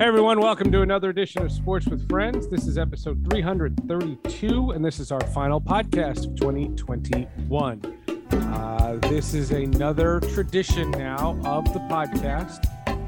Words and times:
Hey 0.00 0.06
everyone, 0.06 0.40
welcome 0.40 0.72
to 0.72 0.80
another 0.80 1.10
edition 1.10 1.42
of 1.42 1.52
Sports 1.52 1.84
with 1.86 2.08
Friends. 2.08 2.48
This 2.48 2.66
is 2.66 2.78
episode 2.78 3.22
332, 3.28 4.70
and 4.70 4.82
this 4.82 4.98
is 4.98 5.12
our 5.12 5.20
final 5.20 5.60
podcast 5.60 6.26
of 6.26 6.36
2021. 6.36 7.98
Uh, 8.32 8.96
this 9.10 9.34
is 9.34 9.50
another 9.50 10.20
tradition 10.20 10.90
now 10.92 11.38
of 11.44 11.70
the 11.74 11.80
podcast. 11.80 12.64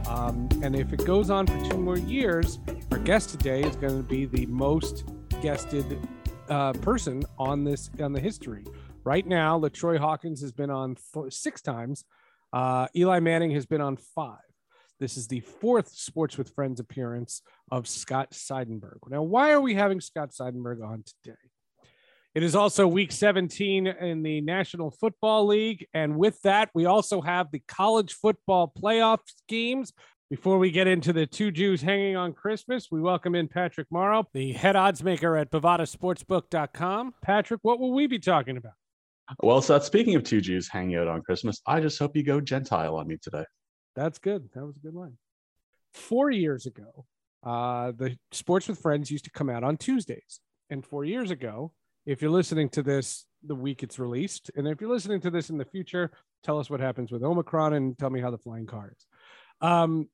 Um, 0.07 0.51
and 0.63 0.77
if 0.77 0.93
it 0.93 1.03
goes 1.07 1.31
on 1.31 1.47
for 1.47 1.71
two 1.71 1.79
more 1.79 1.97
years, 1.97 2.59
our 2.91 2.99
guest 2.99 3.31
today 3.31 3.63
is 3.63 3.75
going 3.77 3.97
to 3.97 4.03
be 4.03 4.27
the 4.27 4.45
most 4.45 5.05
guested 5.41 5.99
uh, 6.51 6.75
person 6.75 7.23
on 7.39 7.65
this 7.65 7.89
on 8.01 8.13
the 8.13 8.21
history. 8.21 8.67
Right 9.03 9.27
now, 9.27 9.59
LaTroy 9.59 9.97
Hawkins 9.97 10.43
has 10.43 10.53
been 10.53 10.69
on 10.69 10.99
th- 11.15 11.33
six 11.33 11.63
times. 11.63 12.05
Uh, 12.53 12.89
Eli 12.95 13.21
Manning 13.21 13.53
has 13.53 13.65
been 13.65 13.81
on 13.81 13.97
five. 13.97 14.52
This 15.03 15.17
is 15.17 15.27
the 15.27 15.41
fourth 15.41 15.89
Sports 15.89 16.39
with 16.39 16.55
Friends 16.55 16.79
appearance 16.79 17.43
of 17.73 17.89
Scott 17.89 18.31
Seidenberg. 18.31 18.99
Now, 19.09 19.23
why 19.23 19.51
are 19.51 19.61
we 19.61 19.75
having 19.75 20.01
Scott 20.01 20.31
Seidenberg 20.31 20.81
on 20.81 21.03
today? 21.25 21.37
It 22.37 22.45
is 22.45 22.55
also 22.55 22.87
week 22.87 23.11
17 23.11 23.89
in 23.89 24.23
the 24.23 24.41
National 24.43 24.93
Football 24.93 25.49
League. 25.49 25.89
And 25.93 26.17
with 26.17 26.41
that, 26.43 26.71
we 26.73 26.85
also 26.85 27.21
have 27.21 27.51
the 27.51 27.65
college 27.67 28.13
football 28.13 28.73
playoff 28.81 29.19
games. 29.49 29.93
Before 30.31 30.57
we 30.59 30.71
get 30.71 30.87
into 30.87 31.13
the 31.13 31.27
two 31.27 31.51
Jews 31.51 31.83
hanging 31.83 32.15
on 32.15 32.33
Christmas, 32.33 32.87
we 32.89 33.01
welcome 33.01 33.35
in 33.35 33.49
Patrick 33.49 33.89
Morrow, 33.91 34.29
the 34.33 34.53
head 34.53 34.77
odds 34.77 35.03
maker 35.03 35.37
at 35.37 35.51
BovadaSportsbook.com. 35.51 37.15
Patrick, 37.23 37.59
what 37.63 37.81
will 37.81 37.93
we 37.93 38.07
be 38.07 38.21
talking 38.21 38.57
about? 38.57 38.75
Well, 39.43 39.63
Seth, 39.63 39.83
speaking 39.83 40.15
of 40.15 40.23
two 40.23 40.41
Jews 40.41 40.69
hanging 40.69 40.95
out 40.95 41.09
on 41.09 41.23
Christmas, 41.23 41.61
I 41.67 41.81
just 41.81 41.99
hope 41.99 42.15
you 42.15 42.23
go 42.23 42.41
Gentile 42.41 42.95
on 42.95 43.09
me 43.09 43.17
today. 43.21 43.43
That's 43.95 44.19
good. 44.19 44.51
That 44.55 44.65
was 44.65 44.77
a 44.77 44.81
good 44.81 44.95
line. 44.95 45.19
Four 45.93 46.31
years 46.31 46.67
ago, 46.67 47.07
uh, 47.45 47.93
the 47.93 48.17
Sports 48.31 48.69
with 48.69 48.79
Friends 48.79 49.11
used 49.11 49.25
to 49.25 49.31
come 49.31 49.51
out 49.51 49.65
on 49.65 49.77
Tuesdays. 49.77 50.41
And 50.71 50.85
four 50.85 51.05
years 51.05 51.31
ago, 51.31 51.73
if 52.07 52.23
you're 52.23 52.31
listening 52.31 52.69
to 52.71 52.83
this 52.83 53.27
the 53.45 53.55
week 53.55 53.83
it's 53.83 53.99
released, 53.99 54.51
and 54.57 54.69
if 54.69 54.81
you're 54.81 54.93
listening 54.93 55.21
to 55.21 55.31
this 55.31 55.51
in 55.51 55.59
the 55.59 55.65
future, 55.65 56.13
tell 56.45 56.59
us 56.59 56.71
what 56.71 56.81
happens 56.81 57.11
with 57.11 57.23
Omicron 57.25 57.73
and 57.73 57.99
tell 57.99 58.11
me 58.11 58.21
how 58.21 58.31
the 58.31 58.39
flying 58.39 58.67
car 58.67 58.93
is. 58.97 59.07
Um, 59.61 60.09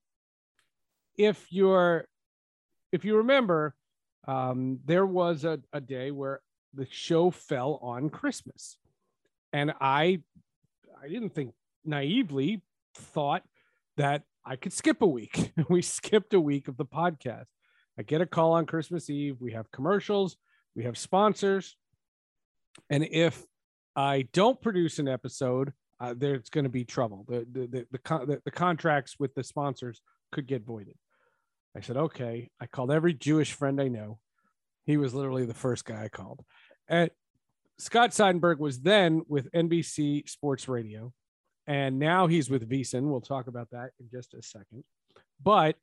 if 1.16 1.46
you're, 1.50 2.06
if 2.90 3.04
you 3.04 3.18
remember, 3.18 3.74
um, 4.26 4.80
there 4.84 5.06
was 5.06 5.44
a, 5.44 5.60
a 5.72 5.80
day 5.80 6.10
where 6.10 6.40
the 6.74 6.86
show 6.90 7.30
fell 7.30 7.78
on 7.82 8.08
Christmas, 8.08 8.76
and 9.52 9.72
I, 9.80 10.20
I 11.02 11.08
didn't 11.08 11.34
think 11.34 11.54
naively 11.84 12.62
thought 12.94 13.42
that 13.98 14.22
I 14.44 14.56
could 14.56 14.72
skip 14.72 15.02
a 15.02 15.06
week. 15.06 15.52
we 15.68 15.82
skipped 15.82 16.32
a 16.32 16.40
week 16.40 16.68
of 16.68 16.76
the 16.76 16.86
podcast. 16.86 17.46
I 17.98 18.02
get 18.02 18.20
a 18.20 18.26
call 18.26 18.52
on 18.52 18.64
Christmas 18.64 19.10
Eve. 19.10 19.36
We 19.40 19.52
have 19.52 19.70
commercials, 19.70 20.36
we 20.74 20.84
have 20.84 20.96
sponsors. 20.96 21.76
And 22.88 23.04
if 23.04 23.44
I 23.94 24.28
don't 24.32 24.60
produce 24.60 24.98
an 24.98 25.08
episode, 25.08 25.72
uh, 26.00 26.14
there's 26.16 26.48
going 26.48 26.64
to 26.64 26.70
be 26.70 26.84
trouble. 26.84 27.26
The 27.28 27.46
the, 27.50 27.66
the, 27.66 27.86
the, 27.90 28.26
the, 28.26 28.42
the 28.44 28.50
contracts 28.50 29.16
with 29.18 29.34
the 29.34 29.42
sponsors 29.42 30.00
could 30.32 30.46
get 30.46 30.64
voided. 30.64 30.94
I 31.76 31.80
said, 31.80 31.96
okay. 31.96 32.50
I 32.60 32.66
called 32.66 32.92
every 32.92 33.14
Jewish 33.14 33.52
friend 33.52 33.80
I 33.80 33.88
know. 33.88 34.18
He 34.84 34.96
was 34.96 35.12
literally 35.12 35.44
the 35.44 35.54
first 35.54 35.84
guy 35.84 36.04
I 36.04 36.08
called. 36.08 36.44
And 36.88 37.10
Scott 37.78 38.10
Seidenberg 38.10 38.58
was 38.58 38.80
then 38.80 39.22
with 39.28 39.50
NBC 39.52 40.28
Sports 40.28 40.68
Radio 40.68 41.12
and 41.68 41.98
now 41.98 42.26
he's 42.26 42.48
with 42.48 42.68
VSiN. 42.68 43.02
We'll 43.02 43.20
talk 43.20 43.46
about 43.46 43.68
that 43.72 43.90
in 44.00 44.08
just 44.10 44.32
a 44.32 44.42
second. 44.42 44.84
But 45.40 45.76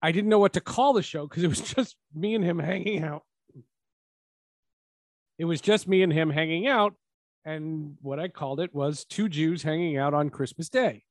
I 0.00 0.10
didn't 0.10 0.30
know 0.30 0.38
what 0.38 0.54
to 0.54 0.60
call 0.60 0.94
the 0.94 1.02
show 1.02 1.28
because 1.28 1.44
it 1.44 1.48
was 1.48 1.60
just 1.74 1.96
me 2.14 2.34
and 2.34 2.42
him 2.42 2.58
hanging 2.58 3.04
out. 3.04 3.22
It 5.38 5.44
was 5.44 5.60
just 5.60 5.86
me 5.86 6.02
and 6.02 6.12
him 6.12 6.30
hanging 6.30 6.66
out. 6.66 6.94
And 7.44 7.96
what 8.00 8.18
I 8.18 8.28
called 8.28 8.58
it 8.58 8.74
was 8.74 9.04
two 9.04 9.28
Jews 9.28 9.62
hanging 9.62 9.98
out 9.98 10.14
on 10.14 10.30
Christmas 10.30 10.70
Day. 10.70 11.04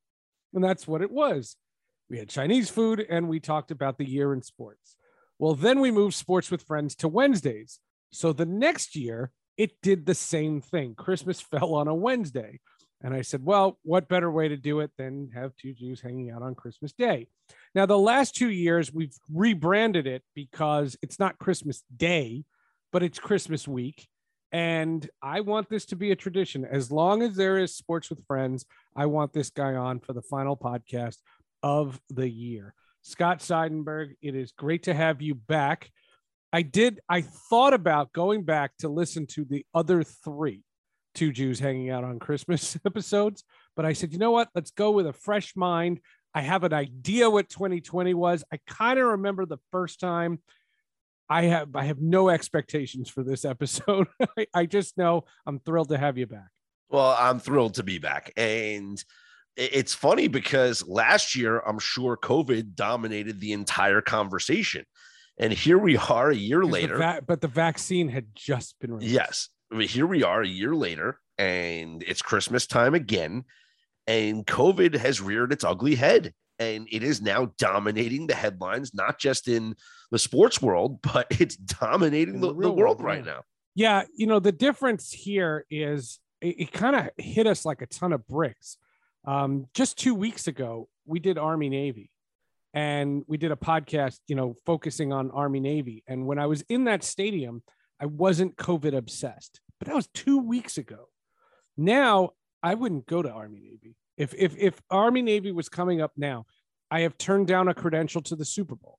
And 0.52 0.64
that's 0.64 0.86
what 0.86 1.00
it 1.00 1.10
was. 1.10 1.56
We 2.10 2.18
had 2.18 2.28
Chinese 2.28 2.70
food 2.70 3.06
and 3.08 3.28
we 3.28 3.38
talked 3.38 3.70
about 3.70 3.98
the 3.98 4.08
year 4.08 4.32
in 4.32 4.42
sports. 4.42 4.96
Well, 5.38 5.54
then 5.54 5.80
we 5.80 5.90
moved 5.90 6.14
Sports 6.14 6.50
with 6.50 6.62
Friends 6.62 6.96
to 6.96 7.08
Wednesdays. 7.08 7.78
So 8.10 8.32
the 8.32 8.46
next 8.46 8.96
year, 8.96 9.30
it 9.56 9.80
did 9.80 10.06
the 10.06 10.14
same 10.14 10.60
thing. 10.60 10.94
Christmas 10.96 11.40
fell 11.52 11.74
on 11.74 11.86
a 11.86 11.94
Wednesday. 11.94 12.58
And 13.02 13.12
I 13.12 13.22
said, 13.22 13.44
well, 13.44 13.78
what 13.82 14.08
better 14.08 14.30
way 14.30 14.48
to 14.48 14.56
do 14.56 14.80
it 14.80 14.92
than 14.96 15.30
have 15.34 15.56
two 15.56 15.72
Jews 15.72 16.00
hanging 16.00 16.30
out 16.30 16.42
on 16.42 16.54
Christmas 16.54 16.92
Day? 16.92 17.26
Now, 17.74 17.84
the 17.86 17.98
last 17.98 18.36
two 18.36 18.50
years, 18.50 18.92
we've 18.92 19.16
rebranded 19.32 20.06
it 20.06 20.22
because 20.34 20.96
it's 21.02 21.18
not 21.18 21.38
Christmas 21.38 21.82
Day, 21.96 22.44
but 22.92 23.02
it's 23.02 23.18
Christmas 23.18 23.66
week. 23.66 24.08
And 24.52 25.08
I 25.22 25.40
want 25.40 25.68
this 25.68 25.86
to 25.86 25.96
be 25.96 26.12
a 26.12 26.16
tradition. 26.16 26.64
As 26.64 26.92
long 26.92 27.22
as 27.22 27.34
there 27.34 27.58
is 27.58 27.74
sports 27.74 28.10
with 28.10 28.24
friends, 28.26 28.66
I 28.94 29.06
want 29.06 29.32
this 29.32 29.50
guy 29.50 29.74
on 29.74 29.98
for 29.98 30.12
the 30.12 30.22
final 30.22 30.56
podcast 30.56 31.16
of 31.62 32.00
the 32.10 32.28
year. 32.28 32.74
Scott 33.00 33.40
Seidenberg, 33.40 34.14
it 34.22 34.36
is 34.36 34.52
great 34.52 34.84
to 34.84 34.94
have 34.94 35.22
you 35.22 35.34
back. 35.34 35.90
I 36.52 36.62
did, 36.62 37.00
I 37.08 37.22
thought 37.22 37.72
about 37.72 38.12
going 38.12 38.44
back 38.44 38.76
to 38.80 38.88
listen 38.88 39.26
to 39.28 39.44
the 39.44 39.64
other 39.74 40.04
three 40.04 40.62
two 41.14 41.32
Jews 41.32 41.58
hanging 41.58 41.90
out 41.90 42.04
on 42.04 42.18
Christmas 42.18 42.78
episodes. 42.86 43.44
But 43.76 43.84
I 43.84 43.92
said, 43.92 44.12
you 44.12 44.18
know 44.18 44.30
what? 44.30 44.48
Let's 44.54 44.70
go 44.70 44.90
with 44.90 45.06
a 45.06 45.12
fresh 45.12 45.56
mind. 45.56 46.00
I 46.34 46.40
have 46.40 46.64
an 46.64 46.72
idea 46.72 47.28
what 47.28 47.48
2020 47.48 48.14
was. 48.14 48.44
I 48.52 48.58
kind 48.66 48.98
of 48.98 49.06
remember 49.06 49.46
the 49.46 49.58
first 49.70 50.00
time. 50.00 50.40
I 51.28 51.44
have 51.44 51.74
I 51.74 51.84
have 51.84 52.00
no 52.00 52.28
expectations 52.28 53.08
for 53.08 53.22
this 53.22 53.44
episode. 53.54 54.08
I, 54.36 54.46
I 54.54 54.66
just 54.66 54.98
know 54.98 55.24
I'm 55.46 55.60
thrilled 55.60 55.90
to 55.90 55.98
have 55.98 56.18
you 56.18 56.26
back. 56.26 56.48
Well, 56.90 57.16
I'm 57.18 57.40
thrilled 57.40 57.74
to 57.74 57.82
be 57.82 57.98
back. 57.98 58.32
And 58.36 59.02
it's 59.56 59.94
funny 59.94 60.28
because 60.28 60.86
last 60.86 61.36
year, 61.36 61.60
I'm 61.60 61.78
sure 61.78 62.16
COVID 62.16 62.74
dominated 62.74 63.40
the 63.40 63.52
entire 63.52 64.00
conversation. 64.00 64.84
And 65.38 65.52
here 65.52 65.78
we 65.78 65.96
are 65.96 66.30
a 66.30 66.36
year 66.36 66.64
later. 66.64 66.94
The 66.94 66.98
va- 66.98 67.22
but 67.26 67.40
the 67.40 67.48
vaccine 67.48 68.08
had 68.08 68.26
just 68.34 68.78
been 68.80 68.92
released. 68.92 69.12
Yes. 69.12 69.48
I 69.72 69.76
mean, 69.76 69.88
here 69.88 70.06
we 70.06 70.22
are 70.22 70.42
a 70.42 70.48
year 70.48 70.74
later, 70.74 71.18
and 71.38 72.02
it's 72.02 72.20
Christmas 72.20 72.66
time 72.66 72.94
again, 72.94 73.44
and 74.06 74.46
COVID 74.46 74.96
has 74.96 75.20
reared 75.20 75.52
its 75.52 75.64
ugly 75.64 75.94
head. 75.94 76.34
And 76.58 76.86
it 76.92 77.02
is 77.02 77.22
now 77.22 77.52
dominating 77.58 78.26
the 78.26 78.34
headlines, 78.34 78.94
not 78.94 79.18
just 79.18 79.48
in 79.48 79.74
the 80.10 80.18
sports 80.18 80.60
world, 80.60 81.00
but 81.14 81.26
it's 81.30 81.56
dominating 81.56 82.40
the, 82.40 82.52
the, 82.52 82.60
the, 82.60 82.72
world 82.72 82.98
yeah. 83.00 83.06
right 83.06 83.24
now. 83.24 83.40
Yeah. 83.74 84.02
You 84.14 84.26
know, 84.26 84.38
the 84.38 84.52
difference 84.52 85.10
here 85.10 85.64
is 85.70 86.20
it, 86.40 86.60
it 86.60 86.72
kind 86.72 86.94
of 86.94 87.10
hit 87.16 87.46
us 87.46 87.64
like 87.64 87.80
a 87.80 87.86
ton 87.86 88.12
of 88.12 88.26
bricks. 88.28 88.76
Um, 89.24 89.66
just 89.74 89.98
two 89.98 90.14
weeks 90.14 90.46
ago, 90.46 90.88
we 91.06 91.18
did 91.18 91.38
Army 91.38 91.70
Navy 91.70 92.10
and 92.74 93.24
we 93.26 93.38
did 93.38 93.50
a 93.50 93.56
podcast, 93.56 94.18
you 94.28 94.36
know, 94.36 94.54
focusing 94.66 95.12
on 95.12 95.30
Army 95.30 95.60
Navy. 95.60 96.04
And 96.06 96.26
when 96.26 96.38
I 96.38 96.46
was 96.46 96.62
in 96.68 96.84
that 96.84 97.02
stadium, 97.02 97.62
I 98.02 98.06
wasn't 98.06 98.56
COVID 98.56 98.96
obsessed, 98.96 99.60
but 99.78 99.86
that 99.86 99.94
was 99.94 100.08
two 100.08 100.38
weeks 100.38 100.76
ago. 100.76 101.04
Now 101.76 102.30
I 102.60 102.74
wouldn't 102.74 103.06
go 103.06 103.22
to 103.22 103.30
Army 103.30 103.60
Navy. 103.60 103.94
If 104.16 104.34
if 104.34 104.56
if 104.58 104.82
Army 104.90 105.22
Navy 105.22 105.52
was 105.52 105.68
coming 105.68 106.00
up 106.00 106.10
now, 106.16 106.44
I 106.90 107.00
have 107.02 107.16
turned 107.16 107.46
down 107.46 107.68
a 107.68 107.74
credential 107.74 108.20
to 108.22 108.34
the 108.34 108.44
Super 108.44 108.74
Bowl. 108.74 108.98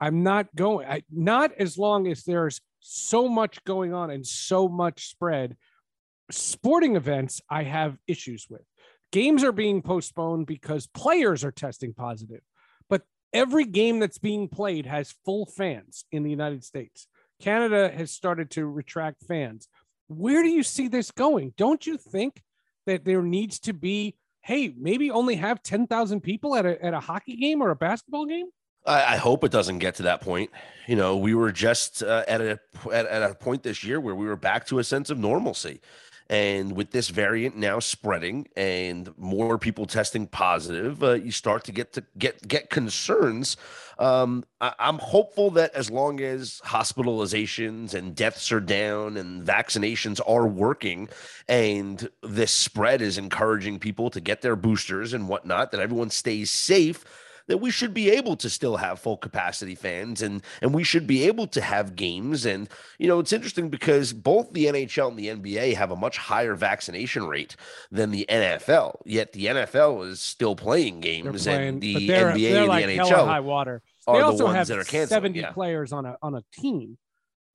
I'm 0.00 0.22
not 0.22 0.54
going. 0.56 0.88
I, 0.88 1.02
not 1.10 1.52
as 1.58 1.76
long 1.76 2.06
as 2.08 2.24
there's 2.24 2.62
so 2.80 3.28
much 3.28 3.62
going 3.64 3.92
on 3.92 4.10
and 4.10 4.26
so 4.26 4.68
much 4.68 5.08
spread. 5.08 5.56
Sporting 6.30 6.96
events, 6.96 7.42
I 7.50 7.64
have 7.64 7.98
issues 8.06 8.46
with. 8.48 8.62
Games 9.12 9.44
are 9.44 9.52
being 9.52 9.82
postponed 9.82 10.46
because 10.46 10.86
players 10.86 11.44
are 11.44 11.52
testing 11.52 11.92
positive. 11.92 12.40
But 12.88 13.02
every 13.32 13.66
game 13.66 13.98
that's 13.98 14.18
being 14.18 14.48
played 14.48 14.86
has 14.86 15.14
full 15.24 15.46
fans 15.46 16.06
in 16.10 16.22
the 16.22 16.30
United 16.30 16.64
States. 16.64 17.06
Canada 17.44 17.92
has 17.94 18.10
started 18.10 18.50
to 18.52 18.64
retract 18.64 19.22
fans. 19.28 19.68
Where 20.08 20.42
do 20.42 20.48
you 20.48 20.62
see 20.62 20.88
this 20.88 21.10
going? 21.10 21.52
Don't 21.58 21.86
you 21.86 21.98
think 21.98 22.42
that 22.86 23.04
there 23.04 23.20
needs 23.20 23.60
to 23.60 23.74
be, 23.74 24.16
hey, 24.40 24.72
maybe 24.78 25.10
only 25.10 25.36
have 25.36 25.62
10,000 25.62 26.22
people 26.22 26.56
at 26.56 26.64
a, 26.64 26.82
at 26.82 26.94
a 26.94 27.00
hockey 27.00 27.36
game 27.36 27.60
or 27.60 27.68
a 27.68 27.76
basketball 27.76 28.24
game? 28.24 28.46
I, 28.86 29.14
I 29.14 29.16
hope 29.16 29.44
it 29.44 29.52
doesn't 29.52 29.78
get 29.78 29.94
to 29.96 30.04
that 30.04 30.22
point. 30.22 30.50
You 30.86 30.96
know, 30.96 31.18
we 31.18 31.34
were 31.34 31.52
just 31.52 32.02
uh, 32.02 32.24
at 32.26 32.40
a 32.40 32.58
at, 32.90 33.06
at 33.06 33.30
a 33.30 33.34
point 33.34 33.62
this 33.62 33.84
year 33.84 34.00
where 34.00 34.14
we 34.14 34.24
were 34.24 34.36
back 34.36 34.66
to 34.68 34.78
a 34.78 34.84
sense 34.84 35.10
of 35.10 35.18
normalcy. 35.18 35.82
And 36.30 36.72
with 36.72 36.90
this 36.90 37.10
variant 37.10 37.54
now 37.56 37.80
spreading 37.80 38.48
and 38.56 39.12
more 39.18 39.58
people 39.58 39.84
testing 39.84 40.26
positive, 40.26 41.02
uh, 41.04 41.12
you 41.12 41.30
start 41.30 41.64
to 41.64 41.72
get 41.72 41.92
to 41.92 42.04
get 42.16 42.48
get 42.48 42.70
concerns. 42.70 43.58
Um, 43.98 44.44
I, 44.60 44.72
I'm 44.78 44.98
hopeful 44.98 45.50
that 45.52 45.74
as 45.74 45.90
long 45.90 46.20
as 46.20 46.62
hospitalizations 46.64 47.92
and 47.92 48.16
deaths 48.16 48.50
are 48.52 48.60
down 48.60 49.18
and 49.18 49.46
vaccinations 49.46 50.18
are 50.26 50.46
working, 50.46 51.10
and 51.46 52.08
this 52.22 52.52
spread 52.52 53.02
is 53.02 53.18
encouraging 53.18 53.78
people 53.78 54.08
to 54.10 54.20
get 54.20 54.40
their 54.40 54.56
boosters 54.56 55.12
and 55.12 55.28
whatnot, 55.28 55.72
that 55.72 55.80
everyone 55.80 56.10
stays 56.10 56.50
safe 56.50 57.04
that 57.48 57.58
we 57.58 57.70
should 57.70 57.92
be 57.92 58.10
able 58.10 58.36
to 58.36 58.48
still 58.48 58.76
have 58.78 58.98
full 58.98 59.16
capacity 59.16 59.74
fans 59.74 60.22
and 60.22 60.42
and 60.62 60.72
we 60.74 60.82
should 60.82 61.06
be 61.06 61.24
able 61.24 61.46
to 61.48 61.60
have 61.60 61.94
games. 61.96 62.46
And 62.46 62.68
you 62.98 63.06
know, 63.08 63.18
it's 63.20 63.32
interesting 63.32 63.68
because 63.68 64.12
both 64.12 64.52
the 64.52 64.66
NHL 64.66 65.08
and 65.08 65.18
the 65.18 65.28
NBA 65.28 65.74
have 65.74 65.90
a 65.90 65.96
much 65.96 66.16
higher 66.16 66.54
vaccination 66.54 67.26
rate 67.26 67.56
than 67.90 68.10
the 68.10 68.24
NFL. 68.28 69.00
Yet 69.04 69.32
the 69.32 69.46
NFL 69.46 70.06
is 70.08 70.20
still 70.20 70.56
playing 70.56 71.00
games, 71.00 71.44
playing- 71.44 71.68
and 71.68 71.80
the 71.80 72.06
they're, 72.06 72.32
NBA 72.32 72.50
they're 72.50 72.58
and 72.60 72.68
like 72.68 72.86
the 72.86 72.96
NHL 72.98 73.26
high 73.26 73.40
water. 73.40 73.82
are 74.06 74.14
They 74.16 74.20
the 74.20 74.26
also 74.26 74.44
ones 74.44 74.56
have 74.56 74.66
that 74.68 74.78
are 74.78 75.06
seventy 75.06 75.40
Yeah. 75.40 75.52
players 75.52 75.92
on 75.92 76.06
a 76.06 76.16
on 76.22 76.34
a 76.34 76.42
team. 76.52 76.98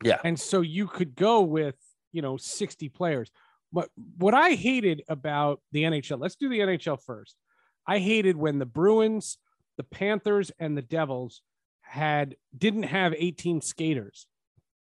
Yeah. 0.04 0.20
and 0.24 0.40
so 0.40 0.62
you 0.62 0.88
could 0.88 1.16
go 1.16 1.42
with 1.42 1.76
you 2.12 2.22
know 2.22 2.38
sixty 2.38 2.90
players. 2.90 3.32
But 3.72 3.90
what 4.18 4.34
I 4.34 4.52
hated 4.52 5.04
about 5.10 5.62
the 5.72 5.84
NHL, 5.84 6.20
let's 6.20 6.36
do 6.36 6.50
the 6.50 6.60
NHL 6.60 6.98
first. 7.06 7.36
I 7.86 8.00
hated 8.00 8.36
when 8.36 8.58
the 8.60 8.66
Bruins, 8.66 9.38
the 9.80 9.84
Panthers, 9.86 10.52
and 10.60 10.76
the 10.78 10.81
Devils 10.81 11.42
had 11.80 12.36
didn't 12.56 12.84
have 12.84 13.14
eighteen 13.18 13.62
skaters, 13.62 14.28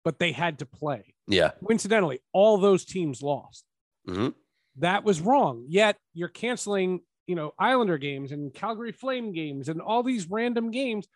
but 0.04 0.18
they 0.18 0.32
had 0.32 0.58
to 0.60 0.66
play. 0.66 1.14
Yeah. 1.28 1.52
Coincidentally, 1.64 2.20
all 2.34 2.58
those 2.58 2.84
teams 2.84 3.22
lost. 3.22 3.64
Mhm. 4.08 4.34
That 4.78 5.04
was 5.04 5.22
wrong. 5.22 5.66
Yet 5.70 5.98
you're 6.16 6.30
canceling, 6.30 7.02
you 7.28 7.36
know, 7.36 7.54
Islander 7.60 8.00
games 8.00 8.32
and 8.32 8.52
Calgary 8.52 8.92
Flame 8.92 9.34
games 9.34 9.70
and 9.70 9.80
all 9.82 10.02
these 10.02 10.28
random 10.30 10.72
games. 10.72 11.08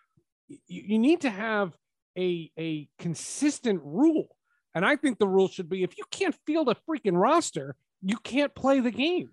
You, 0.48 0.60
you 0.68 1.00
need 1.00 1.22
to 1.22 1.32
have 1.32 1.76
a 2.16 2.52
a 2.60 2.88
consistent 3.00 3.82
rule. 3.84 4.36
And 4.76 4.86
I 4.86 4.96
think 4.96 5.18
the 5.18 5.28
rule 5.28 5.48
should 5.48 5.70
be 5.70 5.82
if 5.82 5.98
you 5.98 6.04
can't 6.12 6.36
field 6.46 6.70
a 6.70 6.76
freaking 6.88 7.20
roster, 7.20 7.76
you 8.04 8.18
can't 8.18 8.54
play 8.54 8.80
the 8.80 8.92
game. 8.92 9.32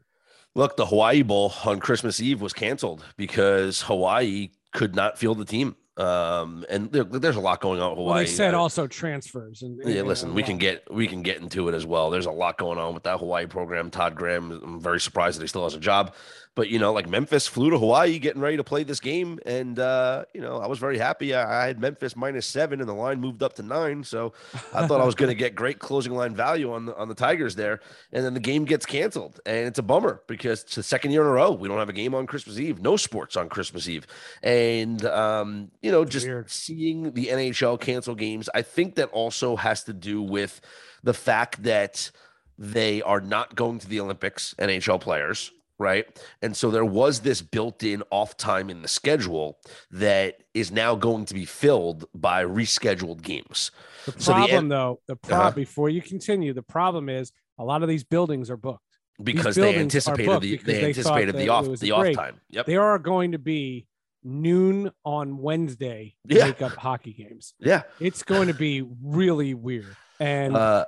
Look, 0.59 0.77
the 0.77 0.87
Hawaii 0.87 1.23
Bowl 1.23 1.55
on 1.65 1.79
Christmas 1.79 2.21
Eve 2.21 2.41
was 2.41 2.53
canceled 2.53 3.05
because 3.17 3.83
Hawaii 3.83 4.49
could 4.73 4.93
not 4.93 5.17
field 5.17 5.39
the 5.39 5.45
team. 5.45 5.77
Um, 5.97 6.65
and 6.69 6.91
there, 6.91 7.05
there's 7.05 7.37
a 7.37 7.41
lot 7.41 7.61
going 7.61 7.81
on 7.81 7.95
Hawaii. 7.95 8.07
Well, 8.07 8.19
they 8.19 8.27
said 8.27 8.55
Uh, 8.55 8.61
also 8.61 8.89
transfers 8.89 9.63
and 9.63 9.81
Yeah, 9.85 10.03
listen, 10.03 10.31
and 10.31 10.37
we 10.37 10.43
can 10.43 10.59
get 10.59 10.83
we 10.93 11.07
can 11.07 11.23
get 11.23 11.41
into 11.41 11.69
it 11.69 11.77
as 11.77 11.87
well. 11.87 12.11
There's 12.11 12.27
a 12.27 12.33
lot 12.33 12.59
going 12.59 12.77
on 12.77 12.93
with 12.93 13.05
that 13.05 13.21
Hawaii 13.21 13.47
program. 13.47 13.89
Todd 13.89 14.17
Graham, 14.17 14.51
I'm 14.51 14.81
very 14.81 14.99
surprised 14.99 15.39
that 15.39 15.45
he 15.45 15.49
still 15.49 15.63
has 15.63 15.75
a 15.75 15.81
job. 15.81 16.13
But 16.59 16.71
you 16.71 16.81
know, 16.81 16.93
like 16.93 17.09
Memphis 17.09 17.47
flew 17.47 17.71
to 17.71 17.79
Hawaii 17.79 18.19
getting 18.19 18.43
ready 18.43 18.57
to 18.57 18.65
play 18.65 18.83
this 18.83 18.99
game, 18.99 19.39
and 19.47 19.79
uh, 19.79 20.25
you 20.35 20.41
know, 20.41 20.57
I 20.57 20.67
was 20.67 20.81
very 20.81 20.99
happy. 20.99 21.33
I, 21.33 21.63
I 21.63 21.67
had 21.69 21.79
Memphis 21.79 22.17
minus 22.17 22.47
seven, 22.47 22.81
and 22.81 22.89
the 22.89 22.95
line 22.95 23.21
moved 23.21 23.45
up 23.45 23.53
to 23.55 23.63
nine. 23.63 24.03
So 24.03 24.33
I 24.75 24.85
thought 24.89 25.01
I 25.01 25.05
was 25.05 25.15
going 25.15 25.29
to 25.29 25.37
get 25.37 25.55
great 25.55 25.79
closing 25.79 26.15
line 26.15 26.35
value 26.35 26.73
on 26.73 26.87
the 26.87 26.97
on 26.97 27.07
the 27.07 27.15
Tigers 27.15 27.55
there, 27.55 27.79
and 28.13 28.25
then 28.25 28.35
the 28.35 28.41
game 28.41 28.65
gets 28.65 28.85
canceled, 28.85 29.39
and 29.47 29.69
it's 29.69 29.79
a 29.79 29.85
bummer 29.85 30.21
because 30.27 30.65
it's 30.65 30.75
the 30.75 30.83
second 30.83 31.13
year 31.13 31.23
in 31.23 31.29
a 31.29 31.31
row 31.31 31.53
we 31.53 31.69
don't 31.69 31.79
have 31.79 31.91
a 31.91 31.93
game 31.93 32.13
on 32.13 32.27
Christmas 32.27 32.59
Eve, 32.59 32.83
no 32.83 32.97
sports 32.97 33.37
on 33.37 33.49
Christmas 33.49 33.89
Eve, 33.89 34.09
and 34.43 35.05
um, 35.05 35.71
you 35.81 35.93
know, 35.93 36.05
just 36.05 36.27
weird. 36.27 36.51
seeing 36.51 37.13
the 37.13 37.27
NHL 37.27 37.81
cancel 37.81 38.17
games, 38.17 38.51
I 38.53 38.63
think 38.63 38.97
that 38.97 39.11
also 39.11 39.55
has 39.55 39.85
to 39.85 39.93
do 39.93 40.21
with 40.23 40.61
the 41.05 41.15
fact 41.15 41.63
that 41.63 42.11
they 42.59 43.01
are 43.03 43.21
not 43.21 43.55
going 43.55 43.79
to 43.79 43.89
the 43.89 44.01
Olympics, 44.01 44.57
NHL 44.59 45.01
players, 45.01 45.53
right? 45.79 46.07
And 46.43 46.57
so 46.57 46.71
there 46.71 46.85
was 46.85 47.21
this 47.21 47.41
built-in 47.43 48.03
off 48.11 48.37
time 48.37 48.69
in 48.71 48.83
the 48.83 48.89
schedule 48.89 49.59
that 49.91 50.43
is 50.55 50.71
now 50.73 50.95
going 50.95 51.25
to 51.27 51.35
be 51.35 51.45
filled 51.45 52.05
by 52.15 52.45
rescheduled 52.45 53.23
games. 53.23 53.71
The 54.07 54.13
So 54.13 54.33
the 54.33 54.39
problem, 54.39 54.69
though, 54.69 55.01
the 55.07 55.17
problem 55.17 55.47
Uh-huh. 55.49 55.55
before 55.55 55.89
you 55.89 56.03
continue, 56.03 56.53
the 56.53 56.63
problem 56.63 57.09
is 57.09 57.33
a 57.59 57.65
lot 57.65 57.83
of 57.83 57.89
these 57.89 58.05
buildings 58.05 58.51
are 58.51 58.57
booked. 58.57 58.83
because 59.23 59.57
they 59.57 59.77
anticipated 59.77 60.41
the 60.41 60.57
they 60.59 60.73
they 60.73 60.85
anticipated 60.87 61.35
the 61.37 61.49
off 61.49 61.65
the 61.67 61.91
break. 61.91 62.17
off 62.17 62.25
time. 62.25 62.41
Yep. 62.51 62.67
There 62.67 62.83
are 62.83 62.99
going 63.01 63.33
to 63.33 63.39
be 63.39 63.87
noon 64.25 64.91
on 65.05 65.39
Wednesday 65.39 66.15
Yeah. 66.25 66.47
make 66.47 66.63
up 66.63 66.73
hockey 66.73 67.13
games. 67.13 67.55
Yeah. 67.59 67.83
It's 68.01 68.23
going 68.23 68.47
to 68.49 68.55
be 68.55 68.83
really 69.03 69.55
weird. 69.55 69.97
And 70.21 70.57
Uh, 70.57 70.85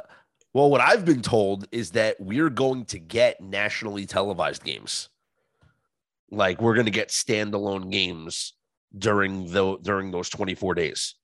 well, 0.52 0.70
what 0.70 0.80
I've 0.80 1.04
been 1.04 1.22
told 1.22 1.66
is 1.72 1.92
that 1.92 2.16
we're 2.20 2.50
going 2.50 2.84
to 2.86 2.98
get 2.98 3.40
nationally 3.40 4.06
televised 4.06 4.64
games. 4.64 5.08
Like 6.30 6.60
we're 6.60 6.74
going 6.74 6.86
to 6.86 6.92
get 6.92 7.08
standalone 7.08 7.90
games 7.90 8.54
during 8.96 9.50
the 9.52 9.76
during 9.82 10.10
those 10.10 10.28
24 10.28 10.74
days 10.74 11.14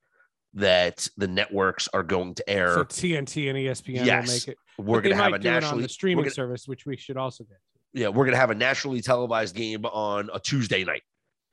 that 0.55 1.07
the 1.17 1.29
networks 1.29 1.89
are 1.93 2.03
going 2.03 2.35
to 2.35 2.49
air. 2.49 2.75
so 2.75 2.85
TNT 2.85 3.49
and 3.51 3.59
ESPN 3.59 4.05
Yes. 4.07 4.27
will 4.27 4.33
make 4.35 4.49
it. 4.49 4.57
we're 4.79 5.01
going 5.03 5.17
to 5.17 5.23
have 5.23 5.33
a 5.35 5.39
nationally 5.39 5.87
streaming 5.89 6.25
gonna- 6.25 6.35
service, 6.35 6.67
which 6.67 6.87
we 6.87 6.97
should 6.97 7.17
also 7.17 7.45
get. 7.45 7.55
to. 7.95 8.01
yeah, 8.01 8.09
we're 8.09 8.25
going 8.25 8.35
to 8.35 8.41
have 8.41 8.51
a 8.51 8.55
nationally 8.55 9.03
televised 9.03 9.55
game 9.55 9.85
on 9.87 10.31
a 10.33 10.41
Tuesday 10.41 10.83
night. 10.85 11.03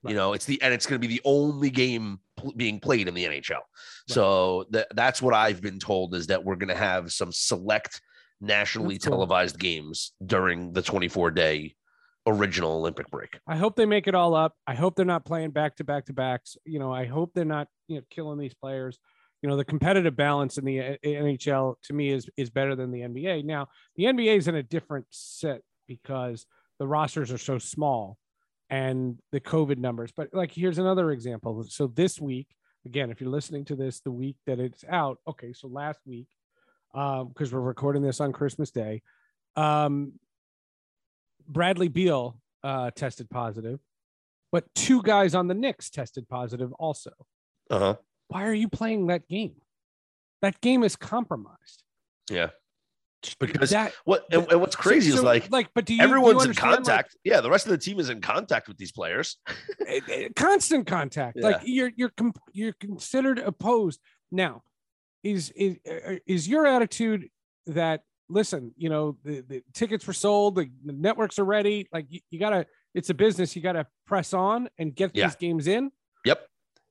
Right. 0.03 0.11
You 0.11 0.15
know, 0.17 0.33
it's 0.33 0.45
the 0.45 0.61
and 0.61 0.73
it's 0.73 0.85
going 0.85 0.99
to 1.01 1.07
be 1.07 1.13
the 1.13 1.21
only 1.25 1.69
game 1.69 2.19
being 2.55 2.79
played 2.79 3.07
in 3.07 3.13
the 3.13 3.25
NHL. 3.25 3.61
So 4.07 4.65
that 4.71 4.87
that's 4.95 5.21
what 5.21 5.33
I've 5.33 5.61
been 5.61 5.79
told 5.79 6.15
is 6.15 6.27
that 6.27 6.43
we're 6.43 6.55
going 6.55 6.69
to 6.69 6.75
have 6.75 7.11
some 7.11 7.31
select 7.31 8.01
nationally 8.41 8.95
That's 8.95 9.05
cool. 9.05 9.17
televised 9.17 9.59
games 9.59 10.11
during 10.25 10.73
the 10.73 10.81
24 10.81 11.31
day 11.31 11.75
original 12.25 12.73
Olympic 12.73 13.09
break. 13.09 13.39
I 13.47 13.55
hope 13.55 13.75
they 13.75 13.85
make 13.85 14.07
it 14.07 14.15
all 14.15 14.35
up. 14.35 14.53
I 14.65 14.75
hope 14.75 14.95
they're 14.95 15.05
not 15.05 15.25
playing 15.25 15.51
back 15.51 15.75
to 15.77 15.83
back 15.83 16.05
to 16.05 16.13
backs. 16.13 16.57
You 16.65 16.79
know, 16.79 16.93
I 16.93 17.05
hope 17.05 17.31
they're 17.33 17.45
not 17.45 17.67
you 17.87 17.97
know 17.97 18.03
killing 18.09 18.39
these 18.39 18.53
players. 18.53 18.97
You 19.41 19.49
know, 19.49 19.57
the 19.57 19.65
competitive 19.65 20.15
balance 20.15 20.57
in 20.57 20.63
the 20.63 20.79
uh, 20.79 20.95
NHL 21.03 21.75
to 21.83 21.93
me 21.93 22.11
is 22.11 22.29
is 22.37 22.49
better 22.49 22.75
than 22.75 22.91
the 22.91 23.01
NBA. 23.01 23.43
Now, 23.43 23.67
the 23.95 24.05
NBA 24.05 24.37
is 24.37 24.47
in 24.47 24.55
a 24.55 24.63
different 24.63 25.05
set 25.09 25.61
because 25.87 26.45
the 26.79 26.87
rosters 26.87 27.31
are 27.31 27.37
so 27.37 27.59
small 27.59 28.17
and 28.69 29.17
the 29.31 29.39
COVID 29.39 29.77
numbers. 29.77 30.11
But 30.15 30.29
like, 30.33 30.51
here's 30.51 30.77
another 30.77 31.11
example. 31.11 31.63
So 31.69 31.87
this 31.87 32.19
week, 32.19 32.47
again, 32.85 33.11
if 33.11 33.21
you're 33.21 33.29
listening 33.29 33.65
to 33.65 33.75
this 33.75 33.99
the 34.01 34.11
week 34.11 34.37
that 34.45 34.59
it's 34.59 34.83
out, 34.89 35.19
okay, 35.27 35.53
so 35.53 35.67
last 35.67 35.99
week, 36.05 36.27
because 36.91 37.51
we're 37.51 37.59
recording 37.59 38.01
this 38.01 38.19
on 38.19 38.31
Christmas 38.31 38.71
Day, 38.71 39.01
um, 39.55 40.13
Bradley 41.47 41.87
Beal 41.87 42.39
uh, 42.63 42.91
tested 42.91 43.29
positive, 43.29 43.79
but 44.51 44.65
two 44.75 45.01
guys 45.01 45.35
on 45.35 45.47
the 45.47 45.53
Knicks 45.53 45.89
tested 45.89 46.27
positive 46.29 46.71
also. 46.73 47.11
Uh 47.69 47.79
huh. 47.79 47.95
Why 48.27 48.45
are 48.45 48.53
you 48.53 48.69
playing 48.69 49.07
that 49.07 49.27
game? 49.27 49.55
That 50.41 50.59
game 50.61 50.83
is 50.83 50.95
compromised. 50.95 51.83
Yeah. 52.29 52.49
Because 53.39 53.69
that 53.71 53.93
what 54.05 54.25
and, 54.31 54.45
and 54.51 54.61
what's 54.61 54.75
crazy 54.75 55.11
so- 55.11 55.17
is 55.17 55.23
like 55.23 55.51
like, 55.51 55.69
but 55.73 55.85
do 55.85 55.93
you 55.93 55.99
do 55.99 56.03
you 56.05 56.09
everyone's 56.09 56.43
in 56.43 56.49
understand, 56.49 56.71
like, 56.71 56.77
contact. 56.85 57.17
yeah, 57.23 57.41
the 57.41 57.49
rest 57.49 57.65
of 57.65 57.71
the 57.71 57.77
team 57.77 57.99
is 57.99 58.09
in 58.09 58.21
contact 58.21 58.67
with 58.67 58.77
these 58.77 58.91
players. 58.91 59.37
eh, 59.87 59.99
eh, 60.09 60.29
constant 60.35 60.87
contact. 60.87 61.37
Like 61.39 61.61
you're 61.63 61.91
you're 61.95 62.11
com- 62.15 62.33
you're 62.51 62.73
considered 62.73 63.39
opposed. 63.39 63.99
Now, 64.31 64.63
is 65.23 65.51
is 65.55 65.77
uh, 65.89 66.15
is 66.25 66.47
your 66.47 66.65
attitude 66.65 67.29
that 67.67 68.01
listen, 68.29 68.71
you 68.77 68.89
know, 68.89 69.17
the, 69.23 69.41
the 69.41 69.63
tickets 69.73 70.07
were 70.07 70.13
sold, 70.13 70.55
the, 70.55 70.69
the 70.85 70.93
networks 70.93 71.37
are 71.39 71.45
ready. 71.45 71.87
Like 71.93 72.07
you, 72.09 72.19
you 72.31 72.39
gotta, 72.39 72.65
it's 72.95 73.09
a 73.09 73.13
business. 73.13 73.55
You 73.55 73.61
gotta 73.61 73.85
press 74.07 74.33
on 74.33 74.69
and 74.77 74.95
get 74.95 75.11
Yeah. 75.13 75.27
these 75.27 75.35
games 75.35 75.67
in. 75.67 75.91
Yep. 76.25 76.47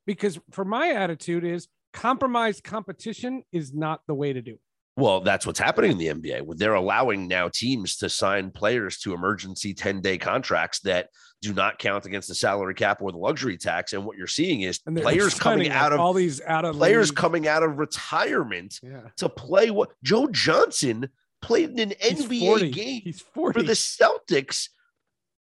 Because 0.06 0.38
for 0.50 0.64
my 0.64 0.90
attitude 0.90 1.44
is 1.44 1.68
compromised 1.92 2.62
competition 2.64 3.42
is 3.50 3.72
not 3.72 4.02
the 4.06 4.14
way 4.14 4.32
to 4.32 4.40
do 4.42 4.52
it. 4.52 4.60
Well, 4.96 5.20
that's 5.22 5.46
what's 5.46 5.58
happening 5.58 5.92
in 5.92 5.99
the 5.99 6.08
NBA. 6.08 6.56
They're 6.58 6.75
allowing 6.75 7.26
now 7.26 7.49
teams 7.49 7.96
to 7.96 8.08
sign 8.11 8.50
players 8.50 8.99
to 8.99 9.14
emergency 9.14 9.72
10 9.72 10.02
day 10.02 10.18
contracts 10.18 10.80
that 10.80 11.08
do 11.40 11.54
not 11.54 11.78
count 11.78 12.04
against 12.04 12.28
the 12.28 12.34
salary 12.34 12.75
cap 12.75 13.00
or 13.00 13.11
the 13.11 13.18
luxury 13.18 13.56
tax. 13.56 13.94
And 13.94 14.04
what 14.04 14.16
you're 14.18 14.26
seeing 14.26 14.61
is 14.62 14.78
players 14.80 15.38
coming 15.38 15.70
out 15.70 15.92
of 15.94 15.99
all 16.00 16.12
these 16.12 16.40
out 16.42 16.64
of 16.66 16.76
players 16.76 17.08
league- 17.08 17.16
coming 17.16 17.49
out 17.49 17.62
of 17.62 17.78
retirement 17.78 18.78
Yeah. 18.82 19.00
to 19.16 19.28
play 19.30 19.70
what 19.70 19.92
Joe 20.04 20.26
Johnson 20.28 21.08
played 21.40 21.70
in 21.70 21.80
an 21.80 21.92
He's 21.99 22.26
NBA 22.26 22.46
40. 22.46 22.70
game 22.70 23.00
He's 23.02 23.20
40. 23.20 23.61
for 23.61 23.66
the 23.66 23.72
Celtics. 23.72 24.68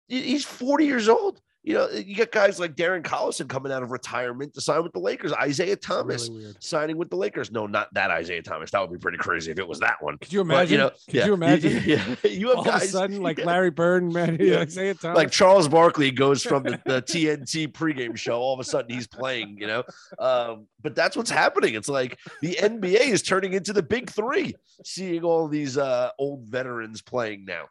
He's 0.08 0.46
40 0.46 0.86
years 0.86 1.08
old. 1.10 1.42
You 1.64 1.76
know, 1.76 1.90
you 1.92 2.16
got 2.16 2.32
guys 2.32 2.60
like 2.60 2.76
Darren 2.76 3.04
Collison 3.04 3.48
coming 3.48 3.72
out 3.72 3.84
of 3.84 3.92
retirement 3.92 4.56
to 4.56 4.62
sign 4.62 4.82
with 4.82 4.94
the 4.94 5.00
Lakers. 5.00 5.32
Isaiah 5.34 5.76
Thomas 5.76 6.28
really 6.28 6.54
signing 6.60 6.98
with 6.98 7.12
the 7.12 7.18
Lakers. 7.18 7.52
No, 7.52 7.68
not 7.68 7.94
that 7.94 8.10
Isaiah 8.10 8.42
Thomas. 8.42 8.72
That 8.72 8.82
would 8.82 8.92
be 8.92 8.98
pretty 8.98 9.20
crazy 9.20 9.52
if 9.52 9.60
it 9.60 9.68
was 9.68 9.80
that 9.82 10.02
one. 10.02 10.18
Could 10.18 10.34
you 10.34 10.44
But, 10.44 10.54
imagine? 10.56 10.72
you 10.72 10.78
know, 10.80 10.90
Could 10.90 11.14
yeah, 11.14 11.26
you 11.28 11.34
imagine? 11.34 11.84
Yeah, 11.86 12.16
you 12.24 12.48
have 12.50 12.58
all 12.58 12.64
guys 12.64 12.82
of 12.84 12.90
a 12.90 12.92
sudden, 12.92 13.22
like 13.22 13.38
Larry 13.46 13.70
Bird 13.70 14.02
and 14.02 14.12
man, 14.12 14.38
Yeah. 14.42 14.60
Isaiah 14.62 14.96
Thomas. 14.96 15.16
like 15.18 15.30
Charles 15.30 15.68
Barkley 15.68 16.10
goes 16.10 16.42
from 16.52 16.64
the, 16.64 16.82
the 16.86 17.02
TNT 17.04 17.72
pregame 17.72 18.18
show. 18.18 18.40
All 18.40 18.56
of 18.56 18.60
a 18.60 18.64
sudden, 18.64 18.90
he's 18.90 19.06
playing. 19.06 19.58
You 19.60 19.68
know, 19.68 19.84
um, 20.18 20.66
but 20.82 20.96
that's 20.96 21.16
what's 21.16 21.30
happening. 21.30 21.76
It's 21.76 21.90
like 21.90 22.18
the 22.42 22.56
NBA 22.60 23.02
is 23.10 23.22
turning 23.22 23.54
into 23.54 23.72
the 23.72 23.84
big 23.84 24.10
three, 24.10 24.56
seeing 24.84 25.24
all 25.24 25.48
these 25.48 25.78
uh, 25.78 26.10
old 26.18 26.46
veterans 26.48 27.04
playing 27.04 27.46
now. 27.46 27.66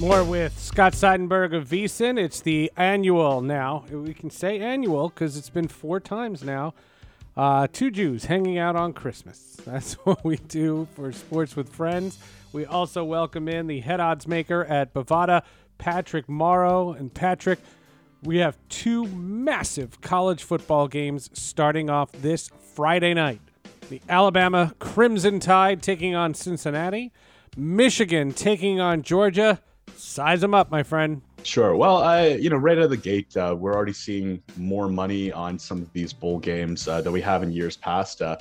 More 0.00 0.24
with 0.24 0.58
Scott 0.58 0.92
Seidenberg 0.92 1.54
of 1.56 1.68
VSIN. 1.68 2.18
It's 2.18 2.40
the 2.40 2.70
annual 2.76 3.40
now. 3.40 3.84
We 3.90 4.12
can 4.12 4.28
say 4.28 4.58
annual 4.58 5.08
because 5.08 5.36
it's 5.36 5.50
been 5.50 5.68
four 5.68 6.00
times 6.00 6.42
now. 6.42 6.74
Uh, 7.36 7.68
two 7.72 7.90
Jews 7.92 8.24
hanging 8.24 8.58
out 8.58 8.74
on 8.74 8.92
Christmas. 8.92 9.56
That's 9.64 9.94
what 10.04 10.24
we 10.24 10.36
do 10.36 10.88
for 10.94 11.12
Sports 11.12 11.54
with 11.54 11.68
Friends. 11.68 12.18
We 12.52 12.66
also 12.66 13.04
welcome 13.04 13.48
in 13.48 13.68
the 13.68 13.80
head 13.80 14.00
odds 14.00 14.26
maker 14.26 14.64
at 14.64 14.92
Bovada, 14.92 15.42
Patrick 15.78 16.28
Morrow. 16.28 16.92
And 16.92 17.14
Patrick, 17.14 17.60
We 18.22 18.38
have 18.38 18.58
two 18.68 19.06
massive 19.06 20.00
college 20.00 20.42
football 20.42 20.88
games 20.88 21.30
starting 21.34 21.88
off 21.88 22.10
this 22.12 22.50
Friday 22.74 23.14
night. 23.14 23.40
The 23.88 24.02
Alabama 24.08 24.74
Crimson 24.80 25.38
Tide 25.38 25.82
taking 25.82 26.14
on 26.16 26.34
Cincinnati, 26.34 27.12
Michigan 27.56 28.32
taking 28.32 28.80
on 28.80 29.02
Georgia. 29.02 29.60
Size 29.96 30.40
them 30.40 30.54
up, 30.54 30.70
my 30.70 30.82
friend. 30.82 31.22
Sure. 31.42 31.76
Well, 31.76 31.98
I, 31.98 32.28
you 32.28 32.48
know, 32.48 32.56
right 32.56 32.78
out 32.78 32.84
of 32.84 32.90
the 32.90 32.96
gate, 32.96 33.36
uh, 33.36 33.54
we're 33.58 33.74
already 33.74 33.92
seeing 33.92 34.42
more 34.56 34.88
money 34.88 35.30
on 35.32 35.58
some 35.58 35.82
of 35.82 35.92
these 35.92 36.12
bowl 36.12 36.38
games 36.38 36.88
uh, 36.88 37.00
that 37.02 37.10
we 37.10 37.20
have 37.20 37.42
in 37.42 37.52
years 37.52 37.76
past. 37.76 38.22
Uh, 38.22 38.36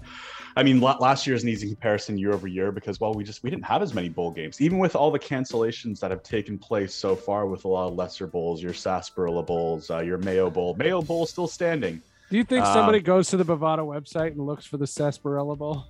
I 0.56 0.64
mean, 0.64 0.80
last 0.80 1.26
year 1.26 1.36
is 1.36 1.44
an 1.44 1.50
easy 1.50 1.68
comparison 1.68 2.18
year 2.18 2.32
over 2.32 2.48
year 2.48 2.72
because, 2.72 3.00
well, 3.00 3.14
we 3.14 3.24
just 3.24 3.44
we 3.44 3.50
didn't 3.50 3.66
have 3.66 3.82
as 3.82 3.94
many 3.94 4.08
bowl 4.08 4.32
games, 4.32 4.62
even 4.62 4.78
with 4.78 4.96
all 4.96 5.10
the 5.10 5.20
cancellations 5.20 6.00
that 6.00 6.12
have 6.12 6.22
taken 6.22 6.58
place 6.58 6.94
so 6.94 7.16
far 7.16 7.48
with 7.48 7.66
a 7.66 7.68
lot 7.68 7.88
of 7.88 7.96
lesser 7.96 8.28
bowls, 8.28 8.62
your 8.62 8.74
Sarsaparilla 8.74 9.44
bowls, 9.44 9.90
uh, 9.90 10.00
your 10.00 10.20
Mayo 10.20 10.50
Bowl. 10.50 10.76
Mayo 10.76 11.02
Bowl 11.02 11.26
still 11.26 11.48
standing. 11.48 12.02
Do 12.30 12.38
you 12.38 12.44
think 12.44 12.66
somebody 12.66 13.00
um, 13.00 13.04
goes 13.04 13.30
to 13.30 13.38
the 13.38 13.46
Bovada 13.46 13.80
website 13.80 14.32
and 14.32 14.46
looks 14.46 14.66
for 14.66 14.78
the 14.78 14.88
Sarsaparilla 14.88 15.56
Bowl? 15.56 15.86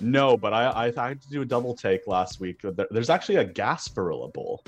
no, 0.00 0.36
but 0.36 0.52
I, 0.52 0.64
I, 0.64 0.84
I 0.96 1.08
had 1.08 1.22
to 1.22 1.28
do 1.28 1.42
a 1.42 1.44
double 1.44 1.74
take 1.74 2.06
last 2.06 2.40
week. 2.40 2.62
There's 2.90 3.10
actually 3.10 3.36
a 3.36 3.44
Gasparilla 3.44 4.32
Bowl. 4.32 4.64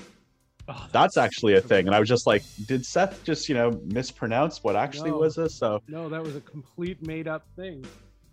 Oh, 0.68 0.74
that's, 0.90 1.14
that's, 1.14 1.16
actually 1.16 1.54
a 1.54 1.60
thing. 1.60 1.86
And 1.86 1.94
I 1.94 2.00
was 2.00 2.08
just 2.08 2.26
like, 2.26 2.42
did 2.66 2.84
Seth 2.84 3.22
just, 3.22 3.48
you 3.48 3.54
know, 3.54 3.80
mispronounce 3.84 4.64
what 4.64 4.74
actually 4.74 5.10
no, 5.10 5.18
was 5.18 5.36
this? 5.36 5.54
So 5.54 5.80
no, 5.86 6.08
that 6.08 6.22
was 6.22 6.34
a 6.34 6.40
complete 6.40 7.06
made 7.06 7.28
up 7.28 7.46
thing. 7.54 7.84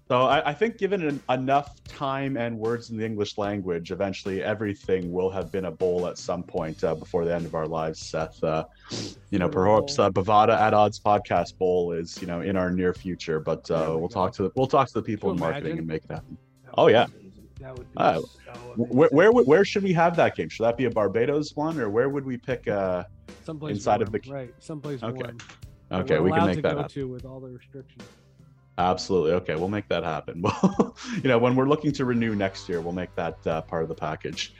So 0.09 0.23
I, 0.23 0.49
I 0.49 0.53
think 0.53 0.77
given 0.77 1.07
an, 1.07 1.21
enough 1.29 1.81
time 1.85 2.35
and 2.35 2.57
words 2.57 2.89
in 2.89 2.97
the 2.97 3.05
English 3.05 3.37
language, 3.37 3.91
eventually 3.91 4.43
everything 4.43 5.11
will 5.11 5.29
have 5.29 5.51
been 5.51 5.65
a 5.65 5.71
bowl 5.71 6.07
at 6.07 6.17
some 6.17 6.43
point 6.43 6.83
uh, 6.83 6.93
before 6.93 7.23
the 7.23 7.33
end 7.33 7.45
of 7.45 7.55
our 7.55 7.67
lives, 7.67 7.99
Seth. 7.99 8.43
Uh, 8.43 8.65
you 9.29 9.39
know, 9.39 9.47
perhaps 9.47 9.97
uh, 9.99 10.09
Bovada 10.09 10.59
at 10.59 10.73
Odds 10.73 10.99
podcast 10.99 11.57
bowl 11.57 11.93
is, 11.93 12.19
you 12.19 12.27
know, 12.27 12.41
in 12.41 12.57
our 12.57 12.69
near 12.69 12.93
future, 12.93 13.39
but 13.39 13.69
uh, 13.71 13.91
we 13.91 14.01
will 14.01 14.09
talk 14.09 14.33
to 14.33 14.43
the, 14.43 14.51
we'll 14.55 14.67
talk 14.67 14.87
to 14.87 14.93
the 14.93 15.01
people 15.01 15.31
in 15.31 15.39
marketing 15.39 15.77
and 15.77 15.87
make 15.87 16.03
it 16.03 16.11
happen. 16.11 16.37
Oh 16.75 16.87
yeah. 16.87 17.07
That 17.63 17.77
would 17.77 17.89
be 17.93 17.98
uh, 17.98 18.20
so 18.20 18.27
where, 18.75 19.10
where 19.12 19.32
where 19.32 19.63
should 19.63 19.84
we 19.84 19.93
have 19.93 20.17
that 20.17 20.36
game? 20.36 20.50
Should 20.50 20.65
that 20.65 20.75
be 20.75 20.84
a 20.84 20.89
Barbados 20.89 21.55
one, 21.55 21.79
or 21.79 21.89
where 21.89 22.10
would 22.10 22.25
we 22.25 22.36
pick? 22.36 22.67
Uh, 22.67 23.05
someplace 23.46 23.77
inside 23.77 24.00
warm, 24.00 24.01
of 24.01 24.12
the 24.12 24.32
right, 24.32 24.53
someplace 24.60 25.01
okay. 25.01 25.13
warm. 25.13 25.38
Okay, 25.89 26.20
we 26.20 26.29
can 26.32 26.46
make 26.48 26.62
that 26.62 26.75
happen. 26.75 26.89
to 26.89 27.08
with 27.08 27.24
all 27.24 27.39
the 27.39 27.50
restrictions. 27.50 28.03
Absolutely. 28.77 29.32
Okay, 29.34 29.55
we'll 29.55 29.70
make 29.70 29.88
that 29.88 30.03
happen. 30.03 30.41
Well, 30.62 30.98
you 31.22 31.29
know, 31.29 31.38
when 31.38 31.55
we're 31.55 31.70
looking 31.70 31.93
to 31.93 32.03
renew 32.03 32.36
next 32.36 32.67
year, 32.67 32.82
we'll 32.82 32.91
make 32.91 33.15
that 33.15 33.38
uh, 33.48 33.62
part 33.62 33.84
of 33.84 33.88
the 33.88 33.96
package. 33.96 34.53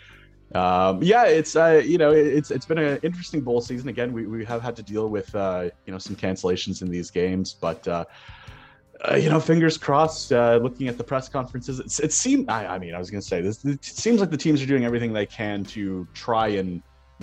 Um, 0.56 1.04
yeah, 1.04 1.26
it's 1.26 1.58
uh, 1.58 1.82
you 1.84 1.98
know, 1.98 2.12
it's 2.12 2.52
it's 2.52 2.66
been 2.66 2.78
an 2.78 3.00
interesting 3.04 3.42
bowl 3.42 3.60
season. 3.60 3.90
Again, 3.90 4.14
we, 4.14 4.28
we 4.28 4.46
have 4.46 4.62
had 4.62 4.78
to 4.78 4.84
deal 4.84 5.10
with 5.10 5.36
uh, 5.36 5.70
you 5.86 5.92
know 5.92 6.00
some 6.00 6.16
cancellations 6.16 6.82
in 6.82 6.90
these 6.90 7.12
games, 7.12 7.54
but 7.60 7.86
uh, 9.10 9.16
you 9.16 9.30
know, 9.30 9.40
fingers 9.40 9.78
crossed. 9.78 10.32
Uh, 10.32 10.60
looking 10.62 10.88
at 10.88 10.98
the 10.98 11.04
press 11.04 11.28
conferences, 11.28 11.80
it, 11.80 12.06
it 12.06 12.14
seemed. 12.14 12.50
I, 12.50 12.66
I, 12.76 12.80
mean, 12.80 12.96
I 12.96 13.00
was 13.00 13.10
going 13.10 13.22
to 13.22 13.28
say 13.28 13.42
this. 13.42 13.64
It 13.66 13.84
seems 13.84 14.20
like 14.20 14.30
the 14.30 14.38
teams 14.38 14.62
are 14.62 14.66
doing 14.66 14.86
everything 14.86 15.12
they 15.14 15.26
can 15.26 15.64
to 15.66 16.08
try 16.14 16.48
and 16.48 16.82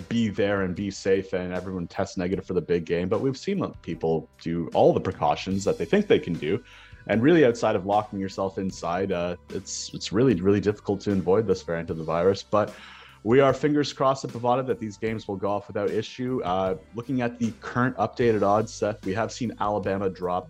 be 0.08 0.28
there 0.28 0.62
and 0.62 0.74
be 0.74 0.90
safe, 0.90 1.32
and 1.32 1.52
everyone 1.52 1.86
tests 1.86 2.16
negative 2.16 2.44
for 2.46 2.54
the 2.54 2.60
big 2.60 2.84
game. 2.84 3.08
But 3.08 3.20
we've 3.20 3.36
seen 3.36 3.66
people 3.82 4.28
do 4.42 4.68
all 4.74 4.92
the 4.92 5.00
precautions 5.00 5.64
that 5.64 5.78
they 5.78 5.84
think 5.84 6.06
they 6.06 6.18
can 6.18 6.34
do, 6.34 6.62
and 7.06 7.22
really, 7.22 7.46
outside 7.46 7.76
of 7.76 7.86
locking 7.86 8.20
yourself 8.20 8.58
inside, 8.58 9.10
uh, 9.10 9.36
it's 9.48 9.92
it's 9.94 10.12
really 10.12 10.34
really 10.34 10.60
difficult 10.60 11.00
to 11.02 11.12
avoid 11.12 11.46
this 11.46 11.62
variant 11.62 11.88
of 11.90 11.96
the 11.96 12.04
virus. 12.04 12.42
But 12.42 12.74
we 13.22 13.40
are 13.40 13.52
fingers 13.52 13.92
crossed 13.92 14.24
at 14.24 14.30
Bovada 14.30 14.66
that 14.66 14.78
these 14.78 14.96
games 14.96 15.28
will 15.28 15.36
go 15.36 15.50
off 15.50 15.66
without 15.66 15.90
issue. 15.90 16.42
Uh, 16.42 16.76
looking 16.94 17.20
at 17.20 17.38
the 17.38 17.52
current 17.60 17.96
updated 17.96 18.42
odds, 18.42 18.72
Seth, 18.72 19.04
we 19.04 19.12
have 19.14 19.30
seen 19.30 19.52
Alabama 19.60 20.08
drop 20.08 20.48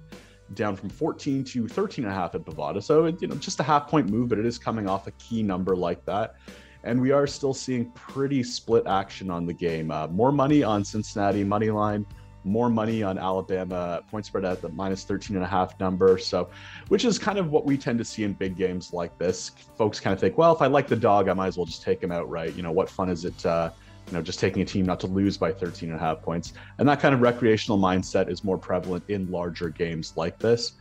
down 0.54 0.76
from 0.76 0.88
14 0.88 1.44
to 1.44 1.68
13 1.68 2.04
and 2.04 2.12
a 2.12 2.16
half 2.16 2.34
at 2.34 2.44
Bovada. 2.44 2.82
So, 2.82 3.06
you 3.06 3.28
know, 3.28 3.36
just 3.36 3.60
a 3.60 3.62
half 3.62 3.88
point 3.88 4.08
move, 4.08 4.28
but 4.28 4.38
it 4.38 4.46
is 4.46 4.58
coming 4.58 4.88
off 4.88 5.06
a 5.06 5.12
key 5.12 5.42
number 5.42 5.76
like 5.76 6.04
that. 6.06 6.36
And 6.82 7.00
we 7.00 7.10
are 7.10 7.26
still 7.26 7.54
seeing 7.54 7.90
pretty 7.92 8.42
split 8.42 8.86
action 8.86 9.30
on 9.30 9.46
the 9.46 9.52
game. 9.52 9.90
Uh, 9.90 10.06
more 10.08 10.32
money 10.32 10.62
on 10.62 10.84
Cincinnati 10.84 11.44
money 11.44 11.70
line, 11.70 12.06
more 12.42 12.70
money 12.70 13.02
on 13.02 13.18
Alabama 13.18 14.02
point 14.10 14.24
spread 14.24 14.44
at 14.46 14.62
the 14.62 14.70
minus 14.70 15.04
13 15.04 15.36
and 15.36 15.44
a 15.44 15.48
half 15.48 15.78
number. 15.78 16.16
So, 16.16 16.48
which 16.88 17.04
is 17.04 17.18
kind 17.18 17.38
of 17.38 17.50
what 17.50 17.66
we 17.66 17.76
tend 17.76 17.98
to 17.98 18.04
see 18.04 18.24
in 18.24 18.32
big 18.32 18.56
games 18.56 18.92
like 18.92 19.18
this. 19.18 19.50
Folks 19.76 20.00
kind 20.00 20.14
of 20.14 20.20
think, 20.20 20.38
well, 20.38 20.54
if 20.54 20.62
I 20.62 20.66
like 20.66 20.88
the 20.88 20.96
dog, 20.96 21.28
I 21.28 21.34
might 21.34 21.48
as 21.48 21.56
well 21.58 21.66
just 21.66 21.82
take 21.82 22.02
him 22.02 22.12
outright. 22.12 22.54
You 22.54 22.62
know, 22.62 22.72
what 22.72 22.88
fun 22.88 23.10
is 23.10 23.24
it? 23.24 23.44
Uh, 23.44 23.70
you 24.10 24.16
know, 24.16 24.22
just 24.22 24.40
taking 24.40 24.62
a 24.62 24.64
team 24.64 24.84
not 24.84 24.98
to 25.00 25.06
lose 25.06 25.36
by 25.36 25.52
13 25.52 25.90
and 25.90 25.98
a 25.98 26.00
half 26.00 26.20
points. 26.20 26.52
And 26.78 26.88
that 26.88 27.00
kind 27.00 27.14
of 27.14 27.20
recreational 27.20 27.78
mindset 27.78 28.28
is 28.28 28.42
more 28.42 28.58
prevalent 28.58 29.04
in 29.08 29.30
larger 29.30 29.68
games 29.68 30.14
like 30.16 30.38
this. 30.38 30.72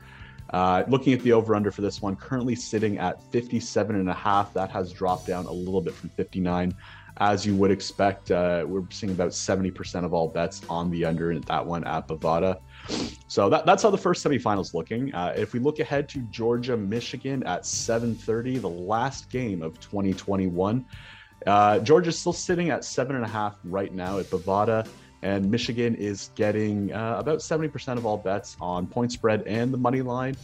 Uh, 0.51 0.83
looking 0.88 1.13
at 1.13 1.21
the 1.21 1.31
over 1.31 1.55
under 1.55 1.71
for 1.71 1.81
this 1.81 2.01
one, 2.01 2.15
currently 2.15 2.55
sitting 2.55 2.98
at 2.98 3.21
57 3.31 3.95
and 3.95 4.09
a 4.09 4.13
half. 4.13 4.51
That 4.53 4.71
has 4.71 4.91
dropped 4.91 5.27
down 5.27 5.45
a 5.45 5.51
little 5.51 5.81
bit 5.81 5.93
from 5.93 6.09
59. 6.09 6.74
As 7.17 7.45
you 7.45 7.53
would 7.55 7.69
expect, 7.69 8.31
uh, 8.31 8.65
we're 8.67 8.83
seeing 8.89 9.12
about 9.12 9.29
70% 9.29 10.05
of 10.05 10.13
all 10.13 10.27
bets 10.27 10.62
on 10.69 10.89
the 10.89 11.05
under 11.05 11.31
in 11.31 11.41
that 11.41 11.63
one 11.63 11.83
at 11.83 12.07
Bovada. 12.07 12.59
So 13.27 13.50
that, 13.50 13.65
that's 13.65 13.83
how 13.83 13.91
the 13.91 13.98
first 13.98 14.25
semifinals 14.25 14.74
looking. 14.74 15.13
Uh, 15.13 15.33
if 15.36 15.53
we 15.53 15.59
look 15.59 15.79
ahead 15.79 16.09
to 16.09 16.19
Georgia, 16.31 16.75
Michigan 16.77 17.43
at 17.43 17.63
7:30, 17.63 18.62
the 18.62 18.69
last 18.69 19.29
game 19.29 19.62
of 19.62 19.79
2021. 19.81 20.86
Uh, 21.46 21.79
Georgia's 21.79 22.19
still 22.19 22.34
sitting 22.34 22.69
at 22.69 22.84
seven 22.84 23.15
and 23.15 23.25
a 23.25 23.27
half 23.27 23.58
right 23.63 23.93
now 23.93 24.19
at 24.19 24.25
Bovada, 24.25 24.88
and 25.22 25.50
Michigan 25.50 25.96
is 25.96 26.31
getting 26.36 26.93
uh, 26.93 27.15
about 27.17 27.39
70% 27.39 27.98
of 27.98 28.05
all 28.05 28.17
bets 28.17 28.58
on 28.62 28.88
point 28.88 29.12
spread 29.12 29.43
and 29.43 29.74
the 29.74 29.77
money 29.77 30.01
line. 30.01 30.36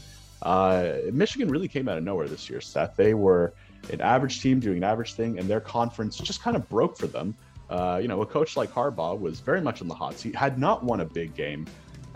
Uh, 0.41 0.97
Michigan 1.11 1.49
really 1.49 1.67
came 1.67 1.87
out 1.87 1.97
of 1.97 2.03
nowhere 2.03 2.27
this 2.27 2.49
year, 2.49 2.61
Seth. 2.61 2.95
They 2.95 3.13
were 3.13 3.53
an 3.91 4.01
average 4.01 4.41
team 4.41 4.59
doing 4.59 4.77
an 4.77 4.83
average 4.83 5.13
thing, 5.13 5.39
and 5.39 5.47
their 5.49 5.61
conference 5.61 6.17
just 6.17 6.41
kind 6.41 6.55
of 6.55 6.67
broke 6.69 6.97
for 6.97 7.07
them. 7.07 7.35
Uh, 7.69 7.99
you 8.01 8.07
know, 8.07 8.21
a 8.21 8.25
coach 8.25 8.55
like 8.55 8.71
Harbaugh 8.71 9.19
was 9.19 9.39
very 9.39 9.61
much 9.61 9.81
on 9.81 9.87
the 9.87 9.95
hot 9.95 10.17
seat, 10.17 10.35
had 10.35 10.59
not 10.59 10.83
won 10.83 10.99
a 10.99 11.05
big 11.05 11.33
game 11.35 11.65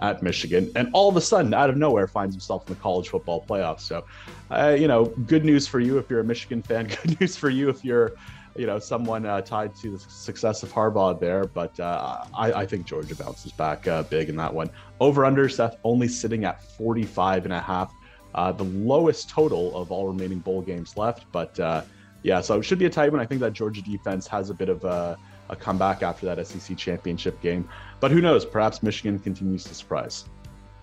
at 0.01 0.21
Michigan, 0.21 0.71
and 0.75 0.89
all 0.93 1.09
of 1.09 1.17
a 1.17 1.21
sudden, 1.21 1.53
out 1.53 1.69
of 1.69 1.75
nowhere, 1.75 2.07
finds 2.07 2.33
himself 2.35 2.67
in 2.67 2.73
the 2.73 2.79
college 2.79 3.09
football 3.09 3.43
playoffs. 3.47 3.81
So, 3.81 4.05
uh, 4.51 4.75
you 4.79 4.87
know, 4.87 5.05
good 5.05 5.43
news 5.43 5.67
for 5.67 5.79
you 5.79 5.97
if 5.97 6.09
you're 6.09 6.21
a 6.21 6.23
Michigan 6.23 6.61
fan. 6.61 6.87
Good 7.03 7.19
news 7.19 7.35
for 7.35 7.49
you 7.49 7.69
if 7.69 7.83
you're 7.83 8.13
you 8.55 8.65
know 8.65 8.79
someone 8.79 9.25
uh, 9.25 9.41
tied 9.41 9.75
to 9.77 9.91
the 9.91 9.99
success 9.99 10.63
of 10.63 10.71
Harbaugh 10.73 11.19
there, 11.19 11.45
but 11.45 11.79
uh, 11.79 12.23
I, 12.33 12.53
I, 12.53 12.65
think 12.65 12.85
Georgia 12.85 13.15
bounces 13.15 13.51
back 13.51 13.87
uh, 13.87 14.03
big 14.03 14.29
in 14.29 14.35
that 14.37 14.53
one. 14.53 14.69
Over 14.99 15.25
under 15.25 15.47
Seth 15.49 15.77
only 15.83 16.07
sitting 16.07 16.45
at 16.45 16.63
45 16.63 17.45
and 17.45 17.53
a 17.53 17.59
half, 17.59 17.93
uh, 18.35 18.51
the 18.51 18.63
lowest 18.63 19.29
total 19.29 19.75
of 19.75 19.91
all 19.91 20.07
remaining 20.07 20.39
bowl 20.39 20.61
games 20.61 20.97
left. 20.97 21.25
But 21.31 21.59
uh, 21.59 21.83
yeah, 22.23 22.41
so 22.41 22.59
it 22.59 22.63
should 22.63 22.79
be 22.79 22.85
a 22.85 22.89
tight 22.89 23.11
one. 23.11 23.21
I 23.21 23.25
think 23.25 23.41
that 23.41 23.53
Georgia 23.53 23.81
defense 23.81 24.27
has 24.27 24.49
a 24.49 24.53
bit 24.53 24.69
of 24.69 24.83
a, 24.83 25.17
a 25.49 25.55
comeback 25.55 26.03
after 26.03 26.25
that 26.25 26.45
SEC 26.45 26.77
championship 26.77 27.39
game, 27.41 27.67
but 27.99 28.11
who 28.11 28.21
knows? 28.21 28.45
Perhaps 28.45 28.83
Michigan 28.83 29.19
continues 29.19 29.63
to 29.65 29.73
surprise. 29.73 30.25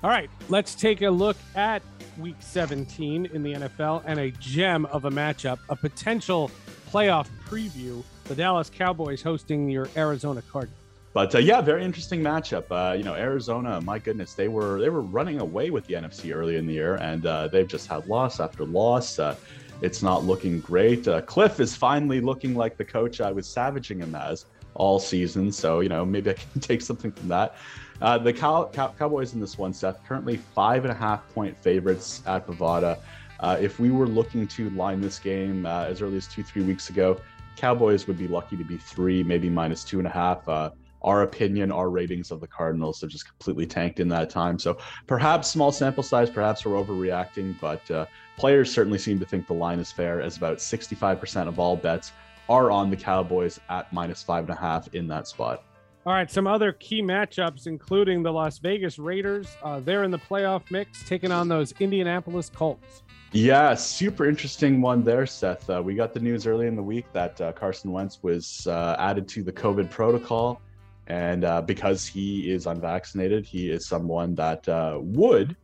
All 0.02 0.10
right, 0.10 0.30
let's 0.48 0.74
take 0.74 1.02
a 1.02 1.10
look 1.10 1.36
at 1.54 1.82
week 2.18 2.36
17 2.38 3.26
in 3.26 3.42
the 3.42 3.54
NFL 3.54 4.02
and 4.06 4.20
a 4.20 4.30
gem 4.32 4.86
of 4.86 5.04
a 5.04 5.10
matchup, 5.10 5.58
a 5.68 5.76
potential 5.76 6.50
playoff 6.90 7.28
preview. 7.48 8.02
The 8.24 8.34
Dallas 8.34 8.70
Cowboys 8.70 9.22
hosting 9.22 9.68
your 9.68 9.88
Arizona 9.96 10.42
Cardinals. 10.50 10.78
But 11.12 11.34
uh, 11.34 11.38
yeah, 11.38 11.62
very 11.62 11.82
interesting 11.82 12.20
matchup. 12.20 12.64
Uh, 12.70 12.92
you 12.92 13.02
know, 13.02 13.14
Arizona, 13.14 13.80
my 13.80 13.98
goodness, 13.98 14.34
they 14.34 14.48
were 14.48 14.78
they 14.78 14.90
were 14.90 15.00
running 15.00 15.40
away 15.40 15.70
with 15.70 15.86
the 15.86 15.94
NFC 15.94 16.34
early 16.34 16.56
in 16.56 16.66
the 16.66 16.74
year, 16.74 16.96
and 16.96 17.24
uh, 17.24 17.48
they've 17.48 17.66
just 17.66 17.86
had 17.88 18.06
loss 18.06 18.38
after 18.38 18.66
loss. 18.66 19.18
Uh, 19.18 19.34
it's 19.80 20.02
not 20.02 20.24
looking 20.24 20.60
great. 20.60 21.08
Uh, 21.08 21.22
Kliff 21.22 21.58
is 21.58 21.74
finally 21.74 22.20
looking 22.20 22.54
like 22.54 22.76
the 22.76 22.84
coach 22.84 23.22
I 23.22 23.32
was 23.32 23.46
savaging 23.46 23.98
him 23.98 24.14
as 24.14 24.44
all 24.74 24.98
season. 24.98 25.50
So 25.52 25.80
you 25.80 25.88
know, 25.88 26.04
maybe 26.04 26.30
I 26.30 26.34
can 26.34 26.60
take 26.60 26.82
something 26.82 27.10
from 27.12 27.28
that. 27.28 27.56
Uh, 28.02 28.18
the 28.18 28.32
Cow- 28.32 28.68
Cow- 28.70 28.94
Cowboys 28.98 29.32
in 29.32 29.40
this 29.40 29.56
one, 29.56 29.72
Seth, 29.72 30.04
currently 30.06 30.36
five 30.36 30.84
and 30.84 30.92
a 30.92 30.96
half 30.96 31.26
point 31.32 31.56
favorites 31.56 32.22
at 32.26 32.46
Bovada. 32.46 32.98
Uh, 33.40 33.56
if 33.58 33.78
we 33.78 33.90
were 33.90 34.06
looking 34.06 34.46
to 34.48 34.70
line 34.70 35.00
this 35.00 35.18
game 35.18 35.66
uh, 35.66 35.84
as 35.84 36.02
early 36.02 36.16
as 36.18 36.26
two, 36.26 36.42
three 36.42 36.62
weeks 36.62 36.90
ago, 36.90 37.18
Cowboys 37.56 38.06
would 38.06 38.18
be 38.18 38.28
lucky 38.28 38.56
to 38.56 38.64
be 38.64 38.76
three, 38.76 39.22
maybe 39.22 39.48
minus 39.50 39.84
two 39.84 39.98
and 39.98 40.06
a 40.06 40.10
half. 40.10 40.48
Uh, 40.48 40.70
our 41.02 41.22
opinion, 41.22 41.70
our 41.70 41.88
ratings 41.88 42.30
of 42.30 42.40
the 42.40 42.46
Cardinals 42.46 43.00
have 43.00 43.10
just 43.10 43.26
completely 43.26 43.66
tanked 43.66 44.00
in 44.00 44.08
that 44.08 44.28
time. 44.28 44.58
So 44.58 44.78
perhaps 45.06 45.48
small 45.48 45.70
sample 45.70 46.02
size, 46.02 46.28
perhaps 46.28 46.64
we're 46.64 46.82
overreacting, 46.82 47.54
but 47.60 47.88
uh, 47.90 48.06
players 48.36 48.72
certainly 48.72 48.98
seem 48.98 49.18
to 49.20 49.26
think 49.26 49.46
the 49.46 49.54
line 49.54 49.78
is 49.78 49.92
fair, 49.92 50.20
as 50.20 50.36
about 50.36 50.58
65% 50.58 51.48
of 51.48 51.58
all 51.58 51.76
bets 51.76 52.12
are 52.48 52.70
on 52.70 52.90
the 52.90 52.96
Cowboys 52.96 53.60
at 53.68 53.92
minus 53.92 54.22
five 54.22 54.44
and 54.48 54.56
a 54.56 54.60
half 54.60 54.92
in 54.94 55.06
that 55.08 55.28
spot. 55.28 55.62
All 56.04 56.12
right, 56.12 56.30
some 56.30 56.46
other 56.46 56.72
key 56.72 57.02
matchups, 57.02 57.66
including 57.66 58.22
the 58.22 58.32
Las 58.32 58.58
Vegas 58.58 58.96
Raiders. 58.96 59.56
Uh, 59.60 59.80
they're 59.80 60.04
in 60.04 60.12
the 60.12 60.18
playoff 60.18 60.70
mix, 60.70 61.02
taking 61.04 61.32
on 61.32 61.48
those 61.48 61.72
Indianapolis 61.80 62.48
Colts. 62.48 63.02
Yeah, 63.32 63.74
super 63.74 64.28
interesting 64.28 64.80
one 64.80 65.02
there, 65.02 65.26
Seth. 65.26 65.68
Uh, 65.68 65.82
we 65.84 65.94
got 65.94 66.14
the 66.14 66.20
news 66.20 66.46
early 66.46 66.68
in 66.68 66.76
the 66.76 66.82
week 66.82 67.06
that 67.12 67.40
uh, 67.40 67.52
Carson 67.52 67.92
Wentz 67.92 68.22
was 68.22 68.66
uh, 68.66 68.96
added 68.98 69.28
to 69.28 69.42
the 69.42 69.52
COVID 69.52 69.90
protocol. 69.90 70.60
And 71.08 71.44
uh, 71.44 71.62
because 71.62 72.06
he 72.06 72.50
is 72.50 72.66
unvaccinated, 72.66 73.44
he 73.46 73.70
is 73.70 73.86
someone 73.86 74.34
that 74.36 74.68
uh, 74.68 74.98
would, 75.00 75.56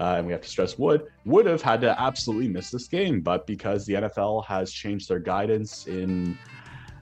uh, 0.00 0.14
and 0.18 0.26
we 0.26 0.32
have 0.32 0.42
to 0.42 0.48
stress 0.48 0.78
would, 0.78 1.04
would 1.24 1.46
have 1.46 1.62
had 1.62 1.80
to 1.80 2.00
absolutely 2.00 2.48
miss 2.48 2.70
this 2.70 2.88
game. 2.88 3.20
But 3.20 3.46
because 3.46 3.86
the 3.86 3.94
NFL 3.94 4.44
has 4.46 4.70
changed 4.70 5.08
their 5.08 5.18
guidance 5.18 5.86
in 5.86 6.38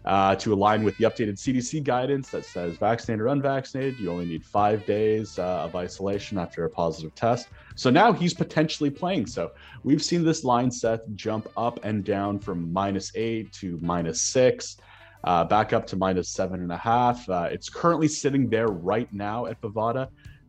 uh, 0.05 0.35
to 0.37 0.53
align 0.53 0.83
with 0.83 0.97
the 0.97 1.05
updated 1.05 1.35
CDC 1.35 1.85
guidance 1.85 2.29
that 2.31 2.45
says 2.45 2.77
vaccinated 2.79 3.21
or 3.21 3.29
unvaccinated, 3.29 4.01
you 4.01 4.11
only 4.11 4.27
need 4.27 4.45
five 4.45 4.85
days 4.85 5.39
uh, 5.39 5.65
of 5.65 5.77
isolation 5.77 6.39
after 6.39 6.65
a 6.65 6.71
positive 6.71 7.15
test. 7.15 7.49
So 7.75 7.91
now 7.91 8.13
he's 8.13 8.35
potentially 8.35 8.91
playing. 8.91 9.27
So 9.27 9.53
we've 9.83 10.03
seen 10.03 10.25
this 10.25 10.45
line 10.45 10.71
set 10.71 11.01
jump 11.15 11.49
up 11.57 11.81
and 11.85 12.05
down 12.05 12.39
from 12.39 12.73
minus 12.73 13.13
eight 13.15 13.53
to 13.55 13.79
minus 13.83 14.21
six. 14.21 14.77
Uh, 15.25 15.45
back 15.45 15.73
up 15.73 15.87
to 15.87 15.97
minus 15.97 16.29
seven 16.31 16.63
and 16.63 16.73
a 16.73 16.77
half. 16.77 17.29
Uh, 17.29 17.49
it's 17.51 17.69
currently 17.69 18.09
sitting 18.09 18.49
there 18.49 18.69
right 18.69 19.13
now 19.13 19.47
at 19.47 19.61
Bovada. 19.61 20.09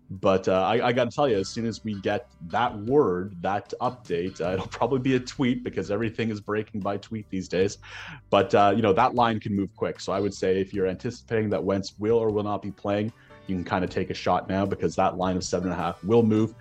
But 0.10 0.48
uh, 0.48 0.62
I, 0.62 0.88
I 0.88 0.94
got 0.94 1.10
to 1.10 1.16
tell 1.16 1.28
you, 1.28 1.38
as 1.38 1.50
soon 1.50 1.66
as 1.66 1.84
we 1.84 1.96
get 1.96 2.28
that 2.48 2.78
word, 2.78 3.36
that 3.42 3.74
update, 3.82 4.42
uh, 4.42 4.54
it'll 4.54 4.68
probably 4.68 5.00
be 5.00 5.16
a 5.16 5.20
tweet 5.20 5.64
because 5.64 5.90
everything 5.90 6.30
is 6.30 6.40
breaking 6.40 6.82
by 6.82 6.98
tweet 6.98 7.30
these 7.30 7.48
days. 7.48 7.78
But 8.30 8.54
uh, 8.54 8.74
you 8.76 8.82
know 8.82 8.94
that 8.94 9.16
line 9.16 9.40
can 9.40 9.56
move 9.56 9.70
quick. 9.76 10.00
So 10.00 10.12
I 10.12 10.20
would 10.20 10.34
say 10.34 10.60
if 10.60 10.74
you're 10.74 10.88
anticipating 10.88 11.50
that 11.52 11.64
Wentz 11.64 11.94
will 11.98 12.18
or 12.18 12.30
will 12.30 12.44
not 12.44 12.62
be 12.62 12.72
playing, 12.72 13.12
you 13.48 13.56
can 13.56 13.64
kind 13.64 13.84
of 13.84 13.90
take 13.90 14.10
a 14.10 14.14
shot 14.14 14.48
now 14.48 14.66
because 14.66 14.96
that 14.96 15.18
line 15.18 15.36
of 15.36 15.44
seven 15.44 15.72
and 15.72 15.80
a 15.80 15.82
half 15.82 16.04
will 16.04 16.24
move 16.24 16.54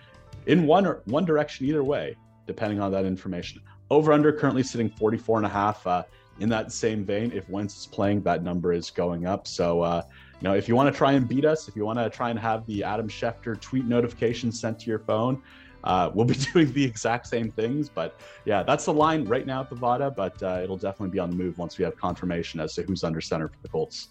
in 0.46 0.66
one 0.66 0.87
or 0.87 1.02
one 1.06 1.25
direction 1.25 1.66
either 1.66 1.84
way, 1.84 2.16
depending 2.46 2.80
on 2.80 2.92
that 2.92 3.04
information. 3.04 3.61
Over 3.90 4.12
under 4.12 4.32
currently 4.32 4.62
sitting 4.62 4.88
44 4.88 5.38
and 5.38 5.46
a 5.46 5.50
half. 5.50 5.87
Uh, 5.87 6.04
in 6.40 6.49
that 6.49 6.72
same 6.72 7.04
vein, 7.04 7.30
if 7.32 7.49
Wentz 7.49 7.78
is 7.78 7.87
playing, 7.87 8.22
that 8.22 8.42
number 8.42 8.72
is 8.72 8.90
going 8.90 9.26
up. 9.26 9.46
So 9.46 9.82
uh, 9.82 10.02
you 10.40 10.49
know, 10.49 10.54
if 10.54 10.66
you 10.66 10.75
want 10.75 10.92
to 10.92 10.96
try 10.96 11.12
and 11.12 11.28
beat 11.28 11.44
us, 11.44 11.68
if 11.68 11.76
you 11.76 11.84
want 11.84 12.00
to 12.00 12.11
try 12.11 12.30
and 12.30 12.38
have 12.38 12.66
the 12.66 12.82
Adam 12.82 13.08
Schefter 13.08 13.61
tweet 13.61 13.84
notification 13.84 14.50
sent 14.50 14.80
to 14.80 14.87
your 14.87 14.99
phone, 14.99 15.40
uh, 15.84 16.11
we'll 16.12 16.25
be 16.25 16.34
doing 16.52 16.72
the 16.72 16.84
exact 16.84 17.28
same 17.28 17.50
things. 17.50 17.88
But 17.88 18.18
yeah, 18.44 18.64
that's 18.64 18.84
the 18.87 18.92
line 18.92 19.25
right 19.25 19.46
now 19.46 19.61
at 19.61 19.70
Bovada, 19.70 20.14
but 20.14 20.42
uh, 20.42 20.61
it'll 20.62 20.76
definitely 20.76 21.11
be 21.11 21.20
on 21.20 21.30
the 21.30 21.37
move 21.37 21.58
once 21.58 21.78
we 21.78 21.84
have 21.84 21.96
confirmation 21.96 22.58
as 22.58 22.75
to 22.75 22.82
who's 22.82 23.04
under 23.04 23.20
center 23.20 23.49
for 23.49 23.58
the 23.62 23.68
Colts. 23.68 24.08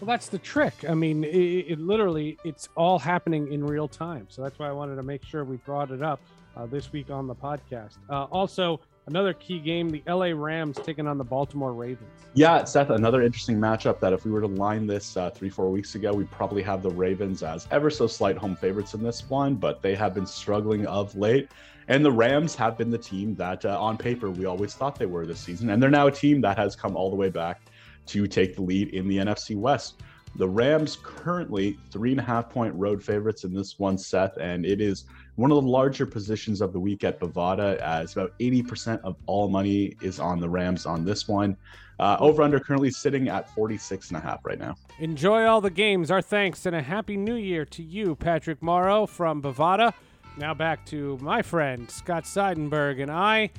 Well, 0.00 0.06
that's 0.06 0.28
the 0.28 0.38
trick. 0.38 0.74
I 0.88 0.94
mean, 0.94 1.24
it, 1.24 1.72
it 1.72 1.80
literally 1.80 2.38
it's 2.44 2.68
all 2.76 3.00
happening 3.00 3.52
in 3.52 3.64
real 3.64 3.88
time. 3.88 4.26
So 4.28 4.42
that's 4.42 4.58
why 4.58 4.68
I 4.68 4.72
wanted 4.72 4.94
to 4.96 5.02
make 5.02 5.24
sure 5.24 5.44
we 5.44 5.56
brought 5.56 5.90
it 5.90 6.02
up 6.02 6.20
uh, 6.56 6.66
this 6.66 6.92
week 6.92 7.10
on 7.10 7.26
the 7.26 7.34
podcast. 7.34 7.96
Uh, 8.08 8.24
also, 8.24 8.80
another 9.08 9.32
key 9.32 9.58
game 9.58 9.90
the 9.90 10.02
LA 10.06 10.26
Rams 10.26 10.78
taking 10.84 11.08
on 11.08 11.18
the 11.18 11.24
Baltimore 11.24 11.72
Ravens. 11.72 12.08
Yeah, 12.34 12.62
Seth, 12.62 12.90
another 12.90 13.22
interesting 13.22 13.58
matchup 13.58 13.98
that 13.98 14.12
if 14.12 14.24
we 14.24 14.30
were 14.30 14.40
to 14.40 14.46
line 14.46 14.86
this 14.86 15.16
uh, 15.16 15.30
three, 15.30 15.50
four 15.50 15.68
weeks 15.68 15.96
ago, 15.96 16.12
we'd 16.12 16.30
probably 16.30 16.62
have 16.62 16.80
the 16.80 16.90
Ravens 16.90 17.42
as 17.42 17.66
ever 17.72 17.90
so 17.90 18.06
slight 18.06 18.36
home 18.36 18.54
favorites 18.54 18.94
in 18.94 19.02
this 19.02 19.28
one, 19.28 19.56
but 19.56 19.82
they 19.82 19.96
have 19.96 20.14
been 20.14 20.26
struggling 20.26 20.86
of 20.86 21.16
late. 21.16 21.50
And 21.88 22.04
the 22.04 22.12
Rams 22.12 22.54
have 22.54 22.78
been 22.78 22.90
the 22.90 22.98
team 22.98 23.34
that, 23.36 23.64
uh, 23.64 23.80
on 23.80 23.96
paper, 23.96 24.30
we 24.30 24.44
always 24.44 24.74
thought 24.74 24.96
they 24.96 25.06
were 25.06 25.26
this 25.26 25.40
season. 25.40 25.70
And 25.70 25.82
they're 25.82 25.90
now 25.90 26.06
a 26.06 26.12
team 26.12 26.40
that 26.42 26.56
has 26.58 26.76
come 26.76 26.96
all 26.96 27.10
the 27.10 27.16
way 27.16 27.30
back 27.30 27.62
to 28.08 28.26
take 28.26 28.54
the 28.54 28.62
lead 28.62 28.88
in 28.90 29.08
the 29.08 29.18
NFC 29.18 29.56
West. 29.56 30.02
The 30.36 30.48
Rams 30.48 30.98
currently 31.02 31.78
three 31.90 32.10
and 32.12 32.20
a 32.20 32.22
half 32.22 32.50
point 32.50 32.74
road 32.74 33.02
favorites 33.02 33.44
in 33.44 33.52
this 33.52 33.78
one, 33.78 33.98
Seth, 33.98 34.36
and 34.36 34.64
it 34.64 34.80
is 34.80 35.04
one 35.36 35.50
of 35.50 35.62
the 35.62 35.68
larger 35.68 36.06
positions 36.06 36.60
of 36.60 36.72
the 36.72 36.80
week 36.80 37.04
at 37.04 37.18
Bovada, 37.18 37.76
as 37.78 38.12
about 38.12 38.38
80% 38.38 39.00
of 39.02 39.16
all 39.26 39.48
money 39.48 39.96
is 40.02 40.20
on 40.20 40.40
the 40.40 40.48
Rams 40.48 40.86
on 40.86 41.04
this 41.04 41.26
one. 41.26 41.56
Uh, 42.00 42.16
over 42.20 42.42
under 42.42 42.60
currently 42.60 42.90
sitting 42.90 43.28
at 43.28 43.52
46 43.54 44.08
and 44.08 44.18
a 44.18 44.20
half 44.20 44.44
right 44.44 44.58
now. 44.58 44.76
Enjoy 45.00 45.44
all 45.46 45.60
the 45.60 45.70
games. 45.70 46.12
Our 46.12 46.22
thanks 46.22 46.64
and 46.64 46.76
a 46.76 46.82
happy 46.82 47.16
new 47.16 47.34
year 47.34 47.64
to 47.64 47.82
you, 47.82 48.14
Patrick 48.14 48.62
Morrow 48.62 49.06
from 49.06 49.42
Bovada. 49.42 49.92
Now 50.36 50.54
back 50.54 50.86
to 50.86 51.18
my 51.20 51.42
friend 51.42 51.90
Scott 51.90 52.22
Seidenberg 52.22 53.02
and 53.02 53.10
I. 53.10 53.50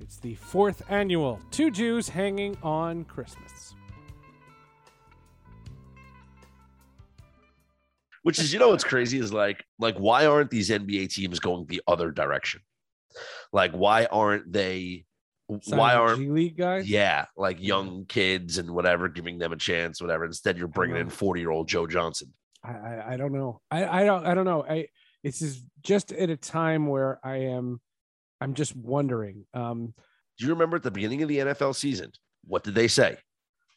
It's 0.00 0.18
the 0.18 0.34
fourth 0.34 0.82
annual 0.90 1.40
Two 1.50 1.70
Jews 1.70 2.10
Hanging 2.10 2.58
on 2.62 3.04
Christmas. 3.04 3.74
Which 8.22 8.38
is, 8.38 8.52
you 8.52 8.58
know, 8.58 8.70
what's 8.70 8.84
crazy 8.84 9.18
is 9.18 9.32
like, 9.32 9.64
like 9.78 9.96
why 9.96 10.26
aren't 10.26 10.50
these 10.50 10.70
NBA 10.70 11.12
teams 11.12 11.38
going 11.38 11.66
the 11.66 11.82
other 11.86 12.10
direction? 12.10 12.60
Like, 13.52 13.72
why 13.72 14.06
aren't 14.06 14.52
they? 14.52 15.04
why 15.66 15.94
aren't 15.94 16.20
G 16.20 16.28
League 16.28 16.58
guys? 16.58 16.88
Yeah, 16.88 17.24
like 17.36 17.60
young 17.60 18.04
kids 18.04 18.58
and 18.58 18.70
whatever, 18.72 19.08
giving 19.08 19.38
them 19.38 19.52
a 19.52 19.56
chance, 19.56 20.00
whatever. 20.00 20.26
Instead, 20.26 20.58
you're 20.58 20.68
bringing 20.68 20.98
in 20.98 21.08
forty 21.08 21.40
year 21.40 21.50
old 21.50 21.68
Joe 21.68 21.86
Johnson. 21.86 22.34
I, 22.62 22.72
I, 22.72 23.12
I 23.12 23.16
don't 23.16 23.32
know. 23.32 23.60
I 23.70 24.02
I 24.02 24.04
don't 24.04 24.26
I 24.26 24.34
don't 24.34 24.44
know. 24.44 24.64
I 24.68 24.88
it's 25.22 25.38
just 25.38 25.64
just 25.82 26.12
at 26.12 26.28
a 26.28 26.36
time 26.36 26.86
where 26.86 27.18
I 27.24 27.36
am, 27.36 27.80
I'm 28.40 28.54
just 28.54 28.76
wondering. 28.76 29.46
Um, 29.54 29.94
Do 30.38 30.44
you 30.44 30.52
remember 30.52 30.76
at 30.76 30.82
the 30.82 30.90
beginning 30.90 31.22
of 31.22 31.28
the 31.28 31.38
NFL 31.38 31.74
season? 31.74 32.12
What 32.44 32.62
did 32.62 32.74
they 32.74 32.88
say? 32.88 33.16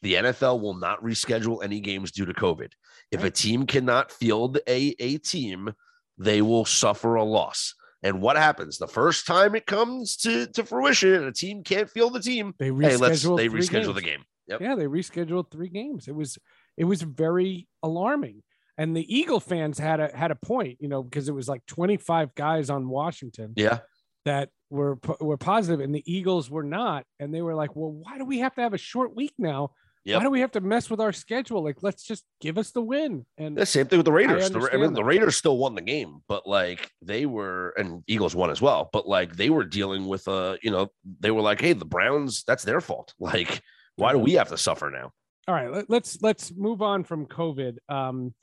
The 0.02 0.14
NFL 0.14 0.60
will 0.60 0.74
not 0.74 1.02
reschedule 1.02 1.62
any 1.62 1.80
games 1.80 2.10
due 2.10 2.26
to 2.26 2.34
COVID. 2.34 2.72
If 3.10 3.24
a 3.24 3.30
team 3.30 3.66
cannot 3.66 4.10
field 4.10 4.58
a, 4.66 4.94
a 4.98 5.18
team, 5.18 5.72
they 6.18 6.42
will 6.42 6.64
suffer 6.64 7.14
a 7.14 7.24
loss. 7.24 7.74
And 8.02 8.20
what 8.20 8.36
happens 8.36 8.78
the 8.78 8.88
first 8.88 9.26
time 9.26 9.54
it 9.54 9.66
comes 9.66 10.16
to, 10.18 10.46
to 10.48 10.64
fruition 10.64 11.14
and 11.14 11.26
a 11.26 11.32
team 11.32 11.62
can't 11.62 11.88
field 11.88 12.14
the 12.14 12.20
team? 12.20 12.54
They 12.58 12.70
reschedule. 12.70 12.88
Hey, 12.88 12.96
let's, 12.96 13.22
they 13.22 13.48
reschedule 13.48 13.84
games. 13.84 13.94
the 13.94 14.02
game. 14.02 14.24
Yep. 14.48 14.60
Yeah, 14.60 14.74
they 14.74 14.86
rescheduled 14.86 15.50
three 15.50 15.68
games. 15.68 16.08
It 16.08 16.14
was 16.14 16.36
it 16.76 16.84
was 16.84 17.02
very 17.02 17.68
alarming. 17.82 18.42
And 18.76 18.96
the 18.96 19.14
Eagle 19.14 19.38
fans 19.38 19.78
had 19.78 20.00
a 20.00 20.10
had 20.16 20.30
a 20.32 20.34
point, 20.34 20.78
you 20.80 20.88
know, 20.88 21.02
because 21.02 21.28
it 21.28 21.34
was 21.34 21.48
like 21.48 21.64
25 21.66 22.34
guys 22.34 22.70
on 22.70 22.88
Washington. 22.88 23.52
Yeah. 23.56 23.80
That 24.24 24.48
were 24.70 24.98
were 25.20 25.36
positive 25.36 25.80
and 25.80 25.94
the 25.94 26.02
Eagles 26.12 26.50
were 26.50 26.64
not. 26.64 27.04
And 27.20 27.32
they 27.32 27.42
were 27.42 27.54
like, 27.54 27.76
well, 27.76 27.92
why 27.92 28.18
do 28.18 28.24
we 28.24 28.40
have 28.40 28.54
to 28.56 28.62
have 28.62 28.74
a 28.74 28.78
short 28.78 29.14
week 29.14 29.34
now? 29.38 29.70
Yep. 30.04 30.18
Why 30.18 30.24
do 30.24 30.30
we 30.30 30.40
have 30.40 30.50
to 30.52 30.60
mess 30.60 30.90
with 30.90 31.00
our 31.00 31.12
schedule? 31.12 31.62
Like, 31.62 31.78
let's 31.82 32.02
just 32.02 32.24
give 32.40 32.58
us 32.58 32.72
the 32.72 32.82
win. 32.82 33.24
And 33.38 33.56
the 33.56 33.64
same 33.64 33.86
thing 33.86 34.00
with 34.00 34.06
the 34.06 34.12
Raiders. 34.12 34.46
I, 34.46 34.48
the, 34.48 34.70
I 34.72 34.76
mean, 34.76 34.94
the 34.94 35.04
Raiders 35.04 35.36
still 35.36 35.58
won 35.58 35.76
the 35.76 35.80
game, 35.80 36.22
but 36.26 36.44
like 36.44 36.90
they 37.00 37.24
were, 37.24 37.72
and 37.76 38.02
Eagles 38.08 38.34
won 38.34 38.50
as 38.50 38.60
well. 38.60 38.90
But 38.92 39.06
like 39.06 39.36
they 39.36 39.48
were 39.48 39.62
dealing 39.62 40.06
with, 40.06 40.26
a, 40.26 40.58
you 40.60 40.72
know, 40.72 40.88
they 41.20 41.30
were 41.30 41.40
like, 41.40 41.60
hey, 41.60 41.72
the 41.72 41.84
Browns, 41.84 42.42
that's 42.46 42.64
their 42.64 42.80
fault. 42.80 43.14
Like, 43.22 43.62
why 43.96 44.12
do 44.12 44.18
we 44.18 44.32
have 44.32 44.48
to 44.48 44.58
suffer 44.58 44.90
now? 44.90 45.12
All 45.48 45.54
right, 45.54 45.70
let, 45.70 45.90
let's 45.90 46.20
let's 46.22 46.52
move 46.54 46.82
on 46.82 47.02
from 47.02 47.26
COVID. 47.26 47.78
Um, 47.88 48.34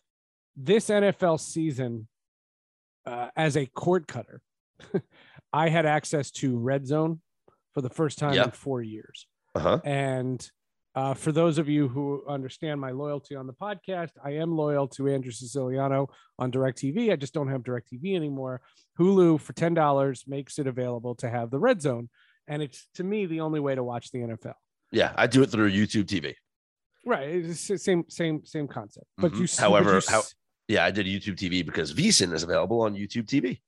this 0.58 0.90
NFL 0.90 1.40
season, 1.40 2.08
uh, 3.06 3.30
as 3.36 3.56
a 3.56 3.66
cord 3.66 4.08
cutter, 4.08 4.42
I 5.54 5.70
had 5.70 5.86
access 5.86 6.32
to 6.32 6.58
Red 6.58 6.88
Zone 6.88 7.22
for 7.74 7.82
the 7.82 7.90
first 7.90 8.18
time 8.18 8.34
yep. 8.34 8.46
in 8.48 8.52
four 8.52 8.82
years, 8.82 9.28
uh-huh. 9.56 9.80
and 9.86 10.50
uh, 10.96 11.14
for 11.14 11.32
those 11.32 11.58
of 11.58 11.70
you 11.70 11.88
who 11.88 12.24
understand 12.28 12.82
my 12.82 12.92
loyalty 12.92 13.36
on 13.36 13.46
the 13.48 13.54
podcast, 13.54 14.12
I 14.24 14.32
am 14.32 14.56
loyal 14.56 14.88
to 14.90 15.08
Andrew 15.08 15.32
Siciliano 15.32 16.10
on 16.40 16.52
DirecTV. 16.52 17.12
I 17.12 17.16
just 17.16 17.34
don't 17.34 17.48
have 17.48 17.62
DirecTV 17.62 18.16
anymore. 18.16 18.62
Hulu 19.00 19.40
for 19.40 19.54
ten 19.54 19.74
dollars 19.74 20.24
makes 20.28 20.58
it 20.58 20.68
available 20.68 21.16
to 21.16 21.30
have 21.30 21.52
the 21.52 21.60
Red 21.60 21.82
Zone, 21.82 22.10
and 22.48 22.62
it's 22.62 22.88
to 22.96 23.04
me 23.04 23.28
the 23.28 23.42
only 23.42 23.60
way 23.60 23.76
to 23.76 23.84
watch 23.84 24.12
the 24.12 24.20
NFL. 24.20 24.56
Yeah, 24.92 25.14
I 25.16 25.28
do 25.28 25.44
it 25.44 25.52
through 25.52 25.72
YouTube 25.72 26.06
TV. 26.06 26.34
Right, 27.06 27.46
same 27.56 28.06
same 28.10 28.44
same 28.46 28.68
concept. 28.68 29.06
But 29.18 29.32
mm-hmm. 29.32 29.44
you, 29.44 29.48
however, 29.58 29.94
but 29.96 30.06
you, 30.06 30.12
how, 30.12 30.24
yeah, 30.68 30.86
I 30.86 30.92
did 30.92 31.06
YouTube 31.06 31.36
TV 31.36 31.66
because 31.66 31.94
VSiN 31.94 32.34
is 32.34 32.44
available 32.44 32.82
on 32.82 32.96
YouTube 32.96 33.26
TV. 33.26 33.60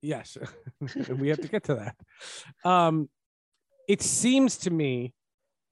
Yes, 0.00 0.38
we 1.10 1.28
have 1.28 1.40
to 1.40 1.48
get 1.48 1.64
to 1.64 1.74
that. 1.74 2.68
Um, 2.68 3.10
it 3.88 4.02
seems 4.02 4.56
to 4.58 4.70
me 4.70 5.14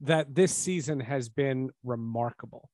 that 0.01 0.35
this 0.35 0.53
season 0.53 0.99
has 0.99 1.29
been 1.29 1.69
remarkable. 1.83 2.69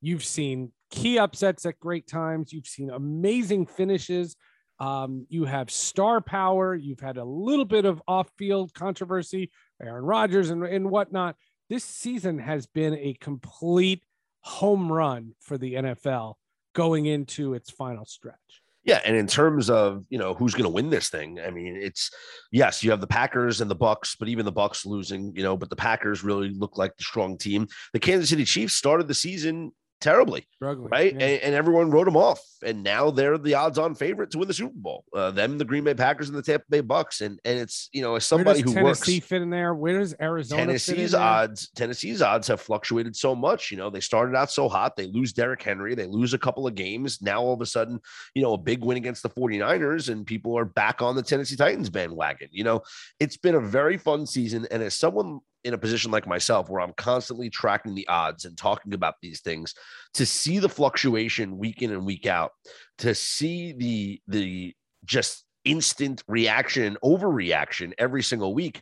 You've 0.00 0.24
seen 0.24 0.72
key 0.90 1.18
upsets 1.18 1.66
at 1.66 1.80
great 1.80 2.06
times. 2.06 2.52
You've 2.52 2.66
seen 2.66 2.90
amazing 2.90 3.66
finishes. 3.66 4.36
Um, 4.78 5.26
you 5.28 5.44
have 5.44 5.70
star 5.70 6.20
power. 6.20 6.74
You've 6.74 7.00
had 7.00 7.16
a 7.16 7.24
little 7.24 7.64
bit 7.64 7.84
of 7.84 8.02
off-field 8.06 8.74
controversy, 8.74 9.50
Aaron 9.82 10.04
Rodgers 10.04 10.50
and, 10.50 10.64
and 10.64 10.90
whatnot. 10.90 11.36
This 11.68 11.84
season 11.84 12.38
has 12.38 12.66
been 12.66 12.94
a 12.94 13.16
complete 13.20 14.04
home 14.40 14.92
run 14.92 15.34
for 15.40 15.58
the 15.58 15.74
NFL 15.74 16.34
going 16.74 17.06
into 17.06 17.54
its 17.54 17.70
final 17.70 18.04
stretch. 18.04 18.62
Yeah, 18.86 19.00
and 19.04 19.16
in 19.16 19.26
terms 19.26 19.68
of 19.68 20.04
you 20.08 20.16
know 20.16 20.32
who's 20.32 20.54
going 20.54 20.64
to 20.64 20.70
win 20.70 20.90
this 20.90 21.10
thing, 21.10 21.40
I 21.44 21.50
mean, 21.50 21.76
it's 21.76 22.08
yes, 22.52 22.84
you 22.84 22.92
have 22.92 23.00
the 23.00 23.06
Packers 23.08 23.60
and 23.60 23.68
the 23.68 23.74
Bucks, 23.74 24.14
but 24.14 24.28
even 24.28 24.44
the 24.46 24.52
Bucks 24.52 24.86
losing, 24.86 25.34
you 25.34 25.42
know, 25.42 25.56
but 25.56 25.70
the 25.70 25.76
Packers 25.76 26.22
really 26.22 26.50
look 26.50 26.78
like 26.78 26.96
the 26.96 27.02
strong 27.02 27.36
team. 27.36 27.66
The 27.92 27.98
Kansas 27.98 28.30
City 28.30 28.44
Chiefs 28.44 28.74
started 28.74 29.08
the 29.08 29.14
season 29.14 29.72
terribly, 30.00 30.46
Struggling, 30.56 30.90
right? 30.90 31.12
yeah. 31.12 31.26
And, 31.26 31.42
and 31.42 31.54
everyone 31.54 31.90
wrote 31.90 32.04
them 32.04 32.16
off, 32.16 32.40
and 32.64 32.82
now 32.82 33.10
they're 33.10 33.38
the 33.38 33.54
odds-on 33.54 33.94
favorite 33.94 34.30
to 34.32 34.38
win 34.38 34.48
the 34.48 34.54
Super 34.54 34.74
Bowl. 34.74 35.04
Uh, 35.14 35.30
them, 35.30 35.58
the 35.58 35.64
Green 35.64 35.84
Bay 35.84 35.94
Packers, 35.94 36.28
and 36.28 36.36
the 36.36 36.42
Tampa 36.42 36.64
Bay 36.70 36.80
Bucks, 36.80 37.20
and 37.20 37.38
and 37.44 37.58
it's 37.58 37.88
you 37.92 38.02
know 38.02 38.16
as 38.16 38.26
somebody 38.26 38.60
who 38.60 38.72
Tennessee 38.72 39.16
works. 39.16 39.26
fit 39.26 39.42
in 39.42 39.50
there? 39.50 39.74
Where 39.74 39.98
does 39.98 40.14
Arizona 40.20 40.66
Tennessee's 40.66 41.14
odds, 41.14 41.70
Tennessee's 41.74 42.22
odds 42.22 42.48
have 42.48 42.60
fluctuated 42.60 43.16
so 43.16 43.34
much. 43.34 43.70
You 43.70 43.76
know, 43.76 43.90
they 43.90 44.00
started 44.00 44.36
out 44.36 44.50
so 44.50 44.68
hot. 44.68 44.96
They 44.96 45.06
lose 45.06 45.32
Derrick 45.32 45.62
Henry. 45.62 45.94
They 45.94 46.06
lose 46.06 46.34
a 46.34 46.38
couple 46.38 46.66
of 46.66 46.74
games. 46.74 47.20
Now 47.22 47.42
all 47.42 47.54
of 47.54 47.60
a 47.60 47.66
sudden, 47.66 48.00
you 48.34 48.42
know, 48.42 48.54
a 48.54 48.58
big 48.58 48.84
win 48.84 48.96
against 48.96 49.22
the 49.22 49.30
49ers 49.30 50.08
and 50.08 50.26
people 50.26 50.56
are 50.58 50.64
back 50.64 51.02
on 51.02 51.16
the 51.16 51.22
Tennessee 51.22 51.56
Titans 51.56 51.90
bandwagon. 51.90 52.48
You 52.50 52.64
know, 52.64 52.82
it's 53.20 53.36
been 53.36 53.54
a 53.54 53.60
very 53.60 53.96
fun 53.96 54.26
season. 54.26 54.66
And 54.70 54.82
as 54.82 54.94
someone 54.94 55.40
in 55.64 55.74
a 55.74 55.78
position 55.78 56.10
like 56.10 56.26
myself, 56.26 56.68
where 56.68 56.80
I'm 56.80 56.92
constantly 56.96 57.50
tracking 57.50 57.94
the 57.94 58.06
odds 58.08 58.44
and 58.44 58.56
talking 58.56 58.94
about 58.94 59.14
these 59.20 59.40
things, 59.40 59.74
to 60.14 60.24
see 60.24 60.58
the 60.58 60.68
fluctuation 60.68 61.58
week 61.58 61.82
in 61.82 61.92
and 61.92 62.06
week 62.06 62.26
out, 62.26 62.52
to 62.98 63.14
see 63.14 63.72
the 63.72 64.20
the 64.28 64.74
just 65.04 65.44
instant 65.64 66.22
reaction, 66.28 66.96
overreaction 67.04 67.92
every 67.98 68.22
single 68.22 68.54
week, 68.54 68.80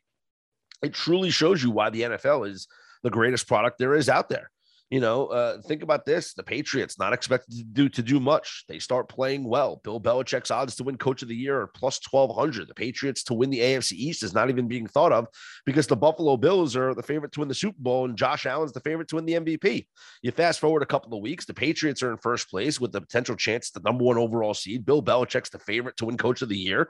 it 0.82 0.92
truly 0.92 1.30
shows 1.30 1.62
you 1.62 1.70
why 1.70 1.90
the 1.90 2.02
NFL 2.02 2.48
is 2.48 2.68
the 3.02 3.10
greatest 3.10 3.48
product 3.48 3.78
there 3.78 3.94
is 3.94 4.08
out 4.08 4.28
there. 4.28 4.50
You 4.94 5.00
know, 5.00 5.26
uh, 5.26 5.60
think 5.60 5.82
about 5.82 6.06
this: 6.06 6.34
the 6.34 6.44
Patriots 6.44 7.00
not 7.00 7.12
expected 7.12 7.56
to 7.56 7.64
do 7.64 7.88
to 7.88 8.00
do 8.00 8.20
much. 8.20 8.62
They 8.68 8.78
start 8.78 9.08
playing 9.08 9.42
well. 9.42 9.80
Bill 9.82 10.00
Belichick's 10.00 10.52
odds 10.52 10.76
to 10.76 10.84
win 10.84 10.98
Coach 10.98 11.20
of 11.20 11.26
the 11.26 11.34
Year 11.34 11.62
are 11.62 11.66
plus 11.66 11.98
twelve 11.98 12.32
hundred. 12.32 12.68
The 12.68 12.74
Patriots 12.74 13.24
to 13.24 13.34
win 13.34 13.50
the 13.50 13.58
AFC 13.58 13.94
East 13.94 14.22
is 14.22 14.34
not 14.34 14.50
even 14.50 14.68
being 14.68 14.86
thought 14.86 15.10
of 15.10 15.26
because 15.66 15.88
the 15.88 15.96
Buffalo 15.96 16.36
Bills 16.36 16.76
are 16.76 16.94
the 16.94 17.02
favorite 17.02 17.32
to 17.32 17.40
win 17.40 17.48
the 17.48 17.56
Super 17.56 17.80
Bowl, 17.80 18.04
and 18.04 18.16
Josh 18.16 18.46
Allen's 18.46 18.70
the 18.70 18.78
favorite 18.78 19.08
to 19.08 19.16
win 19.16 19.24
the 19.24 19.32
MVP. 19.32 19.84
You 20.22 20.30
fast 20.30 20.60
forward 20.60 20.84
a 20.84 20.86
couple 20.86 21.12
of 21.12 21.24
weeks, 21.24 21.44
the 21.44 21.54
Patriots 21.54 22.00
are 22.00 22.12
in 22.12 22.18
first 22.18 22.48
place 22.48 22.80
with 22.80 22.92
the 22.92 23.00
potential 23.00 23.34
chance 23.34 23.70
the 23.70 23.80
number 23.80 24.04
one 24.04 24.16
overall 24.16 24.54
seed. 24.54 24.86
Bill 24.86 25.02
Belichick's 25.02 25.50
the 25.50 25.58
favorite 25.58 25.96
to 25.96 26.04
win 26.04 26.16
Coach 26.16 26.40
of 26.40 26.48
the 26.48 26.56
Year, 26.56 26.88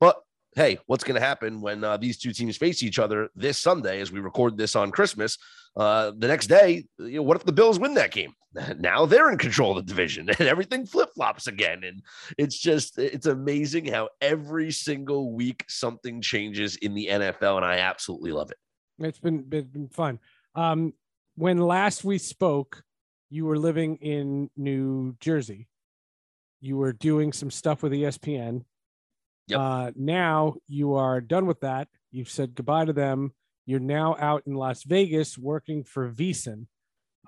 but 0.00 0.16
hey, 0.56 0.78
what's 0.86 1.04
going 1.04 1.20
to 1.20 1.26
happen 1.26 1.60
when 1.60 1.84
uh, 1.84 1.98
these 1.98 2.18
two 2.18 2.32
teams 2.32 2.56
face 2.56 2.82
each 2.82 2.98
other 2.98 3.28
this 3.36 3.58
Sunday 3.58 4.00
as 4.00 4.10
we 4.10 4.20
record 4.20 4.56
this 4.56 4.74
on 4.74 4.90
Christmas? 4.90 5.38
Uh, 5.76 6.12
the 6.16 6.26
next 6.26 6.46
day, 6.46 6.86
you 6.98 7.16
know, 7.16 7.22
what 7.22 7.36
if 7.36 7.44
the 7.44 7.52
Bills 7.52 7.78
win 7.78 7.94
that 7.94 8.10
game? 8.10 8.32
Now 8.78 9.04
they're 9.04 9.30
in 9.30 9.36
control 9.36 9.76
of 9.76 9.84
the 9.84 9.92
division 9.92 10.30
and 10.38 10.48
everything 10.48 10.86
flip 10.86 11.10
flops 11.14 11.46
again. 11.46 11.84
And 11.84 12.02
it's 12.38 12.58
just, 12.58 12.98
it's 12.98 13.26
amazing 13.26 13.84
how 13.84 14.08
every 14.22 14.72
single 14.72 15.34
week 15.34 15.62
something 15.68 16.22
changes 16.22 16.76
in 16.76 16.94
the 16.94 17.08
NFL. 17.10 17.56
And 17.56 17.66
I 17.66 17.80
absolutely 17.80 18.32
love 18.32 18.50
it. 18.50 18.56
It's 18.98 19.18
been 19.18 19.42
been 19.42 19.90
fun. 19.92 20.18
Um, 20.54 20.94
when 21.34 21.58
last 21.58 22.02
we 22.02 22.16
spoke, 22.16 22.82
you 23.28 23.44
were 23.44 23.58
living 23.58 23.96
in 23.96 24.48
New 24.56 25.16
Jersey. 25.20 25.68
You 26.62 26.78
were 26.78 26.94
doing 26.94 27.34
some 27.34 27.50
stuff 27.50 27.82
with 27.82 27.92
ESPN. 27.92 28.64
Yep. 29.48 29.60
Uh, 29.60 29.90
now 29.94 30.54
you 30.66 30.94
are 30.94 31.20
done 31.20 31.46
with 31.46 31.60
that. 31.60 31.88
You've 32.10 32.30
said 32.30 32.54
goodbye 32.54 32.86
to 32.86 32.92
them. 32.92 33.32
You're 33.64 33.80
now 33.80 34.16
out 34.18 34.42
in 34.46 34.54
Las 34.54 34.84
Vegas 34.84 35.36
working 35.36 35.84
for 35.84 36.10
VSiN. 36.10 36.66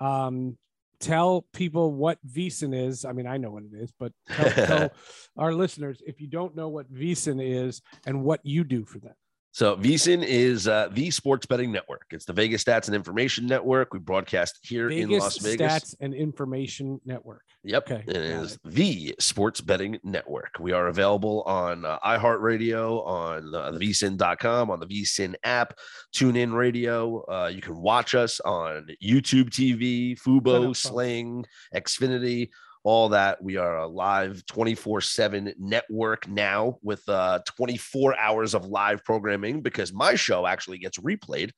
Um, 0.01 0.57
tell 1.01 1.47
people 1.53 1.93
what 1.93 2.19
VSiN 2.27 2.75
is. 2.75 3.05
I 3.05 3.13
mean, 3.13 3.27
I 3.27 3.37
know 3.37 3.51
what 3.51 3.65
it 3.65 3.77
is, 3.77 3.93
but 3.99 4.13
tell, 4.31 4.51
tell 4.67 4.91
our 5.37 5.53
listeners 5.53 6.03
if 6.07 6.21
you 6.21 6.29
don't 6.29 6.57
know 6.57 6.69
what 6.69 6.93
VSiN 6.93 7.41
is 7.43 7.83
and 8.07 8.23
what 8.23 8.41
you 8.45 8.65
do 8.65 8.85
for 8.85 8.99
them. 8.99 9.15
So 9.59 9.75
VSiN 9.75 10.25
is 10.25 10.69
uh, 10.69 10.89
the 10.93 11.11
sports 11.11 11.45
betting 11.45 11.73
network. 11.73 12.05
It's 12.13 12.25
the 12.25 12.33
Vegas 12.33 12.63
Stats 12.63 12.87
and 12.87 12.95
Information 12.95 13.45
Network. 13.45 13.93
We 13.93 13.99
broadcast 13.99 14.61
here 14.63 14.89
Vegas 14.89 15.03
in 15.03 15.19
Las 15.19 15.39
Vegas. 15.39 15.73
Stats 15.73 15.95
and 16.01 16.15
Information 16.15 17.01
Network. 17.05 17.43
Yep. 17.65 17.91
Okay, 17.91 18.05
It 18.07 18.17
is 18.17 18.53
it. 18.55 18.61
the 18.65 19.17
sports 19.19 19.61
betting 19.61 19.99
network. 20.05 20.55
We 20.61 20.71
are 20.71 20.87
available 20.87 21.43
on 21.43 21.85
uh, 21.85 21.99
iHeartRadio, 22.07 23.05
on 23.05 23.53
uh, 23.53 23.73
the 23.73 23.81
vsin.com, 23.81 24.71
on 24.71 24.79
the 24.79 24.87
vsin 24.87 25.35
app, 25.43 25.75
TuneIn 26.15 26.55
Radio. 26.55 27.25
Uh, 27.29 27.51
you 27.53 27.61
can 27.61 27.77
watch 27.83 28.15
us 28.15 28.39
on 28.39 28.87
YouTube 29.03 29.51
TV, 29.51 30.17
Fubo. 30.21 30.77
Sling, 30.77 31.45
Xfinity, 31.75 32.51
all 32.89 33.11
that. 33.11 33.43
We 33.43 33.59
are 33.59 33.81
a 33.81 33.87
live 33.87 34.47
24 34.47 35.03
7 35.03 35.53
network 35.59 36.27
now 36.27 36.79
with 36.83 37.07
uh, 37.07 37.41
24 37.45 38.19
hours 38.19 38.55
of 38.55 38.65
live 38.65 39.05
programming 39.05 39.61
because 39.61 39.93
my 39.93 40.15
show 40.15 40.47
actually 40.47 40.79
gets 40.79 40.97
replayed. 40.99 41.51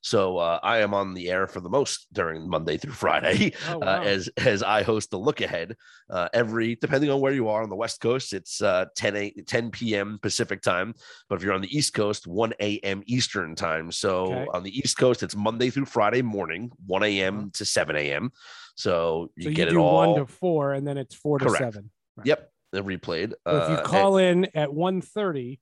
So 0.00 0.38
uh, 0.38 0.60
I 0.62 0.78
am 0.78 0.94
on 0.94 1.14
the 1.14 1.30
air 1.30 1.46
for 1.46 1.60
the 1.60 1.68
most 1.68 2.06
during 2.12 2.48
Monday 2.48 2.76
through 2.76 2.92
Friday 2.92 3.52
Oh, 3.68 3.80
uh, 3.82 4.00
as 4.04 4.28
as 4.36 4.62
I 4.62 4.82
host 4.82 5.10
the 5.10 5.18
look 5.18 5.40
ahead 5.40 5.76
uh, 6.10 6.28
every 6.32 6.76
depending 6.76 7.10
on 7.10 7.20
where 7.20 7.32
you 7.32 7.48
are 7.48 7.62
on 7.62 7.68
the 7.68 7.76
West 7.76 8.00
Coast, 8.00 8.32
it's 8.32 8.62
uh, 8.62 8.86
10 8.96 9.16
a, 9.16 9.30
10 9.30 9.70
p.m. 9.70 10.18
Pacific 10.22 10.62
time. 10.62 10.94
But 11.28 11.36
if 11.36 11.42
you're 11.42 11.52
on 11.52 11.60
the 11.62 11.76
East 11.76 11.94
Coast, 11.94 12.26
1 12.26 12.54
a.m. 12.60 13.02
Eastern 13.06 13.54
time. 13.54 13.90
So 13.92 14.32
Okay. 14.32 14.46
on 14.54 14.62
the 14.62 14.76
East 14.78 14.96
Coast, 14.98 15.22
it's 15.22 15.36
Monday 15.36 15.70
through 15.70 15.86
Friday 15.86 16.22
morning, 16.22 16.70
1 16.86 17.02
a.m. 17.02 17.50
to 17.54 17.64
7 17.64 17.96
a.m. 17.96 18.30
So 18.76 19.30
you 19.36 19.48
Uh-huh. 19.48 19.54
so 19.54 19.56
get 19.56 19.58
you 19.58 19.66
it 19.66 19.70
do 19.74 19.80
all. 19.80 20.14
one 20.14 20.26
to 20.26 20.26
four, 20.26 20.72
and 20.72 20.86
then 20.86 20.96
it's 20.96 21.14
four 21.14 21.38
to 21.38 21.46
Correct. 21.46 21.64
seven. 21.64 21.90
Right. 22.16 22.26
Yep, 22.26 22.52
they're 22.72 22.82
replayed. 22.82 23.32
So 23.48 23.56
if 23.56 23.68
Uh, 23.68 23.70
you 23.70 23.76
call 23.84 24.16
in 24.18 24.44
at 24.54 24.70
1.30, 24.70 25.58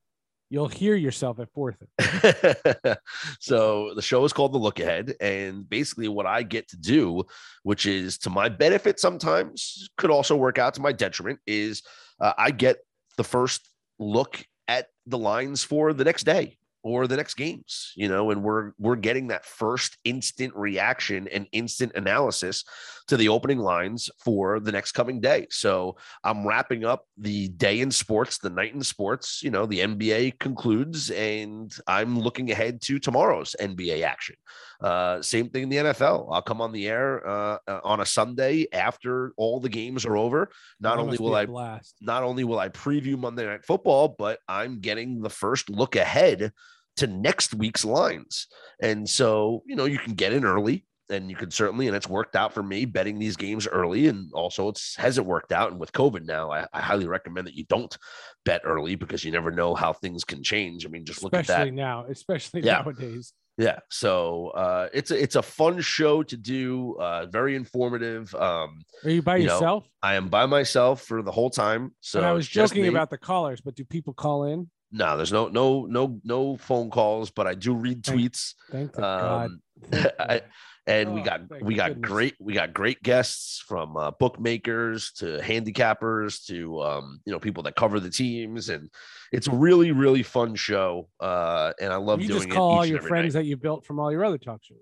you'll 0.48 0.68
hear 0.68 0.94
yourself 0.94 1.38
at 1.40 1.52
fourth. 1.52 1.76
so 3.40 3.94
the 3.94 4.02
show 4.02 4.24
is 4.24 4.32
called 4.32 4.52
The 4.52 4.58
Look 4.58 4.80
Ahead, 4.80 5.14
and 5.20 5.68
basically 5.68 6.08
what 6.08 6.26
I 6.26 6.42
get 6.42 6.68
to 6.68 6.76
do, 6.76 7.24
which 7.62 7.86
is 7.86 8.18
to 8.18 8.30
my 8.30 8.48
benefit 8.48 9.00
sometimes, 9.00 9.88
could 9.96 10.10
also 10.10 10.36
work 10.36 10.58
out 10.58 10.74
to 10.74 10.80
my 10.80 10.92
detriment, 10.92 11.40
is 11.46 11.82
uh, 12.20 12.32
I 12.38 12.50
get 12.50 12.78
the 13.16 13.24
first 13.24 13.68
look 13.98 14.44
at 14.68 14.88
the 15.06 15.18
lines 15.18 15.64
for 15.64 15.92
the 15.92 16.04
next 16.04 16.24
day 16.24 16.58
or 16.86 17.08
the 17.08 17.16
next 17.16 17.34
games 17.34 17.92
you 17.96 18.08
know 18.08 18.30
and 18.30 18.40
we're 18.46 18.70
we're 18.78 18.94
getting 19.08 19.26
that 19.26 19.44
first 19.44 19.98
instant 20.04 20.52
reaction 20.54 21.26
and 21.34 21.48
instant 21.50 21.90
analysis 21.96 22.64
to 23.08 23.16
the 23.16 23.28
opening 23.28 23.58
lines 23.58 24.08
for 24.24 24.58
the 24.60 24.72
next 24.72 24.92
coming 24.92 25.20
day. 25.20 25.46
So 25.50 25.96
i'm 26.22 26.46
wrapping 26.46 26.84
up 26.84 27.00
the 27.18 27.48
day 27.48 27.80
in 27.80 27.90
sports 27.90 28.38
the 28.38 28.50
night 28.50 28.74
in 28.74 28.82
sports 28.82 29.42
you 29.42 29.50
know 29.50 29.66
the 29.66 29.80
nba 29.80 30.38
concludes 30.38 31.10
and 31.10 31.74
i'm 31.88 32.12
looking 32.26 32.50
ahead 32.52 32.80
to 32.82 32.98
tomorrow's 33.00 33.56
nba 33.60 34.02
action. 34.04 34.36
Uh, 34.80 35.20
same 35.22 35.48
thing 35.50 35.62
in 35.64 35.68
the 35.70 35.76
nfl 35.88 36.28
i'll 36.32 36.42
come 36.50 36.60
on 36.60 36.70
the 36.70 36.86
air 36.86 37.26
uh, 37.26 37.58
uh, 37.66 37.80
on 37.82 37.98
a 38.00 38.06
sunday 38.06 38.66
after 38.72 39.32
all 39.36 39.58
the 39.58 39.68
games 39.80 40.04
are 40.06 40.16
over. 40.16 40.50
Not 40.80 40.96
That 40.96 41.02
only 41.02 41.18
will 41.18 41.34
I 41.34 41.46
blast. 41.46 41.96
not 42.00 42.22
only 42.22 42.44
will 42.44 42.58
I 42.58 42.68
preview 42.68 43.18
Monday 43.18 43.46
Night 43.46 43.64
Football, 43.64 44.14
but 44.18 44.38
I'm 44.48 44.80
getting 44.80 45.20
the 45.22 45.30
first 45.30 45.70
look 45.70 45.96
ahead 45.96 46.52
to 46.96 47.06
next 47.06 47.54
week's 47.54 47.84
lines. 47.84 48.46
And 48.80 49.08
so, 49.08 49.62
you 49.66 49.76
know, 49.76 49.84
you 49.84 49.98
can 49.98 50.14
get 50.14 50.32
in 50.32 50.44
early 50.44 50.84
and 51.08 51.30
you 51.30 51.36
can 51.36 51.50
certainly, 51.50 51.86
and 51.86 51.96
it's 51.96 52.08
worked 52.08 52.34
out 52.34 52.52
for 52.52 52.62
me 52.62 52.84
betting 52.84 53.18
these 53.18 53.36
games 53.36 53.66
early. 53.66 54.08
And 54.08 54.30
also, 54.32 54.68
it's 54.68 54.96
hasn't 54.96 55.26
worked 55.26 55.52
out. 55.52 55.70
And 55.70 55.78
with 55.78 55.92
COVID 55.92 56.24
now, 56.24 56.50
I, 56.50 56.66
I 56.72 56.80
highly 56.80 57.06
recommend 57.06 57.46
that 57.46 57.54
you 57.54 57.64
don't 57.68 57.96
bet 58.44 58.62
early 58.64 58.96
because 58.96 59.24
you 59.24 59.30
never 59.30 59.50
know 59.50 59.74
how 59.74 59.92
things 59.92 60.24
can 60.24 60.42
change. 60.42 60.84
I 60.84 60.88
mean, 60.88 61.04
just 61.04 61.22
look 61.22 61.32
at 61.34 61.46
that. 61.46 61.52
Especially 61.52 61.70
now, 61.70 62.06
especially 62.08 62.60
Yeah. 62.62 62.82
nowadays. 62.82 63.32
Yeah. 63.58 63.78
So 63.88 64.48
uh, 64.48 64.88
it's 64.92 65.10
a, 65.10 65.22
it's 65.22 65.36
a 65.36 65.42
fun 65.42 65.80
show 65.80 66.22
to 66.24 66.36
do, 66.36 66.96
uh, 67.00 67.26
very 67.26 67.56
informative. 67.56 68.34
Um, 68.34 68.84
Are 69.04 69.10
you 69.10 69.22
by 69.22 69.36
You 69.36 69.46
know, 69.46 69.54
yourself? 69.54 69.88
I 70.02 70.16
am 70.16 70.28
by 70.28 70.44
myself 70.44 71.02
for 71.02 71.22
the 71.22 71.32
whole 71.32 71.48
time. 71.48 71.94
So 72.00 72.18
and 72.18 72.26
I 72.26 72.32
was 72.32 72.46
joking 72.46 72.86
about 72.88 73.08
the 73.10 73.16
callers, 73.16 73.62
but 73.62 73.74
do 73.74 73.84
people 73.84 74.12
call 74.12 74.44
in? 74.44 74.70
No, 74.96 75.16
there's 75.16 75.32
no 75.32 75.48
no 75.48 75.84
no 75.86 76.20
no 76.24 76.56
phone 76.56 76.90
calls, 76.90 77.30
but 77.30 77.46
I 77.46 77.54
do 77.54 77.74
read 77.74 78.04
Thank- 78.04 78.20
tweets. 78.20 78.54
Thank 78.70 78.92
God. 78.92 79.44
Um, 79.46 79.60
Thank 79.90 80.06
I- 80.18 80.26
God. 80.26 80.42
and 80.86 81.14
we 81.14 81.20
Oh, 81.20 81.24
got 81.24 81.62
we 81.62 81.74
got 81.74 81.88
goodness. 81.90 82.08
great 82.10 82.34
we 82.40 82.52
got 82.54 82.72
great 82.72 83.02
guests 83.02 83.62
from 83.66 83.96
uh, 83.96 84.12
bookmakers 84.12 85.12
to 85.18 85.38
handicappers 85.42 86.46
to 86.46 86.80
um, 86.82 87.20
you 87.26 87.32
know 87.32 87.38
people 87.40 87.62
that 87.64 87.74
cover 87.76 88.00
the 88.00 88.08
teams, 88.10 88.68
and 88.68 88.88
it's 89.32 89.48
a 89.48 89.52
really 89.52 89.92
really 89.92 90.22
fun 90.22 90.54
show. 90.54 91.08
Uh, 91.20 91.72
and 91.80 91.92
I 91.92 91.96
love 91.96 92.22
you 92.22 92.28
doing 92.28 92.38
just 92.42 92.48
it 92.50 92.54
call 92.54 92.70
all 92.78 92.86
your 92.86 93.02
friends 93.02 93.34
night. 93.34 93.40
that 93.42 93.46
you 93.46 93.56
built 93.56 93.84
from 93.84 93.98
all 93.98 94.10
your 94.10 94.24
other 94.24 94.38
talk 94.38 94.60
shows. 94.62 94.78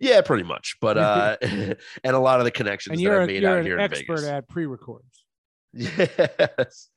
Yeah, 0.00 0.20
pretty 0.20 0.44
much. 0.44 0.76
But 0.80 0.96
uh, 1.08 1.36
and 1.42 1.76
a 2.04 2.18
lot 2.20 2.38
of 2.38 2.44
the 2.44 2.52
connections 2.52 2.92
And 2.92 2.98
that 3.00 3.02
you're, 3.02 3.26
made 3.26 3.44
out 3.44 3.58
an 3.58 3.64
here 3.66 3.78
in 3.78 3.80
expert 3.84 4.22
at 4.24 4.48
pre-records. 4.48 5.24
Yes. 5.78 6.88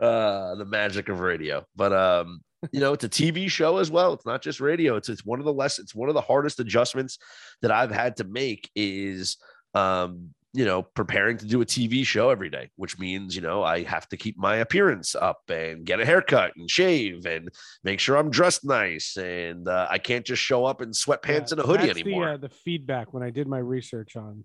Uh, 0.00 0.54
the 0.54 0.64
magic 0.66 1.08
of 1.08 1.20
radio. 1.20 1.64
But 1.76 1.92
um, 1.92 2.40
you 2.70 2.80
know, 2.80 2.92
it's 2.92 3.04
a 3.04 3.08
TV 3.08 3.48
show 3.48 3.78
as 3.78 3.90
well. 3.90 4.12
It's 4.12 4.26
not 4.26 4.42
just 4.42 4.60
radio. 4.60 4.96
It's 4.96 5.08
it's 5.08 5.24
one 5.24 5.38
of 5.38 5.44
the 5.44 5.52
less 5.52 5.78
it's 5.78 5.94
one 5.94 6.08
of 6.08 6.14
the 6.14 6.20
hardest 6.20 6.60
adjustments 6.60 7.18
that 7.62 7.70
I've 7.70 7.90
had 7.90 8.16
to 8.18 8.24
make 8.24 8.70
is 8.74 9.36
um, 9.74 10.30
you 10.54 10.66
know, 10.66 10.82
preparing 10.82 11.38
to 11.38 11.46
do 11.46 11.62
a 11.62 11.66
TV 11.66 12.04
show 12.04 12.28
every 12.28 12.50
day, 12.50 12.70
which 12.76 12.98
means, 12.98 13.34
you 13.34 13.40
know, 13.40 13.62
I 13.62 13.84
have 13.84 14.06
to 14.10 14.18
keep 14.18 14.36
my 14.36 14.56
appearance 14.56 15.14
up 15.14 15.40
and 15.48 15.84
get 15.84 15.98
a 15.98 16.04
haircut 16.04 16.52
and 16.56 16.70
shave 16.70 17.24
and 17.24 17.48
make 17.84 18.00
sure 18.00 18.16
I'm 18.16 18.30
dressed 18.30 18.64
nice. 18.64 19.16
And 19.16 19.66
uh, 19.66 19.86
I 19.90 19.96
can't 19.96 20.26
just 20.26 20.42
show 20.42 20.66
up 20.66 20.82
in 20.82 20.90
sweatpants 20.90 21.48
Yeah, 21.48 21.52
and 21.52 21.60
a 21.60 21.62
hoodie 21.62 21.90
anymore. 21.90 22.26
The, 22.26 22.32
uh, 22.32 22.36
the 22.36 22.48
feedback 22.50 23.14
when 23.14 23.22
I 23.22 23.30
did 23.30 23.46
my 23.46 23.58
research 23.58 24.14
on 24.14 24.44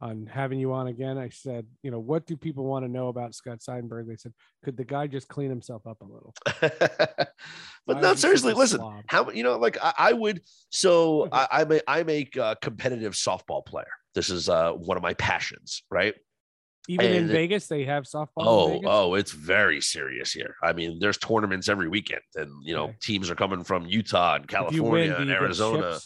on 0.00 0.26
having 0.26 0.58
you 0.58 0.72
on 0.72 0.88
again. 0.88 1.16
I 1.18 1.30
said, 1.30 1.66
you 1.82 1.90
know, 1.90 1.98
what 1.98 2.26
do 2.26 2.36
people 2.36 2.64
want 2.64 2.84
to 2.84 2.90
know 2.90 3.08
about 3.08 3.34
Scott 3.34 3.60
Seidenberg? 3.60 4.06
They 4.06 4.16
said, 4.16 4.32
could 4.62 4.76
the 4.76 4.84
guy 4.84 5.06
just 5.06 5.28
clean 5.28 5.48
himself 5.48 5.86
up 5.86 6.02
a 6.02 6.04
little? 6.04 6.34
but 6.60 7.30
Why 7.86 8.00
no, 8.00 8.14
seriously, 8.14 8.52
listen. 8.52 8.78
slob? 8.78 9.04
How 9.06 9.30
you 9.30 9.42
know, 9.42 9.56
like 9.56 9.78
I, 9.82 9.92
I 9.98 10.12
would. 10.12 10.42
So 10.70 11.28
I, 11.32 11.48
I'm 11.50 11.72
a 11.72 11.80
I'm 11.88 12.10
a 12.10 12.28
uh, 12.40 12.54
competitive 12.60 13.14
softball 13.14 13.64
player. 13.64 13.86
This 14.14 14.30
is 14.30 14.48
uh, 14.48 14.72
one 14.72 14.96
of 14.96 15.02
my 15.02 15.14
passions, 15.14 15.82
right? 15.90 16.14
Even 16.88 17.12
in 17.12 17.26
Vegas, 17.26 17.66
they 17.66 17.84
have 17.84 18.04
softball. 18.04 18.28
in 18.42 18.46
Oh, 18.46 18.68
Vegas? 18.68 18.88
oh, 18.88 19.14
it's 19.14 19.32
very 19.32 19.80
serious 19.80 20.32
here. 20.32 20.54
I 20.62 20.72
mean, 20.72 20.98
there's 21.00 21.18
tournaments 21.18 21.68
every 21.68 21.88
weekend, 21.88 22.22
and 22.36 22.50
you 22.64 22.74
know, 22.74 22.84
Okay. 22.84 22.96
teams 23.02 23.30
are 23.30 23.34
coming 23.34 23.64
from 23.64 23.86
Utah 23.86 24.36
and 24.36 24.46
California 24.46 25.10
win, 25.10 25.22
and 25.22 25.30
Arizona? 25.30 25.98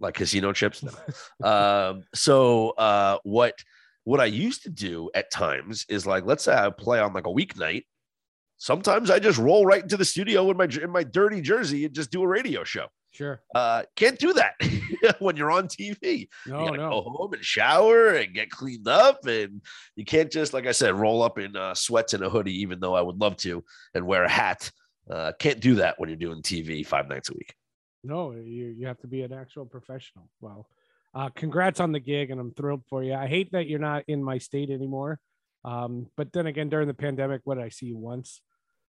Like 0.00 0.14
casino 0.14 0.52
chips. 0.52 0.84
Um, 1.42 2.04
so 2.14 2.70
uh, 2.70 3.18
what 3.22 3.54
what 4.04 4.20
I 4.20 4.26
used 4.26 4.62
to 4.64 4.70
do 4.70 5.10
at 5.14 5.30
times 5.30 5.86
is 5.88 6.06
like, 6.06 6.24
let's 6.26 6.44
say 6.44 6.54
I 6.54 6.68
play 6.70 7.00
on 7.00 7.12
like 7.12 7.26
a 7.26 7.30
weeknight. 7.30 7.84
Sometimes 8.58 9.10
I 9.10 9.18
just 9.18 9.38
roll 9.38 9.64
right 9.64 9.82
into 9.82 9.96
the 9.96 10.04
studio 10.04 10.50
in 10.50 10.56
my 10.56 10.64
in 10.64 10.90
my 10.90 11.02
dirty 11.02 11.40
jersey 11.40 11.84
and 11.86 11.94
just 11.94 12.10
do 12.10 12.22
a 12.22 12.28
radio 12.28 12.64
show. 12.64 12.86
Sure. 13.12 13.42
Uh, 13.54 13.82
can't 13.96 14.18
do 14.18 14.32
that 14.34 14.54
when 15.18 15.36
you're 15.36 15.50
on 15.50 15.66
TV. 15.66 16.28
No, 16.46 16.60
you 16.60 16.66
gotta 16.66 16.76
no. 16.76 16.90
go 16.90 17.00
home 17.02 17.32
and 17.32 17.44
shower 17.44 18.10
and 18.10 18.34
get 18.34 18.50
cleaned 18.50 18.86
up, 18.86 19.26
and 19.26 19.62
you 19.96 20.04
can't 20.04 20.30
just, 20.30 20.52
like 20.52 20.66
I 20.66 20.72
said, 20.72 20.94
roll 20.94 21.22
up 21.22 21.38
in 21.38 21.56
uh, 21.56 21.74
sweats 21.74 22.14
and 22.14 22.22
a 22.22 22.30
hoodie. 22.30 22.60
Even 22.60 22.80
though 22.80 22.94
I 22.94 23.02
would 23.02 23.20
love 23.20 23.36
to, 23.38 23.64
and 23.94 24.06
wear 24.06 24.24
a 24.24 24.28
hat. 24.28 24.70
Uh, 25.10 25.32
can't 25.40 25.58
do 25.60 25.76
that 25.76 25.98
when 25.98 26.08
you're 26.08 26.16
doing 26.16 26.40
TV 26.40 26.86
five 26.86 27.08
nights 27.08 27.30
a 27.30 27.34
week. 27.34 27.54
No, 28.02 28.32
you 28.32 28.66
you 28.66 28.86
have 28.86 28.98
to 29.00 29.06
be 29.06 29.22
an 29.22 29.32
actual 29.32 29.66
professional. 29.66 30.28
Well, 30.40 30.66
uh, 31.14 31.28
congrats 31.30 31.80
on 31.80 31.92
the 31.92 32.00
gig, 32.00 32.30
and 32.30 32.40
I'm 32.40 32.52
thrilled 32.52 32.82
for 32.88 33.02
you. 33.02 33.14
I 33.14 33.26
hate 33.26 33.52
that 33.52 33.66
you're 33.66 33.78
not 33.78 34.04
in 34.08 34.22
my 34.22 34.38
state 34.38 34.70
anymore. 34.70 35.18
Um, 35.64 36.06
but 36.16 36.32
then 36.32 36.46
again, 36.46 36.68
during 36.68 36.88
the 36.88 36.94
pandemic, 36.94 37.42
what 37.44 37.56
did 37.56 37.64
I 37.64 37.68
see 37.68 37.86
you 37.86 37.98
once? 37.98 38.40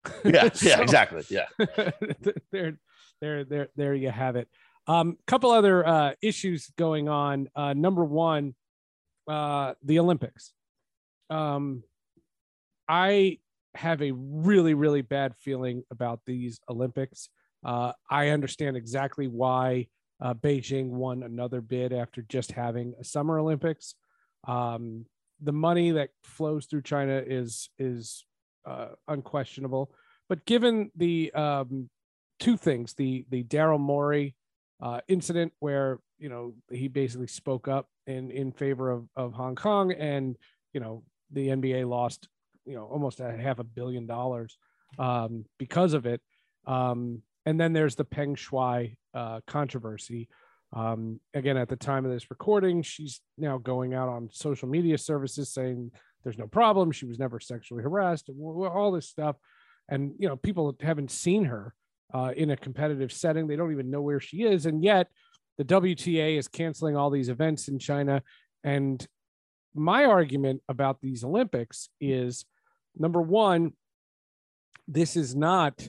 Yeah, 0.24 0.50
yeah, 0.62 0.80
exactly. 0.82 1.24
Yeah. 1.30 1.48
there, 2.52 2.80
there, 3.20 3.44
there, 3.44 3.68
there 3.76 3.94
you 3.94 4.10
have 4.10 4.38
it. 4.38 4.48
Um, 4.88 5.18
couple 5.28 5.52
other 5.52 5.86
uh, 5.86 6.14
issues 6.22 6.72
going 6.78 7.10
on. 7.10 7.50
Uh, 7.56 7.74
number 7.74 8.06
one, 8.06 8.56
uh, 9.28 9.74
the 9.84 10.00
Olympics. 10.00 10.54
Um, 11.30 11.84
I 12.88 13.40
have 13.76 14.02
a 14.02 14.12
really, 14.12 14.74
really 14.74 15.02
bad 15.02 15.36
feeling 15.36 15.84
about 15.92 16.22
these 16.26 16.62
Olympics. 16.70 17.30
Uh, 17.68 17.92
I 18.10 18.30
understand 18.30 18.78
exactly 18.78 19.28
why 19.28 19.88
uh, 20.22 20.34
Beijing 20.34 20.88
won 20.88 21.22
another 21.22 21.60
bid 21.60 21.92
after 21.92 22.22
just 22.24 22.54
having 22.54 22.94
a 23.00 23.04
Summer 23.04 23.38
Olympics. 23.38 23.94
Um, 24.48 25.06
the 25.42 25.52
money 25.52 25.92
that 25.92 26.12
flows 26.24 26.66
through 26.66 26.84
China 26.84 27.22
is 27.24 27.70
is 27.78 28.26
uh, 28.66 28.90
unquestionable, 29.10 29.92
but 30.30 30.46
given 30.46 30.92
the 30.96 31.32
um, 31.34 31.90
two 32.40 32.56
things, 32.56 32.94
the 32.94 33.26
the 33.30 33.44
Daryl 33.44 33.80
Morey 33.80 34.36
uh, 34.82 35.02
incident 35.10 35.52
where 35.60 36.00
you 36.18 36.30
know 36.30 36.54
he 36.72 36.88
basically 36.88 37.28
spoke 37.28 37.68
up 37.68 37.90
in 38.08 38.32
in 38.32 38.54
favor 38.54 38.90
of 38.90 39.10
of 39.18 39.34
Hong 39.34 39.56
Kong, 39.56 39.92
and 39.92 40.38
you 40.74 40.80
know 40.80 41.04
the 41.32 41.50
NBA 41.50 41.88
lost 41.88 42.30
you 42.66 42.76
know 42.76 42.86
almost 42.86 43.20
a 43.20 43.32
half 43.36 43.60
a 43.60 43.64
billion 43.66 44.08
dollars 44.08 44.58
um, 44.98 45.44
because 45.60 45.94
of 45.94 46.06
it. 46.06 46.22
Um, 46.66 47.22
and 47.48 47.58
then 47.58 47.72
there's 47.72 47.96
the 47.96 48.04
Peng 48.04 48.36
Shuai 48.36 48.98
uh, 49.14 49.40
controversy. 49.48 50.28
Um, 50.74 51.22
again, 51.34 51.56
at 51.56 51.70
the 51.70 51.78
time 51.78 52.04
of 52.04 52.12
this 52.12 52.30
recording, 52.30 52.82
she's 52.82 53.22
now 53.38 53.58
going 53.58 53.94
out 53.94 54.10
on 54.10 54.28
social 54.34 54.68
media 54.68 54.98
services 54.98 55.54
saying 55.54 55.92
there's 56.26 56.38
no 56.38 56.48
problem. 56.48 56.92
She 56.92 57.06
was 57.06 57.18
never 57.18 57.40
sexually 57.40 57.84
harassed, 57.84 58.30
all 58.38 58.92
this 58.92 59.08
stuff. 59.08 59.38
And 59.88 60.12
you 60.20 60.28
know, 60.28 60.36
people 60.36 60.76
haven't 60.82 61.10
seen 61.10 61.46
her 61.46 61.74
uh, 62.14 62.34
in 62.36 62.52
a 62.52 62.58
competitive 62.58 63.14
setting. 63.14 63.48
They 63.48 63.56
don't 63.56 63.72
even 63.72 63.90
know 63.90 64.02
where 64.02 64.20
she 64.20 64.44
is, 64.44 64.66
and 64.66 64.84
yet 64.84 65.08
the 65.58 65.64
WTA 65.64 66.38
is 66.38 66.50
canceling 66.50 66.98
all 66.98 67.10
these 67.10 67.30
events 67.30 67.70
in 67.70 67.80
China. 67.80 68.24
And 68.66 69.08
my 69.74 70.04
argument 70.04 70.64
about 70.68 71.00
these 71.00 71.24
Olympics 71.24 71.88
is 72.02 72.44
number 72.94 73.22
one, 73.22 73.72
this 74.90 75.16
is 75.16 75.34
not 75.34 75.88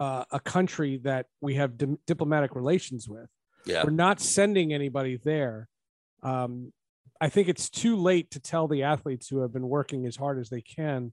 uh, 0.00 0.24
a 0.30 0.40
country 0.40 0.98
that 1.04 1.26
we 1.40 1.54
have 1.54 1.78
dim- 1.78 1.98
diplomatic 2.06 2.54
relations 2.54 3.08
with. 3.08 3.28
Yeah. 3.64 3.84
We're 3.84 3.90
not 3.90 4.20
sending 4.20 4.72
anybody 4.72 5.18
there. 5.22 5.68
Um, 6.22 6.72
I 7.20 7.28
think 7.28 7.48
it's 7.48 7.70
too 7.70 7.96
late 7.96 8.30
to 8.32 8.40
tell 8.40 8.68
the 8.68 8.82
athletes 8.82 9.28
who 9.28 9.40
have 9.40 9.52
been 9.52 9.68
working 9.68 10.06
as 10.06 10.16
hard 10.16 10.38
as 10.38 10.50
they 10.50 10.60
can 10.60 11.12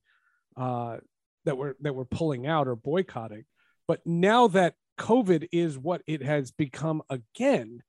uh, 0.58 0.98
that 1.46 1.58
we're 1.58 1.76
that 1.82 1.96
we're 1.96 2.06
pulling 2.06 2.46
out 2.46 2.68
or 2.68 2.76
boycotting. 2.76 3.46
But 3.88 4.02
now 4.06 4.48
that 4.50 4.76
COVID 5.00 5.50
is 5.52 5.78
what 5.78 6.02
it 6.08 6.22
has 6.22 6.52
become 6.52 7.02
again, 7.10 7.82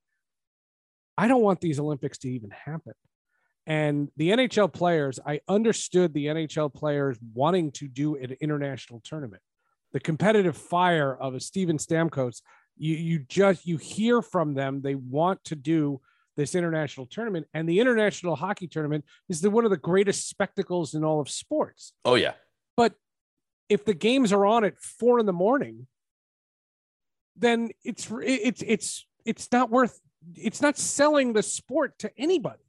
I 1.18 1.28
don't 1.28 1.42
want 1.42 1.61
these 1.61 1.78
Olympics 1.78 2.18
to 2.18 2.30
even 2.30 2.50
happen. 2.50 2.94
And 3.66 4.11
the 4.16 4.30
NHL 4.30 4.72
players, 4.72 5.18
I 5.24 5.40
understood 5.48 6.12
the 6.12 6.26
NHL 6.26 6.72
players 6.72 7.16
wanting 7.33 7.72
to 7.72 7.88
do 7.88 8.16
an 8.16 8.37
international 8.40 9.00
tournament. 9.02 9.42
The 9.94 10.00
competitive 10.00 10.57
fire 10.57 11.16
of 11.16 11.35
a 11.35 11.40
Steven 11.40 11.78
Stamkos, 11.78 12.42
you 12.76 12.94
you 12.96 13.18
just 13.20 13.66
you 13.66 13.78
hear 13.78 14.20
from 14.20 14.52
them 14.52 14.83
they 14.83 14.96
want 14.96 15.42
to 15.44 15.57
do 15.57 16.00
this 16.37 16.54
international 16.54 17.07
tournament, 17.07 17.46
and 17.54 17.68
the 17.68 17.80
international 17.80 18.37
hockey 18.37 18.66
tournament 18.66 19.04
is 19.28 19.40
the 19.40 19.50
one 19.50 19.64
of 19.64 19.70
the 19.70 19.76
greatest 19.76 20.28
spectacles 20.28 20.94
in 20.94 21.04
all 21.04 21.20
of 21.20 21.30
sports. 21.30 21.92
Oh 22.04 22.16
yeah. 22.16 22.33
But 22.76 22.94
if 23.68 23.85
the 23.85 23.94
games 23.94 24.33
are 24.33 24.44
on 24.44 24.64
at 24.64 24.78
four 24.80 25.20
in 25.20 25.26
the 25.26 25.33
morning, 25.33 25.87
then 27.37 27.70
it's 27.85 28.11
it's 28.22 28.62
it's 28.66 29.07
it's 29.24 29.48
not 29.52 29.70
worth 29.70 30.00
it's 30.35 30.61
not 30.61 30.76
selling 30.76 31.33
the 31.33 31.42
sport 31.42 31.98
to 32.00 32.11
anybody. 32.18 32.62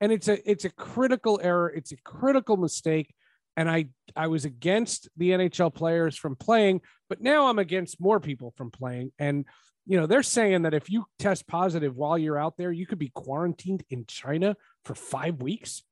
And 0.00 0.10
it's 0.10 0.28
a 0.28 0.50
it's 0.50 0.64
a 0.64 0.70
critical 0.70 1.40
error. 1.42 1.70
It's 1.70 1.92
a 1.92 1.96
critical 1.96 2.56
mistake. 2.56 3.14
And 3.56 3.70
I 3.70 3.86
I 4.16 4.28
was 4.28 4.44
against 4.44 5.08
the 5.16 5.30
NHL 5.30 5.74
players 5.74 6.16
from 6.16 6.36
playing, 6.36 6.80
but 7.08 7.20
now 7.20 7.48
I'm 7.48 7.58
against 7.58 8.00
more 8.00 8.20
people 8.20 8.52
from 8.56 8.70
playing. 8.70 9.12
And 9.18 9.44
you 9.84 9.98
know, 9.98 10.06
they're 10.06 10.22
saying 10.22 10.62
that 10.62 10.74
if 10.74 10.88
you 10.88 11.04
test 11.18 11.46
positive 11.46 11.96
while 11.96 12.16
you're 12.16 12.38
out 12.38 12.56
there, 12.56 12.70
you 12.70 12.86
could 12.86 12.98
be 12.98 13.10
quarantined 13.14 13.82
in 13.90 14.04
China 14.06 14.56
for 14.84 14.94
five 14.94 15.42
weeks 15.42 15.82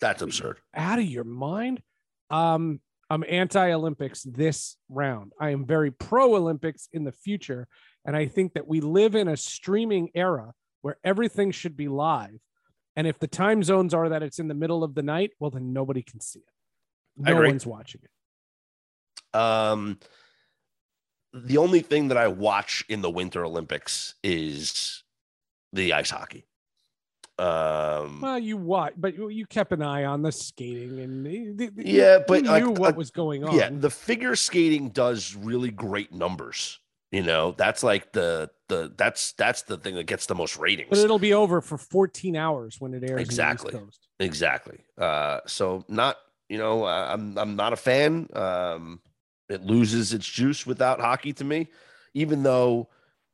That's 0.00 0.22
absurd. 0.22 0.58
out 0.74 0.98
of 0.98 1.06
your 1.06 1.24
mind. 1.24 1.82
Um, 2.28 2.80
I'm 3.08 3.24
anti 3.28 3.72
Olympics 3.72 4.22
this 4.22 4.76
round. 4.88 5.32
I 5.40 5.50
am 5.50 5.66
very 5.66 5.90
pro 5.90 6.36
Olympics 6.36 6.88
in 6.92 7.04
the 7.04 7.12
future. 7.12 7.66
And 8.04 8.16
I 8.16 8.26
think 8.26 8.54
that 8.54 8.68
we 8.68 8.80
live 8.80 9.14
in 9.14 9.26
a 9.26 9.36
streaming 9.36 10.10
era 10.14 10.52
where 10.82 10.98
everything 11.02 11.50
should 11.50 11.76
be 11.76 11.88
live. 11.88 12.38
And 12.94 13.06
if 13.06 13.18
the 13.18 13.26
time 13.26 13.62
zones 13.62 13.94
are 13.94 14.08
that 14.10 14.22
it's 14.22 14.38
in 14.38 14.48
the 14.48 14.54
middle 14.54 14.84
of 14.84 14.94
the 14.94 15.02
night, 15.02 15.32
well, 15.40 15.50
then 15.50 15.72
nobody 15.72 16.02
can 16.02 16.20
see 16.20 16.40
it. 16.40 16.44
No 17.16 17.36
one's 17.36 17.66
watching 17.66 18.00
it. 18.04 19.36
Um, 19.38 19.98
the 21.32 21.58
only 21.58 21.80
thing 21.80 22.08
that 22.08 22.16
I 22.16 22.28
watch 22.28 22.84
in 22.88 23.02
the 23.02 23.10
Winter 23.10 23.44
Olympics 23.44 24.14
is 24.24 25.04
the 25.72 25.92
ice 25.92 26.10
hockey. 26.10 26.46
Um, 27.38 28.20
Well, 28.20 28.38
you 28.38 28.56
watch, 28.56 28.94
But 28.96 29.14
you, 29.14 29.28
you 29.28 29.46
kept 29.46 29.72
an 29.72 29.82
eye 29.82 30.04
on 30.04 30.22
the 30.22 30.32
skating 30.32 30.98
and 31.00 31.24
the, 31.24 31.68
the, 31.68 31.72
Yeah, 31.86 32.18
you 32.18 32.24
but, 32.26 32.42
like, 32.44 32.64
knew 32.64 32.70
what 32.72 32.94
uh, 32.94 32.96
was 32.96 33.10
going 33.10 33.44
on. 33.44 33.54
yeah, 33.56 33.70
the 33.72 33.88
figure 33.90 34.36
skating 34.36 34.90
does 34.90 35.34
really 35.34 35.70
great 35.70 36.12
numbers. 36.12 36.78
You 37.12 37.22
know, 37.22 37.52
that's 37.58 37.82
like 37.82 38.12
the 38.12 38.50
the 38.68 38.92
that's 38.96 39.32
that's 39.32 39.62
the 39.62 39.76
thing 39.76 39.96
that 39.96 40.04
gets 40.04 40.26
the 40.26 40.34
most 40.36 40.56
ratings. 40.58 40.90
but 40.90 40.98
it'll 40.98 41.18
be 41.18 41.34
over 41.34 41.60
for 41.60 41.76
14 41.76 42.36
hours 42.36 42.76
when 42.78 42.94
it 42.94 43.02
airs. 43.02 43.20
Exactly. 43.20 43.72
In 43.72 43.80
the 43.80 43.82
East 43.82 43.86
Coast. 43.88 44.08
Exactly. 44.20 44.78
Uh, 44.96 45.40
so 45.46 45.84
not, 45.88 46.18
you 46.50 46.58
know, 46.58 46.84
I'm 46.84 47.38
I'm 47.38 47.54
not 47.54 47.72
a 47.72 47.76
fan. 47.76 48.28
Um, 48.34 49.00
it 49.48 49.62
loses 49.62 50.12
its 50.12 50.26
juice 50.26 50.66
without 50.66 51.00
hockey 51.00 51.32
to 51.34 51.44
me, 51.44 51.68
even 52.12 52.42
though 52.42 52.88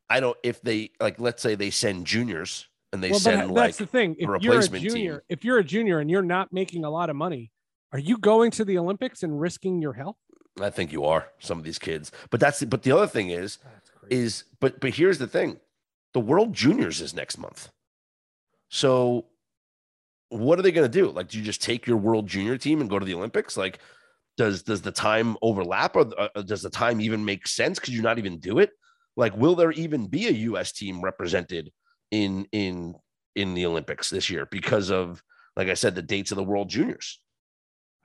I 0.07 0.19
don't. 0.19 0.37
If 0.43 0.61
they 0.61 0.91
like, 0.99 1.19
let's 1.19 1.41
say 1.41 1.55
they 1.55 1.71
send 1.71 2.05
juniors 2.05 2.67
and 2.93 3.03
they 3.03 3.09
well, 3.09 3.19
send 3.19 3.41
but 3.41 3.49
like, 3.49 3.67
that's 3.69 3.77
the 3.79 3.87
thing. 3.87 4.15
If 4.19 4.21
you're 4.21 4.35
a 4.35 4.57
replacement 4.57 4.83
junior, 4.83 5.13
team. 5.13 5.21
if 5.29 5.43
you're 5.43 5.57
a 5.57 5.63
junior 5.63 5.99
and 5.99 6.11
you're 6.11 6.21
not 6.21 6.53
making 6.53 6.85
a 6.85 6.91
lot 6.91 7.09
of 7.09 7.15
money, 7.15 7.51
are 7.91 7.99
you 7.99 8.19
going 8.19 8.51
to 8.51 8.63
the 8.63 8.77
Olympics 8.77 9.23
and 9.23 9.41
risking 9.41 9.81
your 9.81 9.93
health? 9.93 10.17
I 10.61 10.69
think 10.69 10.91
you 10.91 11.03
are 11.05 11.27
some 11.39 11.57
of 11.57 11.63
these 11.63 11.79
kids. 11.79 12.11
But 12.29 12.39
that's 12.39 12.63
but 12.65 12.83
the 12.83 12.91
other 12.91 13.07
thing 13.07 13.31
is 13.31 13.57
is 14.11 14.43
but 14.59 14.79
but 14.79 14.91
here's 14.91 15.17
the 15.17 15.27
thing, 15.27 15.59
the 16.13 16.19
World 16.19 16.53
Juniors 16.53 17.01
is 17.01 17.15
next 17.15 17.39
month. 17.39 17.69
So 18.69 19.25
what 20.29 20.59
are 20.59 20.61
they 20.61 20.71
going 20.71 20.89
to 20.89 20.99
do? 20.99 21.09
Like, 21.09 21.29
do 21.29 21.37
you 21.37 21.43
just 21.43 21.61
take 21.61 21.87
your 21.87 21.97
World 21.97 22.27
Junior 22.27 22.57
team 22.57 22.81
and 22.81 22.89
go 22.89 22.99
to 22.99 23.05
the 23.05 23.13
Olympics? 23.13 23.57
Like, 23.57 23.79
does 24.35 24.63
does 24.63 24.81
the 24.81 24.91
time 24.91 25.35
overlap, 25.41 25.95
or 25.95 26.07
uh, 26.17 26.41
does 26.43 26.61
the 26.61 26.69
time 26.69 27.01
even 27.01 27.25
make 27.25 27.47
sense? 27.47 27.79
Could 27.79 27.93
you 27.93 28.01
not 28.01 28.17
even 28.17 28.39
do 28.39 28.59
it? 28.59 28.71
Like, 29.15 29.35
will 29.35 29.55
there 29.55 29.71
even 29.71 30.07
be 30.07 30.27
a 30.27 30.31
U.S. 30.31 30.71
team 30.71 31.01
represented 31.01 31.71
in 32.11 32.47
in 32.51 32.93
in 33.35 33.53
the 33.53 33.65
Olympics 33.65 34.09
this 34.09 34.29
year 34.29 34.47
because 34.51 34.91
of, 34.91 35.23
like 35.55 35.69
I 35.69 35.73
said, 35.73 35.95
the 35.95 36.01
dates 36.01 36.31
of 36.31 36.37
the 36.37 36.43
World 36.43 36.69
Juniors? 36.69 37.19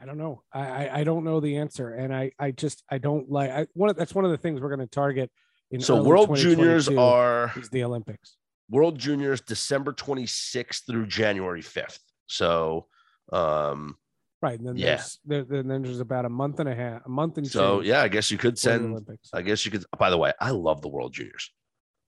I 0.01 0.05
don't 0.05 0.19
know. 0.19 0.43
I, 0.53 0.61
I, 0.61 0.99
I 1.01 1.05
don't 1.05 1.25
know 1.25 1.39
the 1.41 1.59
answer, 1.59 1.93
and 1.95 2.15
I 2.15 2.33
I 2.39 2.51
just 2.51 2.83
I 2.91 2.99
don't 2.99 3.31
like. 3.31 3.51
I 3.51 3.67
one 3.75 3.91
of, 3.91 3.97
that's 3.97 4.15
one 4.15 4.25
of 4.25 4.31
the 4.31 4.39
things 4.39 4.61
we're 4.61 4.75
going 4.75 4.81
to 4.81 4.87
target. 4.87 5.31
In 5.71 5.81
So 5.81 6.03
World 6.03 6.35
Juniors 6.37 6.89
are 6.89 7.53
is 7.57 7.69
the 7.69 7.85
Olympics. 7.85 8.37
World 8.71 8.99
Juniors 8.99 9.43
December 9.43 9.93
26th 9.93 10.87
through 10.87 11.07
January 11.07 11.63
5th. 11.63 11.99
So, 12.33 12.87
um, 13.33 13.97
Right, 14.41 14.59
and 14.59 14.67
then 14.67 14.77
Yeah. 14.77 14.97
there's 14.97 15.21
there, 15.25 15.45
then 15.63 15.83
there's 15.83 16.01
about 16.01 16.25
a 16.25 16.29
month 16.29 16.59
and 16.59 16.69
a 16.69 16.75
half, 16.75 17.07
a 17.07 17.09
month 17.09 17.39
and 17.39 17.47
so 17.47 17.81
yeah, 17.81 18.03
I 18.03 18.09
guess 18.09 18.31
you 18.31 18.39
could 18.39 18.59
send. 18.59 19.07
I 19.33 19.43
guess 19.43 19.65
you 19.65 19.71
could. 19.71 19.85
By 19.97 20.11
the 20.11 20.19
way, 20.19 20.33
I 20.41 20.51
love 20.51 20.83
the 20.83 20.89
World 20.89 21.13
Juniors. 21.13 21.53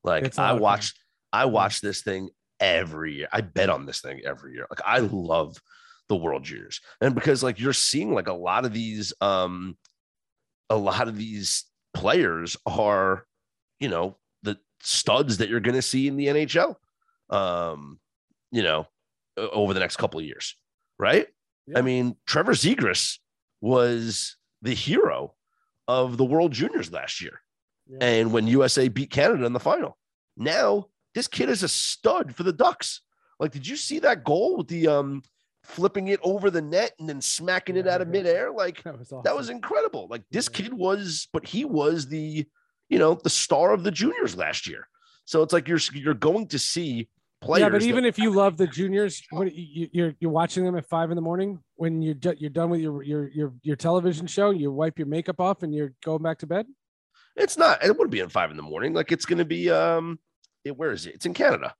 Like 0.02 0.24
I 0.24 0.42
a 0.42 0.46
I 0.46 0.52
lot 0.52 0.56
of 0.56 0.58
fun. 0.58 0.60
watched, 0.62 0.98
I 1.32 1.44
watch 1.44 1.80
this 1.80 2.02
thing 2.02 2.30
every 2.58 3.14
year. 3.14 3.28
I 3.32 3.40
bet 3.42 3.70
on 3.70 3.86
this 3.86 4.00
thing 4.00 4.22
every 4.24 4.54
year. 4.54 4.66
Like 4.68 4.80
I 4.84 4.98
love 4.98 5.56
the 6.08 6.16
World 6.16 6.42
Juniors, 6.42 6.80
and 7.00 7.14
because 7.14 7.44
like 7.44 7.60
you're 7.60 7.72
seeing 7.72 8.12
like 8.12 8.26
a 8.26 8.32
lot 8.34 8.64
of 8.64 8.72
these, 8.72 9.12
um, 9.20 9.78
a 10.70 10.76
lot 10.76 11.06
of 11.06 11.16
these 11.16 11.66
players 11.94 12.56
are, 12.66 13.24
you 13.78 13.88
know, 13.88 14.16
the 14.42 14.58
studs 14.80 15.36
that 15.38 15.48
you're 15.48 15.60
going 15.60 15.76
to 15.76 15.82
see 15.82 16.08
in 16.08 16.16
the 16.16 16.26
NHL, 16.26 16.74
um, 17.30 18.00
you 18.50 18.64
know, 18.64 18.88
over 19.36 19.74
the 19.74 19.80
next 19.80 19.96
couple 19.96 20.20
of 20.20 20.26
years, 20.26 20.56
right? 20.98 21.26
Yeah. 21.66 21.78
I 21.78 21.82
mean, 21.82 22.16
Trevor 22.26 22.52
Zegras 22.52 23.18
was 23.60 24.36
the 24.62 24.74
hero 24.74 25.34
of 25.88 26.16
the 26.16 26.24
World 26.24 26.52
Juniors 26.52 26.92
last 26.92 27.20
year. 27.20 27.40
Yeah. 27.86 27.98
And 28.00 28.32
when 28.32 28.46
USA 28.46 28.88
beat 28.88 29.10
Canada 29.10 29.44
in 29.44 29.52
the 29.52 29.60
final, 29.60 29.98
now 30.36 30.86
this 31.14 31.28
kid 31.28 31.48
is 31.48 31.62
a 31.62 31.68
stud 31.68 32.34
for 32.34 32.42
the 32.42 32.52
Ducks. 32.52 33.00
Like, 33.40 33.52
did 33.52 33.66
you 33.66 33.76
see 33.76 33.98
that 34.00 34.24
goal 34.24 34.56
with 34.58 34.68
the 34.68 34.88
um 34.88 35.22
flipping 35.62 36.08
it 36.08 36.20
over 36.22 36.50
the 36.50 36.60
net 36.62 36.92
and 36.98 37.08
then 37.08 37.20
smacking 37.20 37.76
it 37.76 37.86
out 37.88 38.00
of 38.02 38.08
midair? 38.08 38.50
Like 38.52 38.82
that 38.84 38.98
was 38.98 39.08
awesome. 39.12 39.22
that 39.24 39.36
was 39.36 39.50
incredible. 39.50 40.06
Like 40.10 40.22
this 40.30 40.48
Yeah. 40.52 40.56
kid 40.64 40.74
was, 40.74 41.28
but 41.32 41.46
he 41.46 41.64
was 41.64 42.06
the, 42.08 42.46
you 42.88 42.98
know, 42.98 43.14
the 43.14 43.30
star 43.30 43.72
of 43.72 43.82
the 43.84 43.90
juniors 43.90 44.36
last 44.36 44.66
year. 44.66 44.86
So 45.24 45.42
it's 45.42 45.52
like 45.52 45.68
you're 45.68 45.78
you're 45.92 46.14
going 46.14 46.48
to 46.48 46.58
see 46.58 47.08
players. 47.44 47.60
yeah, 47.62 47.68
but 47.68 47.82
even 47.82 48.04
if 48.04 48.18
you 48.18 48.30
love 48.30 48.56
the 48.56 48.66
juniors, 48.66 49.22
what, 49.30 49.54
you, 49.54 49.88
you're 49.92 50.14
you're 50.20 50.30
watching 50.30 50.64
them 50.64 50.76
at 50.76 50.86
five 50.88 51.10
in 51.10 51.16
the 51.16 51.22
morning 51.22 51.60
when 51.76 52.02
you're 52.02 52.16
you're 52.38 52.50
done 52.50 52.70
with 52.70 52.80
your 52.80 53.02
your 53.02 53.28
your 53.28 53.52
your 53.62 53.76
television 53.76 54.26
show. 54.26 54.50
You 54.50 54.70
wipe 54.72 54.98
your 54.98 55.06
makeup 55.08 55.40
off 55.40 55.62
and 55.62 55.74
you're 55.74 55.92
going 56.04 56.22
back 56.22 56.38
to 56.38 56.46
bed. 56.46 56.66
it's 57.36 57.56
not, 57.58 57.82
it 57.84 57.90
wouldn't 57.90 58.10
be 58.10 58.20
at 58.20 58.30
five 58.32 58.50
in 58.50 58.56
the 58.56 58.62
morning. 58.62 58.92
Like 58.94 59.10
it's 59.12 59.24
going 59.26 59.38
to 59.38 59.44
be, 59.44 59.68
um, 59.70 60.18
it, 60.64 60.76
where 60.76 60.92
is 60.92 61.06
it? 61.06 61.14
It's 61.16 61.26
in 61.26 61.34
Canada. 61.34 61.74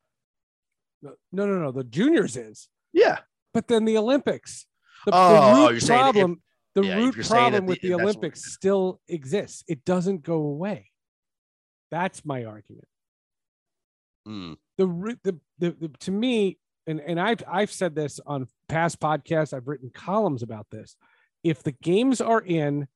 No, 1.03 1.13
no, 1.47 1.59
no. 1.59 1.71
The 1.71 1.85
juniors 1.85 2.37
is, 2.37 2.69
Yeah. 2.93 3.19
but 3.53 3.69
then 3.69 3.85
the 3.85 3.97
Olympics. 3.99 4.67
The, 5.05 5.11
the 5.13 5.17
Oh, 5.19 5.63
root 5.67 5.71
you're 5.73 5.81
saying 5.81 6.01
if- 6.09 6.13
problem. 6.15 6.43
the 6.75 6.83
yeah, 6.87 6.97
root 6.97 7.15
problem 7.27 7.67
with 7.67 7.81
the- 7.83 7.89
the, 7.89 7.95
what- 7.95 8.03
Olympics 8.05 8.53
still 8.53 9.01
exists. 9.09 9.63
It 9.69 9.85
doesn't 9.85 10.23
go 10.23 10.37
away. 10.37 10.91
That's 11.91 12.25
my 12.25 12.45
argument. 12.45 12.89
Mm, 14.27 14.57
the 14.77 14.87
root 14.87 15.19
the, 15.23 15.39
the, 15.59 15.71
the 15.81 15.89
to 16.01 16.11
me 16.11 16.59
and 16.87 17.01
and 17.01 17.21
I've 17.21 17.43
I've 17.49 17.73
said 17.73 17.95
this 17.95 18.21
on 18.27 18.49
past 18.69 19.01
podcasts 19.01 19.53
I've 19.53 19.69
written 19.69 19.91
columns 19.93 20.43
about 20.43 20.67
this. 20.71 20.97
If 21.43 21.63
the 21.63 21.73
games 21.73 22.21
are 22.21 22.41
in 22.41 22.89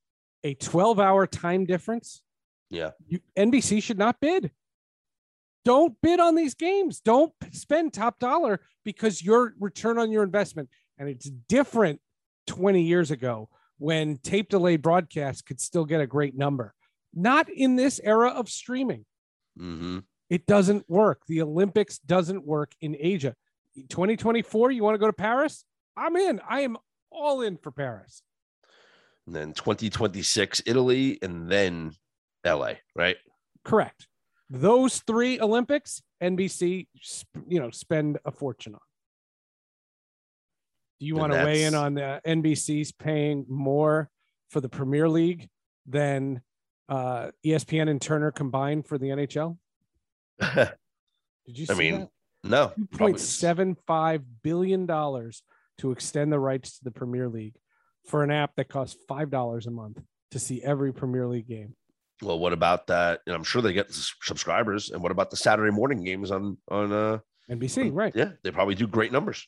a 0.45 0.55
12 0.55 0.99
hour 0.99 1.27
time 1.27 1.65
difference 1.67 2.23
yeah. 2.71 2.91
you, 3.07 3.21
NBC 3.37 3.83
should 3.83 3.99
not 3.99 4.21
bid. 4.21 4.51
Don't 5.65 5.97
bid 6.03 6.21
on 6.21 6.35
these 6.35 6.55
games. 6.55 7.01
Don't 7.01 7.33
spend 7.53 7.93
top 7.93 8.19
dollar 8.19 8.61
because 8.85 9.23
your 9.23 9.55
return 9.59 9.99
on 9.99 10.11
your 10.11 10.23
investment. 10.23 10.69
And 10.99 11.09
it's 11.09 11.29
different 11.49 12.01
20 12.47 12.83
years 12.83 13.11
ago 13.11 13.49
when 13.79 14.17
tape 14.19 14.49
delayed 14.49 14.83
broadcasts 14.83 15.43
could 15.43 15.61
still 15.61 15.85
get 15.85 16.01
a 16.01 16.07
great 16.07 16.37
number. 16.37 16.75
Not 17.15 17.49
in 17.51 17.77
this 17.77 18.01
era 18.03 18.29
of 18.29 18.49
streaming. 18.49 19.05
Hmm 19.57 19.99
it 20.31 20.47
doesn't 20.47 20.89
work. 20.89 21.23
The 21.27 21.43
Olympics 21.43 21.99
doesn't 21.99 22.45
work 22.45 22.73
in 22.81 22.97
Asia. 22.99 23.35
2024, 23.89 24.71
you 24.73 24.83
want 24.83 24.95
to 24.95 24.99
go 24.99 25.07
to 25.07 25.13
Paris? 25.13 25.65
I'm 25.97 26.17
in. 26.17 26.41
I 26.49 26.61
am 26.61 26.77
all 27.11 27.43
in 27.43 27.57
for 27.57 27.71
Paris. 27.71 28.23
And 29.27 29.35
then 29.35 29.53
2026, 29.53 30.63
Italy, 30.67 31.19
and 31.23 31.49
then 31.51 31.93
LA, 32.47 32.75
right? 32.97 33.17
Correct. 33.65 34.07
Those 34.51 35.01
three 35.01 35.41
Olympics, 35.41 36.03
NBC, 36.23 36.87
you 37.47 37.61
know, 37.61 37.71
spend 37.71 38.19
a 38.25 38.31
fortune 38.31 38.75
on. 38.75 38.81
Do 40.99 41.07
you 41.07 41.15
want 41.15 41.33
to 41.33 41.45
weigh 41.45 41.65
in 41.65 41.75
on 41.75 41.95
the 41.95 42.21
NBC's 42.27 42.91
paying 42.91 43.45
more 43.49 44.11
for 44.51 44.61
the 44.61 44.69
Premier 44.69 45.09
League 45.09 45.49
than 45.87 46.41
uh, 46.89 47.31
ESPN 47.45 47.89
and 47.89 48.01
Turner 48.01 48.33
combined 48.33 48.87
for 48.87 48.99
the 48.99 49.09
NHL? 49.09 49.59
Did 50.41 50.69
you 51.47 51.67
see 51.67 51.73
I 51.73 51.77
mean, 51.77 51.99
that? 52.01 52.09
no. 52.45 52.73
two 52.77 52.87
point 52.99 53.21
seven 53.21 53.77
five 53.87 54.23
billion 54.43 54.87
dollars 54.87 55.43
to 55.79 55.93
extend 55.93 56.33
the 56.33 56.39
rights 56.41 56.79
to 56.79 56.85
the 56.85 56.91
Premier 56.91 57.29
League 57.29 57.55
for 58.07 58.23
an 58.25 58.31
app 58.31 58.57
that 58.57 58.69
costs 58.69 58.97
five 59.09 59.31
dollars 59.31 59.67
a 59.67 59.71
month 59.71 60.01
to 60.31 60.39
see 60.39 60.63
every 60.63 60.93
Premier 60.93 61.27
League 61.27 61.49
game. 61.49 61.75
Well, 62.23 62.39
what 62.39 62.53
about 62.53 62.89
that? 62.89 63.21
And 63.27 63.35
I'm 63.35 63.45
sure 63.45 63.63
they 63.63 63.73
get 63.73 63.93
subscribers. 63.93 64.91
And 64.91 65.01
what 65.03 65.13
about 65.13 65.31
the 65.31 65.37
Saturday 65.37 65.71
morning 65.71 66.03
games 66.05 66.31
on 66.31 66.59
on 66.69 66.93
uh 66.93 67.19
NBC, 67.51 67.91
right? 67.95 68.15
yeah, 68.15 68.33
they 68.45 68.51
probably 68.51 68.75
do 68.75 68.87
great 68.87 69.11
numbers. 69.13 69.47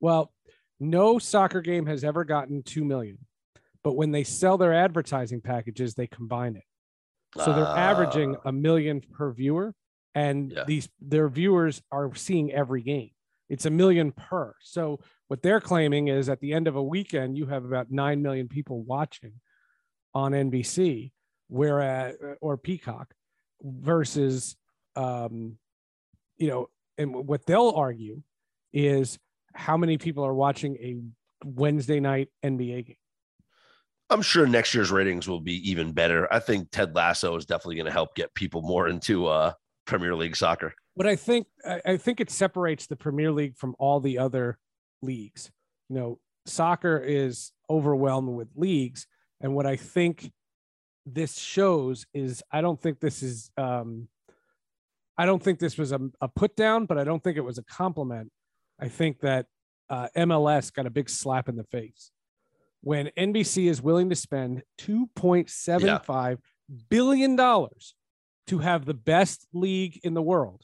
Well, 0.00 0.32
no 0.80 1.18
soccer 1.18 1.60
game 1.60 1.86
has 1.86 2.02
ever 2.04 2.24
gotten 2.24 2.62
two 2.62 2.84
million, 2.84 3.18
but 3.84 3.94
when 3.94 4.10
they 4.10 4.24
sell 4.24 4.58
their 4.58 4.74
advertising 4.74 5.40
packages, 5.40 5.94
they 5.94 6.06
combine 6.06 6.56
it. 6.56 6.64
So 7.44 7.52
they're 7.52 7.64
averaging 7.66 8.36
Ah, 8.36 8.48
a 8.48 8.52
million 8.52 9.00
per 9.00 9.30
viewer, 9.30 9.74
and 10.16 10.50
Yeah. 10.50 10.64
these 10.66 10.88
their 11.00 11.28
viewers 11.28 11.82
are 11.92 12.12
seeing 12.16 12.50
every 12.50 12.82
game. 12.82 13.10
It's 13.48 13.66
a 13.66 13.70
million 13.70 14.10
per. 14.10 14.54
So 14.60 14.98
what 15.28 15.42
they're 15.42 15.60
claiming 15.60 16.08
is 16.08 16.28
at 16.28 16.40
the 16.40 16.52
end 16.52 16.66
of 16.66 16.74
a 16.74 16.82
weekend, 16.82 17.36
you 17.38 17.46
have 17.46 17.64
about 17.64 17.90
nine 17.92 18.22
million 18.22 18.48
people 18.48 18.82
watching 18.82 19.34
on 20.14 20.32
NBC, 20.32 21.12
whereas 21.48 22.16
or 22.40 22.56
Peacock, 22.56 23.12
versus 23.62 24.56
um, 24.96 25.58
you 26.38 26.48
know, 26.48 26.70
and 26.98 27.14
what 27.14 27.44
they'll 27.46 27.70
argue 27.76 28.22
is 28.72 29.18
how 29.54 29.76
many 29.76 29.98
people 29.98 30.24
are 30.24 30.34
watching 30.34 30.76
a 30.76 30.96
Wednesday 31.44 32.00
night 32.00 32.28
NBA 32.44 32.86
game. 32.86 32.96
I'm 34.08 34.22
sure 34.22 34.46
next 34.46 34.72
year's 34.74 34.90
ratings 34.90 35.28
will 35.28 35.40
be 35.40 35.70
even 35.70 35.92
better. 35.92 36.32
I 36.32 36.38
think 36.38 36.70
Ted 36.70 36.94
Lasso 36.94 37.36
is 37.36 37.44
definitely 37.44 37.76
going 37.76 37.86
to 37.86 37.92
help 37.92 38.14
get 38.14 38.32
people 38.34 38.62
more 38.62 38.88
into 38.88 39.26
uh 39.26 39.52
Premier 39.86 40.14
League 40.14 40.36
soccer. 40.36 40.74
But 40.96 41.06
I 41.06 41.16
think 41.16 41.46
I 41.84 41.96
think 41.96 42.20
it 42.20 42.30
separates 42.30 42.86
the 42.86 42.96
Premier 42.96 43.30
League 43.30 43.56
from 43.56 43.74
all 43.78 44.00
the 44.00 44.18
other 44.18 44.58
leagues. 45.02 45.50
You 45.88 45.96
know, 45.96 46.18
soccer 46.46 46.98
is 46.98 47.52
overwhelmed 47.68 48.30
with 48.30 48.48
leagues, 48.54 49.06
and 49.40 49.54
what 49.54 49.66
I 49.66 49.76
think 49.76 50.30
this 51.04 51.38
shows 51.38 52.06
is 52.14 52.42
I 52.50 52.60
don't 52.60 52.80
think 52.80 53.00
this 53.00 53.22
is 53.22 53.50
um, 53.56 54.08
I 55.18 55.26
don't 55.26 55.42
think 55.42 55.58
this 55.58 55.78
was 55.78 55.92
a, 55.92 56.00
a 56.20 56.28
put 56.28 56.56
down, 56.56 56.86
but 56.86 56.98
I 56.98 57.04
don't 57.04 57.22
think 57.22 57.36
it 57.36 57.44
was 57.44 57.58
a 57.58 57.64
compliment. 57.64 58.30
I 58.80 58.88
think 58.88 59.20
that 59.20 59.46
uh, 59.88 60.08
MLS 60.16 60.72
got 60.72 60.86
a 60.86 60.90
big 60.90 61.08
slap 61.08 61.48
in 61.48 61.56
the 61.56 61.64
face 61.64 62.10
when 62.80 63.10
NBC 63.18 63.68
is 63.68 63.82
willing 63.82 64.10
to 64.10 64.16
spend 64.16 64.62
two 64.78 65.08
point 65.14 65.50
seven 65.50 65.98
five 66.04 66.38
billion 66.88 67.34
dollars 67.34 67.95
to 68.46 68.58
have 68.58 68.84
the 68.84 68.94
best 68.94 69.46
league 69.52 70.00
in 70.02 70.14
the 70.14 70.22
world. 70.22 70.62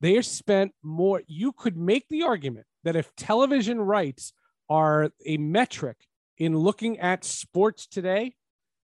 They 0.00 0.16
are 0.16 0.22
spent 0.22 0.72
more. 0.82 1.22
You 1.26 1.52
could 1.52 1.76
make 1.76 2.08
the 2.08 2.22
argument 2.22 2.66
that 2.84 2.96
if 2.96 3.14
television 3.16 3.80
rights 3.80 4.32
are 4.68 5.10
a 5.24 5.36
metric 5.38 5.96
in 6.38 6.56
looking 6.56 6.98
at 6.98 7.24
sports 7.24 7.86
today, 7.86 8.34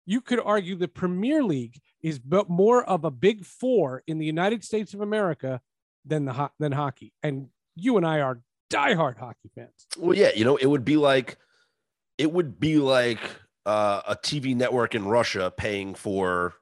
you 0.07 0.21
could 0.21 0.41
argue 0.41 0.77
the 0.77 0.89
Premier 0.89 1.43
League 1.43 1.81
is 2.03 2.19
but 2.19 2.49
more 2.49 2.85
of 2.85 3.05
a 3.05 3.11
big 3.11 3.45
four 3.45 4.03
in 4.07 4.19
the 4.19 4.27
United 4.27 4.65
States 4.65 4.95
of 4.95 5.01
America 5.01 5.61
than 6.05 6.25
the 6.25 6.51
than 6.59 6.73
hockey. 6.73 7.13
And 7.23 7.49
you 7.75 7.97
and 7.97 8.07
I 8.07 8.21
are 8.21 8.41
diehard 8.73 9.19
hockey 9.19 9.51
fans. 9.55 9.87
Well, 9.97 10.17
yeah, 10.17 10.31
you 10.35 10.45
know, 10.45 10.57
it 10.57 10.67
would 10.67 10.85
be 10.85 10.97
like 10.97 11.39
it 12.19 12.31
would 12.31 12.61
be 12.61 12.79
like 12.79 13.21
uh, 13.67 14.03
a 14.07 14.17
TV 14.17 14.55
network 14.55 14.95
in 14.95 15.07
Russia 15.07 15.53
paying 15.57 15.95
for 15.95 16.55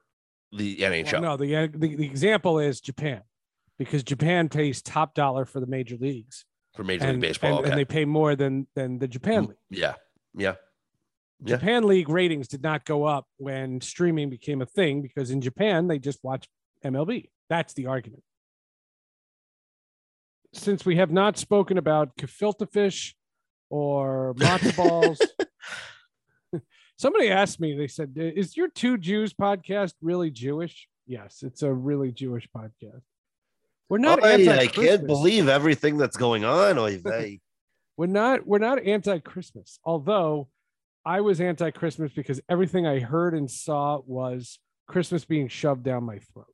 the 0.55 0.77
NHL. 0.77 1.13
Well, 1.13 1.21
no, 1.21 1.37
the, 1.37 1.67
the 1.67 1.95
the 1.95 2.05
example 2.05 2.59
is 2.59 2.79
Japan, 2.81 3.21
because 3.77 4.03
Japan 4.03 4.49
pays 4.49 4.81
top 4.81 5.13
dollar 5.13 5.45
for 5.45 5.59
the 5.59 5.67
major 5.67 5.97
leagues, 5.97 6.45
for 6.75 6.83
Major 6.83 7.05
and, 7.05 7.13
League 7.13 7.21
Baseball. 7.21 7.51
and, 7.51 7.59
okay. 7.59 7.69
and 7.71 7.79
they 7.79 7.85
pay 7.85 8.05
more 8.05 8.35
than 8.35 8.67
than 8.75 8.99
the 8.99 9.07
Japan 9.07 9.45
mm, 9.45 9.47
league. 9.49 9.57
yeah, 9.69 9.93
yeah, 10.35 10.55
Yeah. 11.43 11.55
Japan 11.55 11.83
League 11.83 12.09
ratings 12.09 12.47
did 12.47 12.63
not 12.63 12.85
go 12.85 13.03
up 13.05 13.25
when 13.37 13.81
streaming 13.81 14.29
became 14.29 14.61
a 14.61 14.65
thing 14.65 15.01
because 15.01 15.31
in 15.31 15.41
Japan 15.41 15.87
they 15.87 15.99
just 15.99 16.19
watch 16.23 16.47
MLB. 16.83 17.29
That's 17.49 17.73
the 17.73 17.87
argument. 17.87 18.23
since 20.53 20.85
we 20.85 20.97
have 20.97 21.11
not 21.11 21.37
spoken 21.37 21.77
about 21.77 22.15
gefilte 22.15 22.71
fish 22.71 23.15
or 23.69 24.35
matzo 24.35 24.75
balls, 24.77 25.19
somebody 26.97 27.29
asked 27.29 27.59
me. 27.59 27.75
They 27.75 27.87
said, 27.87 28.13
"Is 28.15 28.57
your 28.57 28.69
two 28.69 28.97
Jews 28.97 29.33
podcast 29.33 29.93
really 30.01 30.31
Jewish?" 30.31 30.87
Yes, 31.05 31.43
it's 31.43 31.63
a 31.63 31.73
really 31.73 32.11
Jewish 32.11 32.47
podcast. 32.55 33.01
We're 33.89 33.97
not. 33.97 34.23
I, 34.23 34.61
I 34.61 34.67
can't 34.67 35.05
believe 35.05 35.47
everything 35.47 35.97
that's 35.97 36.17
going 36.17 36.45
on. 36.45 36.77
we're 37.97 38.07
not. 38.07 38.47
We're 38.47 38.57
not 38.59 38.81
anti-Christmas. 38.83 39.79
Although 39.83 40.47
I 41.05 41.21
was 41.21 41.41
anti-Christmas 41.41 42.11
because 42.13 42.41
everything 42.49 42.87
I 42.87 42.99
heard 42.99 43.33
and 43.33 43.49
saw 43.51 44.01
was 44.05 44.59
Christmas 44.87 45.25
being 45.25 45.47
shoved 45.47 45.83
down 45.83 46.03
my 46.03 46.19
throat. 46.19 46.47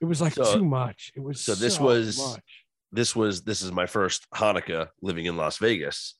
It 0.00 0.04
was 0.04 0.20
like 0.20 0.34
so, 0.34 0.54
too 0.54 0.64
much. 0.64 1.12
It 1.16 1.20
was 1.20 1.40
so. 1.40 1.54
This 1.54 1.76
so 1.76 1.84
was 1.84 2.18
much. 2.18 2.64
this 2.90 3.16
was 3.16 3.42
this 3.42 3.62
is 3.62 3.72
my 3.72 3.86
first 3.86 4.26
Hanukkah 4.34 4.88
living 5.00 5.26
in 5.26 5.36
Las 5.36 5.58
Vegas, 5.58 6.14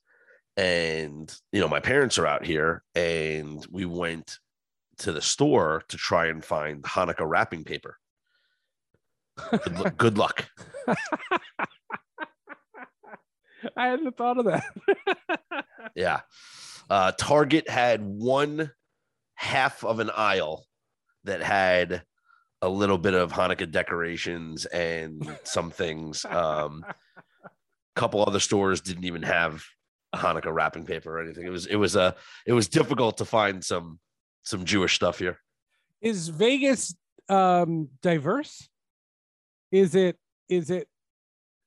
and 0.57 1.35
you 1.53 1.61
know 1.61 1.69
my 1.69 1.81
parents 1.81 2.19
are 2.19 2.27
out 2.27 2.45
here, 2.45 2.83
and 2.95 3.65
we 3.71 3.85
went 3.85 4.39
to 4.99 5.13
the 5.13 5.23
store 5.23 5.83
to 5.89 5.97
try 5.97 6.27
and 6.27 6.45
find 6.45 6.83
Hanukkah 6.83 7.29
wrapping 7.29 7.65
paper. 7.65 7.99
Good, 9.51 9.97
good 9.97 10.19
luck. 10.19 10.49
I 13.77 13.87
hadn't 13.87 14.17
thought 14.17 14.39
of 14.39 14.45
that. 14.47 14.65
yeah. 15.95 16.21
Uh, 16.91 17.13
Target 17.13 17.69
had 17.69 18.03
one 18.03 18.71
half 19.35 19.85
of 19.85 20.01
an 20.01 20.11
aisle 20.11 20.67
that 21.25 21.43
had 21.43 22.03
a 22.61 22.69
little 22.69 22.99
bit 22.99 23.15
of 23.15 23.33
Hanukkah 23.33 23.71
decorations 23.71 24.67
and 24.67 25.37
some 25.45 25.71
things. 25.71 26.25
Um, 26.33 26.85
a 27.95 28.01
couple 28.01 28.25
other 28.27 28.41
stores 28.41 28.81
didn't 28.81 29.05
even 29.05 29.23
have 29.23 29.63
Hanukkah 30.15 30.53
wrapping 30.53 30.85
paper 30.85 31.19
or 31.19 31.23
anything. 31.23 31.47
It 31.47 31.51
was 31.51 31.67
it 31.67 31.77
was 31.77 31.97
a 31.97 32.01
uh, 32.01 32.13
it 32.47 32.53
was 32.53 32.69
difficult 32.69 33.19
to 33.19 33.25
find 33.25 33.65
some 33.65 33.99
some 34.43 34.65
Jewish 34.65 34.95
stuff 34.95 35.19
here. 35.19 35.39
Is 36.01 36.29
Vegas 36.29 36.95
um, 37.29 37.89
diverse? 38.03 38.69
Is 39.71 39.95
it 39.95 40.19
is 40.49 40.71
it 40.71 40.89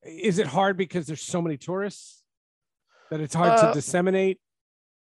is 0.04 0.38
it 0.38 0.48
hard 0.48 0.78
because 0.78 1.08
there's 1.08 1.22
so 1.22 1.42
many 1.42 1.58
tourists 1.58 2.24
that 3.10 3.20
it's 3.20 3.34
hard 3.34 3.60
uh, 3.60 3.68
to 3.68 3.74
disseminate? 3.74 4.40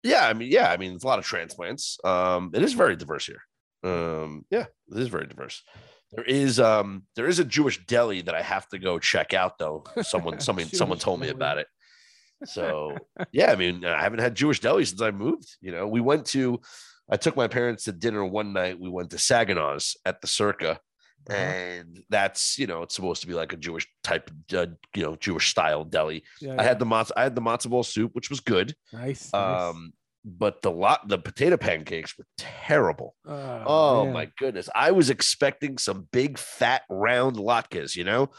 Yeah, 0.02 0.26
I 0.26 0.32
mean, 0.32 0.50
yeah, 0.50 0.70
I 0.70 0.76
mean, 0.76 0.94
it's 0.94 1.04
a 1.04 1.06
lot 1.06 1.18
of 1.18 1.24
transplants. 1.24 1.98
Um, 2.04 2.50
it 2.54 2.62
is 2.62 2.72
very 2.72 2.96
diverse 2.96 3.26
here. 3.26 3.42
Um, 3.84 4.44
yeah, 4.50 4.66
it 4.90 4.98
is 4.98 5.08
very 5.08 5.26
diverse. 5.26 5.62
There 6.12 6.24
is 6.24 6.60
um 6.60 7.04
there 7.16 7.26
is 7.26 7.38
a 7.38 7.44
Jewish 7.44 7.84
deli 7.86 8.20
that 8.22 8.34
I 8.34 8.42
have 8.42 8.68
to 8.68 8.78
go 8.78 8.98
check 8.98 9.32
out 9.32 9.58
though. 9.58 9.84
Someone 10.02 10.40
someone 10.40 10.66
someone 10.72 10.98
told 10.98 11.20
me 11.20 11.28
about 11.28 11.58
it. 11.58 11.66
So 12.44 12.96
yeah, 13.32 13.52
I 13.52 13.56
mean, 13.56 13.84
I 13.84 14.02
haven't 14.02 14.20
had 14.20 14.34
Jewish 14.34 14.60
deli 14.60 14.84
since 14.84 15.00
I 15.00 15.10
moved. 15.10 15.56
You 15.60 15.72
know, 15.72 15.86
we 15.86 16.00
went 16.00 16.26
to 16.26 16.60
I 17.10 17.16
took 17.16 17.36
my 17.36 17.48
parents 17.48 17.84
to 17.84 17.92
dinner 17.92 18.24
one 18.24 18.52
night. 18.52 18.80
We 18.80 18.88
went 18.88 19.10
to 19.10 19.16
Saginaw's 19.16 19.96
at 20.06 20.20
the 20.20 20.26
Circa, 20.26 20.80
uh-huh. 21.28 21.34
and 21.34 22.02
that's 22.08 22.58
you 22.58 22.66
know 22.66 22.82
it's 22.82 22.94
supposed 22.94 23.20
to 23.22 23.26
be 23.26 23.34
like 23.34 23.52
a 23.52 23.56
Jewish 23.56 23.86
type, 24.02 24.30
uh, 24.54 24.66
you 24.94 25.02
know, 25.02 25.16
Jewish 25.16 25.50
style 25.50 25.84
deli. 25.84 26.24
Yeah, 26.40 26.56
I 26.58 26.62
had 26.62 26.78
the 26.78 26.86
matzo, 26.86 27.10
I 27.16 27.24
had 27.24 27.34
the 27.34 27.42
matzo 27.42 27.70
ball 27.70 27.82
soup, 27.82 28.12
which 28.14 28.30
was 28.30 28.40
good. 28.40 28.74
Nice. 28.92 29.32
Um, 29.34 29.42
nice. 29.44 29.92
but 30.24 30.62
the 30.62 30.70
lot, 30.70 31.06
the 31.08 31.18
potato 31.18 31.56
pancakes 31.56 32.16
were 32.16 32.26
terrible. 32.38 33.14
Oh, 33.26 33.62
oh 33.66 34.10
my 34.10 34.30
goodness! 34.38 34.68
I 34.74 34.92
was 34.92 35.10
expecting 35.10 35.78
some 35.78 36.08
big, 36.12 36.38
fat, 36.38 36.82
round 36.88 37.36
latkes. 37.36 37.96
You 37.96 38.04
know, 38.04 38.30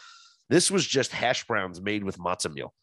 this 0.50 0.72
was 0.72 0.88
just 0.88 1.12
hash 1.12 1.46
browns 1.46 1.82
made 1.82 2.04
with 2.04 2.18
matzo 2.18 2.52
meal. 2.52 2.74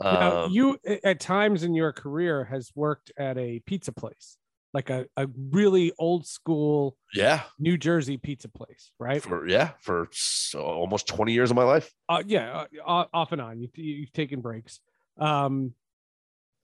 Now, 0.00 0.44
um, 0.44 0.52
you 0.52 0.78
at 1.02 1.18
times 1.18 1.64
in 1.64 1.74
your 1.74 1.92
career 1.92 2.44
has 2.44 2.70
worked 2.74 3.10
at 3.18 3.36
a 3.36 3.60
pizza 3.66 3.92
place 3.92 4.36
like 4.74 4.90
a, 4.90 5.06
a 5.16 5.26
really 5.50 5.92
old 5.98 6.26
school 6.26 6.96
yeah. 7.14 7.42
New 7.58 7.76
jersey 7.76 8.16
pizza 8.16 8.48
place 8.48 8.92
right? 8.98 9.22
For 9.22 9.48
yeah 9.48 9.70
for 9.80 10.08
so 10.12 10.60
almost 10.60 11.06
20 11.08 11.32
years 11.32 11.50
of 11.50 11.56
my 11.56 11.64
life. 11.64 11.90
Uh, 12.08 12.22
yeah 12.26 12.64
uh, 12.86 13.04
off 13.12 13.32
and 13.32 13.40
on. 13.40 13.60
You, 13.60 13.68
you've 13.74 14.12
taken 14.12 14.40
breaks. 14.40 14.80
Um 15.18 15.74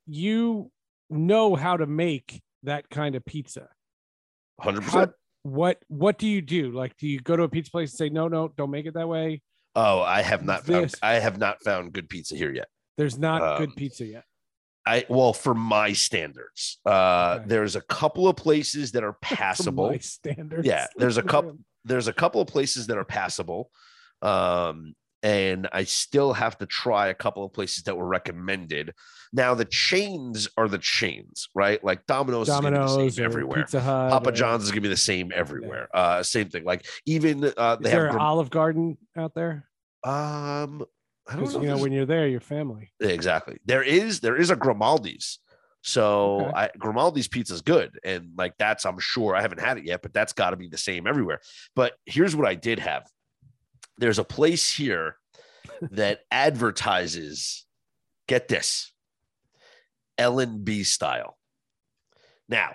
you 0.07 0.71
know 1.11 1.55
how 1.55 1.77
to 1.77 1.87
make 1.87 2.43
that 2.63 2.91
kind 2.91 3.15
of 3.15 3.25
pizza. 3.25 3.69
100% 4.61 4.83
how, 4.91 5.09
what 5.43 5.83
what 5.89 6.19
do 6.19 6.27
you 6.27 6.43
do? 6.43 6.71
Like 6.73 6.97
do 6.97 7.09
you 7.09 7.21
go 7.21 7.37
to 7.37 7.45
a 7.45 7.49
pizza 7.49 7.71
place 7.71 7.93
and 7.93 7.99
say 7.99 8.09
no 8.11 8.29
no 8.29 8.49
don't 8.49 8.71
make 8.71 8.87
it 8.87 8.95
that 8.95 9.09
way. 9.09 9.43
Oh 9.75 10.03
i 10.03 10.23
have 10.23 10.45
not 10.45 10.65
this. 10.65 10.93
found 10.93 10.95
i 11.03 11.15
have 11.15 11.39
not 11.39 11.61
found 11.65 11.93
good 11.93 12.09
pizza 12.09 12.37
here 12.37 12.53
yet 12.53 12.69
there's 12.97 13.19
not 13.19 13.43
um, 13.43 13.59
good 13.59 13.77
pizza 13.77 14.05
yet 14.05 14.25
I 14.87 15.05
well 15.09 15.33
for 15.33 15.55
my 15.55 15.93
standards. 15.93 16.79
Uh 16.87 17.37
okay. 17.39 17.45
there's 17.49 17.77
a 17.77 17.81
couple 17.81 18.29
of 18.29 18.37
places 18.37 18.93
that 18.93 19.05
are 19.05 19.13
passable. 19.23 19.91
my 19.91 19.99
standards. 19.99 20.67
Yeah, 20.67 20.87
there's 20.97 21.17
a 21.17 21.23
couple 21.35 21.59
there's 21.85 22.09
a 22.09 22.13
couple 22.13 22.41
of 22.41 22.49
places 22.49 22.87
that 22.89 22.99
are 22.99 23.05
passable. 23.05 23.71
Um 24.23 24.95
and 25.23 25.69
I 25.73 25.85
still 25.85 26.35
have 26.35 26.59
to 26.59 26.67
try 26.67 27.09
a 27.09 27.15
couple 27.15 27.47
of 27.47 27.53
places 27.55 27.85
that 27.85 27.97
were 27.97 28.07
recommended. 28.07 28.93
Now 29.33 29.55
the 29.55 29.65
chains 29.65 30.49
are 30.59 30.69
the 30.69 30.77
chains, 30.77 31.49
right? 31.55 31.83
Like 31.83 32.05
Domino's, 32.05 32.49
Domino's 32.49 32.99
is 32.99 33.19
everywhere. 33.19 33.63
Pizza 33.63 33.81
Hut, 33.81 34.11
Papa 34.11 34.33
John's 34.33 34.65
is 34.65 34.71
gonna 34.71 34.83
be 34.83 34.89
the 34.89 34.99
same 34.99 35.33
everywhere. 35.35 35.89
Yeah. 35.95 36.01
Uh, 36.01 36.23
same 36.23 36.51
thing. 36.51 36.65
Like 36.65 36.85
even 37.07 37.43
uh, 37.57 37.77
they 37.77 37.89
is 37.89 37.93
there 37.95 38.07
have 38.07 38.17
an 38.17 38.21
Olive 38.21 38.51
Garden 38.51 38.99
out 39.17 39.35
there. 39.35 39.67
Um, 40.05 40.85
because 41.27 41.55
you 41.55 41.63
know 41.63 41.79
when 41.79 41.93
you're 41.93 42.07
there, 42.07 42.27
your 42.29 42.41
family. 42.41 42.93
Exactly. 43.01 43.59
There 43.65 43.83
is 43.83 44.21
there 44.21 44.37
is 44.37 44.51
a 44.51 44.57
Grimaldi's. 44.57 45.39
So 45.83 46.41
okay. 46.41 46.53
I, 46.55 46.71
Grimaldi's 46.79 47.29
pizza 47.29 47.55
is 47.55 47.61
good, 47.61 47.99
and 48.05 48.31
like 48.37 48.55
that's 48.59 48.87
I'm 48.87 48.99
sure 48.99 49.37
I 49.37 49.43
haven't 49.43 49.61
had 49.61 49.79
it 49.79 49.85
yet, 49.85 50.03
but 50.03 50.15
that's 50.15 50.33
got 50.33 50.51
to 50.51 50.57
be 50.57 50.69
the 50.69 50.79
same 50.79 51.07
everywhere. 51.07 51.41
But 51.77 51.95
here's 52.07 52.35
what 52.35 52.49
I 52.49 52.55
did 52.55 52.79
have. 52.79 53.07
There's 53.99 54.19
a 54.19 54.25
place 54.25 54.75
here 54.75 55.17
that 55.83 56.21
advertises. 56.31 57.67
Get 58.27 58.49
this, 58.49 58.91
L 60.17 60.39
and 60.39 60.65
B 60.65 60.83
style. 60.83 61.37
Now, 62.49 62.71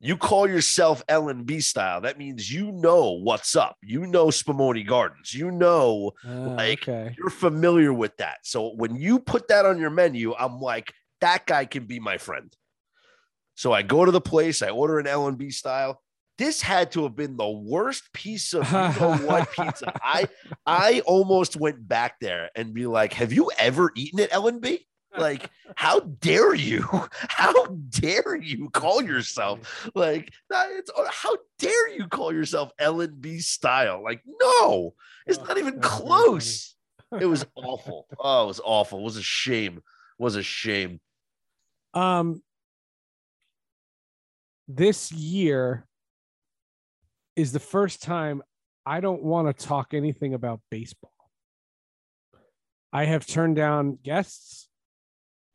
you 0.00 0.16
call 0.16 0.48
yourself 0.48 1.02
L 1.08 1.28
and 1.28 1.44
B 1.44 1.60
style. 1.60 2.00
That 2.00 2.18
means 2.18 2.52
you 2.52 2.70
know 2.70 3.12
what's 3.12 3.56
up. 3.56 3.76
You 3.82 4.06
know 4.06 4.26
Spumoni 4.26 4.86
Gardens. 4.86 5.34
You 5.34 5.50
know, 5.50 6.12
uh, 6.26 6.50
like 6.50 6.88
okay. 6.88 7.14
you're 7.18 7.30
familiar 7.30 7.92
with 7.92 8.16
that. 8.18 8.38
So 8.44 8.74
when 8.76 8.96
you 8.96 9.18
put 9.18 9.48
that 9.48 9.66
on 9.66 9.78
your 9.78 9.90
menu, 9.90 10.34
I'm 10.34 10.60
like, 10.60 10.92
that 11.20 11.46
guy 11.46 11.64
can 11.64 11.86
be 11.86 11.98
my 11.98 12.18
friend. 12.18 12.54
So 13.54 13.72
I 13.72 13.82
go 13.82 14.04
to 14.04 14.12
the 14.12 14.20
place, 14.20 14.62
I 14.62 14.70
order 14.70 15.00
an 15.00 15.08
L 15.08 15.26
and 15.26 15.36
B 15.36 15.50
style. 15.50 16.00
This 16.36 16.62
had 16.62 16.92
to 16.92 17.02
have 17.02 17.16
been 17.16 17.36
the 17.36 17.50
worst 17.50 18.12
piece 18.12 18.54
of 18.54 18.64
you 18.66 18.78
know 18.78 19.16
what 19.24 19.50
pizza. 19.58 19.92
I 20.00 20.28
I 20.64 21.02
almost 21.04 21.56
went 21.56 21.88
back 21.88 22.20
there 22.20 22.50
and 22.54 22.72
be 22.72 22.86
like, 22.86 23.12
"Have 23.14 23.32
you 23.32 23.50
ever 23.58 23.90
eaten 23.96 24.20
at 24.20 24.32
L 24.32 24.46
and 24.46 24.60
B?" 24.60 24.86
Like 25.16 25.50
how 25.74 26.00
dare 26.00 26.54
you? 26.54 26.82
How 27.28 27.66
dare 27.90 28.36
you 28.36 28.68
call 28.70 29.02
yourself 29.02 29.88
like 29.94 30.32
it's 30.50 30.90
how 31.10 31.36
dare 31.58 31.88
you 31.88 32.08
call 32.08 32.32
yourself 32.32 32.72
l&b 32.78 33.38
style? 33.38 34.02
Like 34.02 34.22
no 34.26 34.94
it's 35.26 35.38
not 35.38 35.58
even 35.58 35.80
close. 35.80 36.74
It 37.20 37.26
was 37.26 37.46
awful. 37.54 38.06
Oh 38.18 38.44
it 38.44 38.46
was 38.48 38.60
awful. 38.62 38.98
It 39.00 39.04
was 39.04 39.16
a 39.16 39.22
shame. 39.22 39.78
It 39.78 39.82
was 40.22 40.36
a 40.36 40.42
shame. 40.42 41.00
Um 41.94 42.42
this 44.66 45.10
year 45.12 45.86
is 47.36 47.52
the 47.52 47.60
first 47.60 48.02
time 48.02 48.42
i 48.84 49.00
don't 49.00 49.22
want 49.22 49.46
to 49.46 49.66
talk 49.66 49.94
anything 49.94 50.34
about 50.34 50.60
baseball. 50.70 51.12
I 52.92 53.04
have 53.04 53.26
turned 53.26 53.56
down 53.56 53.98
guests 54.02 54.67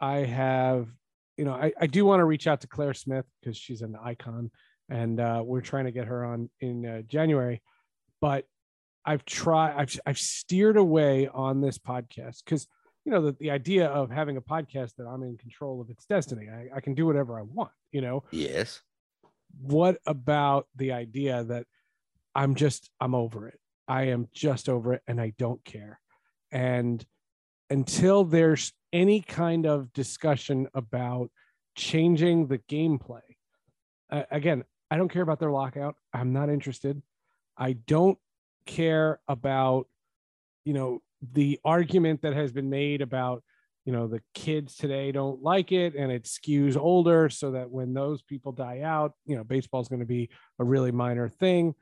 I 0.03 0.25
have, 0.25 0.89
you 1.37 1.45
know, 1.45 1.53
I, 1.53 1.71
I 1.79 1.87
do 1.87 2.03
want 2.03 2.19
to 2.19 2.25
reach 2.25 2.45
out 2.45 2.59
to 2.59 2.67
Claire 2.67 2.93
Smith 2.93 3.25
because 3.39 3.55
she's 3.55 3.81
an 3.81 3.95
icon 4.03 4.51
and 4.89 5.17
uh, 5.17 5.41
we're 5.45 5.61
trying 5.61 5.85
to 5.85 5.93
get 5.93 6.07
her 6.07 6.25
on 6.25 6.49
in 6.59 6.85
uh, 6.85 7.01
January. 7.03 7.61
But 8.19 8.43
I've 9.05 9.23
tried, 9.23 9.75
I've, 9.77 9.99
I've 10.05 10.19
steered 10.19 10.75
away 10.75 11.29
on 11.29 11.61
this 11.61 11.77
podcast 11.77 12.43
because, 12.43 12.67
you 13.05 13.13
know, 13.13 13.21
the, 13.21 13.37
the 13.39 13.51
idea 13.51 13.87
of 13.87 14.11
having 14.11 14.35
a 14.35 14.41
podcast 14.41 14.95
that 14.97 15.07
I'm 15.07 15.23
in 15.23 15.37
control 15.37 15.79
of 15.79 15.89
its 15.89 16.05
destiny, 16.05 16.49
I, 16.49 16.67
I 16.75 16.81
can 16.81 16.95
do 16.95 17.05
whatever 17.05 17.39
I 17.39 17.43
want, 17.43 17.71
you 17.93 18.01
know? 18.01 18.25
Yes. 18.31 18.81
What 19.61 19.99
about 20.05 20.67
the 20.75 20.91
idea 20.91 21.45
that 21.45 21.65
I'm 22.35 22.55
just, 22.55 22.89
I'm 22.99 23.15
over 23.15 23.47
it? 23.47 23.59
I 23.87 24.07
am 24.07 24.27
just 24.33 24.67
over 24.67 24.95
it 24.95 25.01
and 25.07 25.21
I 25.21 25.31
don't 25.37 25.63
care. 25.63 26.01
And 26.51 27.05
until 27.73 28.23
there's 28.23 28.71
any 28.93 29.19
kind 29.19 29.65
of 29.65 29.91
discussion 29.93 30.67
about 30.75 31.31
changing 31.75 32.45
the 32.45 32.59
gameplay. 32.59 33.23
Uh, 34.11 34.21
again, 34.29 34.63
I 34.91 34.97
don't 34.97 35.09
care 35.09 35.23
about 35.23 35.39
their 35.39 35.49
lockout. 35.49 35.95
I'm 36.13 36.33
not 36.33 36.49
interested. 36.49 37.01
I 37.57 37.73
don't 37.73 38.19
care 38.67 39.19
about, 39.27 39.87
you 40.65 40.73
know, 40.73 41.01
the 41.33 41.59
argument 41.65 42.21
that 42.21 42.35
has 42.35 42.51
been 42.51 42.69
made 42.69 43.01
about 43.01 43.43
you 43.85 43.91
know 43.91 44.07
the 44.07 44.21
kids 44.33 44.75
today 44.75 45.11
don't 45.11 45.41
like 45.41 45.73
it 45.73 45.93
and 45.95 46.09
it 46.09 46.23
skews 46.23 46.77
older 46.77 47.29
so 47.29 47.51
that 47.51 47.69
when 47.69 47.93
those 47.93 48.21
people 48.21 48.53
die 48.53 48.79
out 48.81 49.13
you 49.25 49.35
know 49.35 49.43
baseball 49.43 49.81
is 49.81 49.89
going 49.89 49.99
to 49.99 50.05
be 50.05 50.29
a 50.59 50.63
really 50.63 50.91
minor 50.91 51.27
thing 51.27 51.75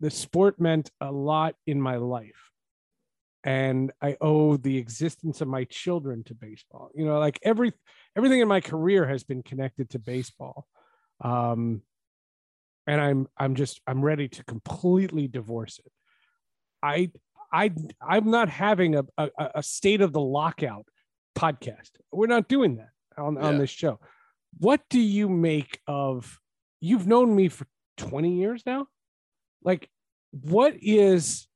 the 0.00 0.10
sport 0.10 0.58
meant 0.58 0.90
a 1.02 1.12
lot 1.12 1.56
in 1.66 1.78
my 1.78 1.96
life 1.96 2.53
and 3.44 3.92
i 4.02 4.16
owe 4.20 4.56
the 4.56 4.76
existence 4.76 5.40
of 5.40 5.48
my 5.48 5.64
children 5.64 6.24
to 6.24 6.34
baseball 6.34 6.90
you 6.94 7.04
know 7.04 7.18
like 7.18 7.38
every 7.42 7.72
everything 8.16 8.40
in 8.40 8.48
my 8.48 8.60
career 8.60 9.06
has 9.06 9.22
been 9.22 9.42
connected 9.42 9.88
to 9.90 9.98
baseball 9.98 10.66
um 11.22 11.82
and 12.86 13.00
i'm 13.00 13.28
i'm 13.36 13.54
just 13.54 13.80
i'm 13.86 14.02
ready 14.02 14.28
to 14.28 14.42
completely 14.44 15.28
divorce 15.28 15.78
it 15.84 15.92
i 16.82 17.10
i 17.52 17.70
i'm 18.00 18.30
not 18.30 18.48
having 18.48 18.96
a 18.96 19.04
a, 19.18 19.30
a 19.56 19.62
state 19.62 20.00
of 20.00 20.12
the 20.12 20.20
lockout 20.20 20.86
podcast. 21.34 21.90
We're 22.12 22.26
not 22.26 22.48
doing 22.48 22.76
that 22.76 22.90
on, 23.18 23.34
yeah. 23.34 23.42
on 23.42 23.58
this 23.58 23.70
show. 23.70 24.00
What 24.58 24.82
do 24.88 25.00
you 25.00 25.28
make 25.28 25.80
of 25.86 26.38
you've 26.80 27.06
known 27.06 27.34
me 27.34 27.48
for 27.48 27.66
20 27.98 28.38
years 28.38 28.62
now? 28.64 28.86
Like, 29.62 29.88
what 30.30 30.74
is 30.80 31.46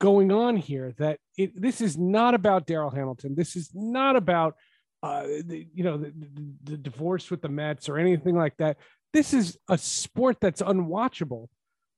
going 0.00 0.32
on 0.32 0.56
here 0.56 0.92
that 0.98 1.18
it, 1.36 1.60
this 1.60 1.80
is 1.80 1.96
not 1.96 2.34
about 2.34 2.66
Darryl 2.66 2.94
Hamilton. 2.94 3.34
This 3.36 3.54
is 3.54 3.70
not 3.74 4.16
about, 4.16 4.54
uh, 5.02 5.22
the, 5.22 5.68
you 5.72 5.84
know, 5.84 5.96
the, 5.96 6.10
the, 6.10 6.54
the 6.72 6.76
divorce 6.76 7.30
with 7.30 7.42
the 7.42 7.48
Mets 7.48 7.88
or 7.88 7.98
anything 7.98 8.36
like 8.36 8.56
that. 8.58 8.78
This 9.12 9.32
is 9.32 9.58
a 9.68 9.78
sport 9.78 10.38
that's 10.40 10.62
unwatchable. 10.62 11.48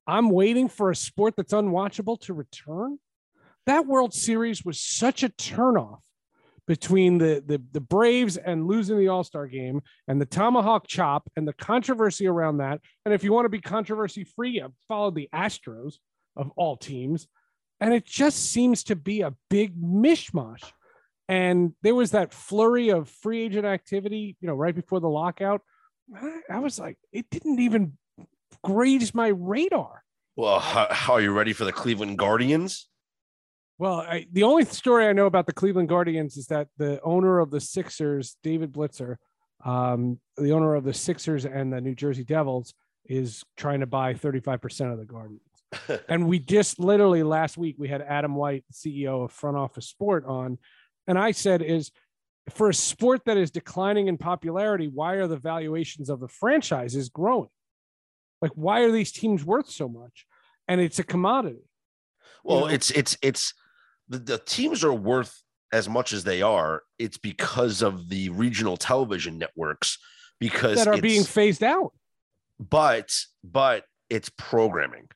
I'm 0.06 0.30
waiting 0.30 0.68
for 0.68 0.90
a 0.90 0.96
sport 0.96 1.34
that's 1.36 1.52
unwatchable 1.52 2.20
to 2.22 2.34
return. 2.34 2.98
That 3.66 3.86
World 3.86 4.12
Series 4.12 4.64
was 4.64 4.80
such 4.80 5.22
a 5.22 5.28
turnoff 5.28 6.00
between 6.66 7.18
the, 7.18 7.42
the, 7.44 7.62
the 7.72 7.80
Braves 7.80 8.36
and 8.36 8.66
losing 8.66 8.98
the 8.98 9.08
All 9.08 9.24
Star 9.24 9.46
game 9.46 9.82
and 10.08 10.20
the 10.20 10.26
tomahawk 10.26 10.86
chop 10.88 11.28
and 11.36 11.46
the 11.46 11.52
controversy 11.52 12.26
around 12.26 12.58
that. 12.58 12.80
And 13.04 13.14
if 13.14 13.22
you 13.22 13.32
want 13.32 13.44
to 13.44 13.50
be 13.50 13.60
controversy 13.60 14.24
free, 14.24 14.62
follow 14.88 15.10
the 15.10 15.28
Astros 15.32 15.94
of 16.36 16.50
all 16.56 16.76
teams. 16.76 17.28
And 17.82 17.92
it 17.92 18.06
just 18.06 18.52
seems 18.52 18.84
to 18.84 18.96
be 18.96 19.22
a 19.22 19.34
big 19.50 19.74
mishmash. 19.76 20.62
And 21.28 21.72
there 21.82 21.96
was 21.96 22.12
that 22.12 22.32
flurry 22.32 22.90
of 22.90 23.08
free 23.08 23.42
agent 23.42 23.66
activity, 23.66 24.36
you 24.40 24.46
know, 24.46 24.54
right 24.54 24.74
before 24.74 25.00
the 25.00 25.08
lockout. 25.08 25.62
I 26.48 26.60
was 26.60 26.78
like, 26.78 26.96
it 27.10 27.28
didn't 27.28 27.58
even 27.58 27.98
graze 28.62 29.12
my 29.14 29.28
radar. 29.28 30.04
Well, 30.36 30.60
how, 30.60 30.86
how 30.90 31.14
are 31.14 31.20
you 31.20 31.32
ready 31.32 31.52
for 31.52 31.64
the 31.64 31.72
Cleveland 31.72 32.18
Guardians? 32.18 32.88
Well, 33.78 33.96
I, 33.96 34.26
the 34.30 34.44
only 34.44 34.64
story 34.64 35.08
I 35.08 35.12
know 35.12 35.26
about 35.26 35.46
the 35.46 35.52
Cleveland 35.52 35.88
Guardians 35.88 36.36
is 36.36 36.46
that 36.46 36.68
the 36.76 37.00
owner 37.02 37.40
of 37.40 37.50
the 37.50 37.60
Sixers, 37.60 38.36
David 38.44 38.72
Blitzer, 38.72 39.16
um, 39.64 40.20
the 40.36 40.52
owner 40.52 40.76
of 40.76 40.84
the 40.84 40.94
Sixers 40.94 41.46
and 41.46 41.72
the 41.72 41.80
New 41.80 41.96
Jersey 41.96 42.22
Devils, 42.22 42.74
is 43.06 43.42
trying 43.56 43.80
to 43.80 43.86
buy 43.86 44.14
35% 44.14 44.92
of 44.92 44.98
the 44.98 45.04
Guardians. 45.04 45.42
And 46.08 46.26
we 46.26 46.38
just 46.38 46.78
literally 46.78 47.22
last 47.22 47.56
week 47.56 47.76
we 47.78 47.88
had 47.88 48.02
Adam 48.02 48.34
White, 48.34 48.64
CEO 48.72 49.24
of 49.24 49.32
Front 49.32 49.56
Office 49.56 49.88
Sport, 49.88 50.24
on, 50.26 50.58
and 51.06 51.18
I 51.18 51.32
said, 51.32 51.62
"Is 51.62 51.90
for 52.50 52.68
a 52.68 52.74
sport 52.74 53.24
that 53.26 53.36
is 53.36 53.50
declining 53.50 54.08
in 54.08 54.18
popularity, 54.18 54.88
why 54.88 55.14
are 55.14 55.26
the 55.26 55.36
valuations 55.36 56.10
of 56.10 56.20
the 56.20 56.28
franchises 56.28 57.08
growing? 57.08 57.50
Like, 58.40 58.52
why 58.54 58.80
are 58.80 58.90
these 58.90 59.12
teams 59.12 59.44
worth 59.44 59.70
so 59.70 59.88
much? 59.88 60.26
And 60.68 60.80
it's 60.80 60.98
a 60.98 61.04
commodity." 61.04 61.68
Well, 62.44 62.60
you 62.60 62.64
know? 62.66 62.74
it's 62.74 62.90
it's 62.90 63.16
it's 63.22 63.54
the, 64.08 64.18
the 64.18 64.38
teams 64.38 64.84
are 64.84 64.94
worth 64.94 65.42
as 65.72 65.88
much 65.88 66.12
as 66.12 66.24
they 66.24 66.42
are. 66.42 66.82
It's 66.98 67.18
because 67.18 67.82
of 67.82 68.08
the 68.08 68.28
regional 68.28 68.76
television 68.76 69.38
networks 69.38 69.98
because 70.38 70.84
that 70.84 70.88
are 70.88 71.00
being 71.00 71.24
phased 71.24 71.62
out. 71.62 71.92
But 72.58 73.14
but 73.42 73.84
it's 74.10 74.30
programming. 74.36 75.08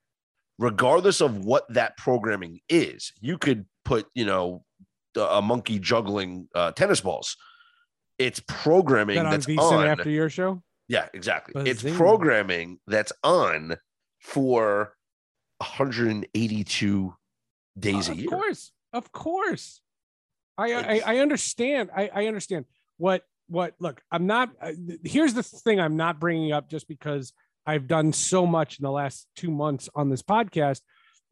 Regardless 0.59 1.21
of 1.21 1.45
what 1.45 1.65
that 1.69 1.97
programming 1.97 2.61
is, 2.69 3.13
you 3.21 3.37
could 3.37 3.67
put, 3.85 4.07
you 4.15 4.25
know, 4.25 4.65
a 5.17 5.43
monkey 5.43 5.79
juggling 5.79 6.49
uh, 6.55 6.73
tennis 6.73 7.01
balls. 7.01 7.37
It's 8.19 8.41
programming 8.47 9.17
that 9.17 9.31
that's 9.31 9.59
on 9.59 9.87
after 9.87 10.09
your 10.11 10.31
show. 10.31 10.63
Yeah, 10.89 11.09
exactly. 11.13 11.69
It's 11.69 11.83
programming 11.83 12.79
that's 12.87 13.13
on 13.23 13.77
for 14.21 14.95
182 15.59 17.15
days 17.79 18.09
uh, 18.09 18.13
a 18.13 18.15
year. 18.15 18.25
Of 18.25 18.31
course. 18.31 18.73
Of 18.93 19.13
course. 19.13 19.81
I, 20.59 20.73
I, 20.73 21.03
I 21.07 21.19
understand. 21.19 21.91
I, 21.95 22.11
I 22.15 22.27
understand 22.27 22.65
what 22.97 23.23
what 23.49 23.75
look. 23.79 24.01
I'm 24.11 24.27
not. 24.27 24.51
Uh, 24.61 24.73
here's 25.05 25.35
the 25.35 25.43
thing. 25.43 25.81
I'm 25.81 25.97
not 25.97 26.19
bringing 26.19 26.53
up 26.53 26.71
just 26.71 26.89
because 26.89 27.33
I've 27.67 27.89
done 27.89 28.13
so 28.13 28.47
much 28.47 28.79
in 28.79 28.85
the 28.85 28.91
last 28.91 29.27
two 29.37 29.51
months 29.51 29.89
on 29.95 30.09
this 30.09 30.23
podcast. 30.23 30.81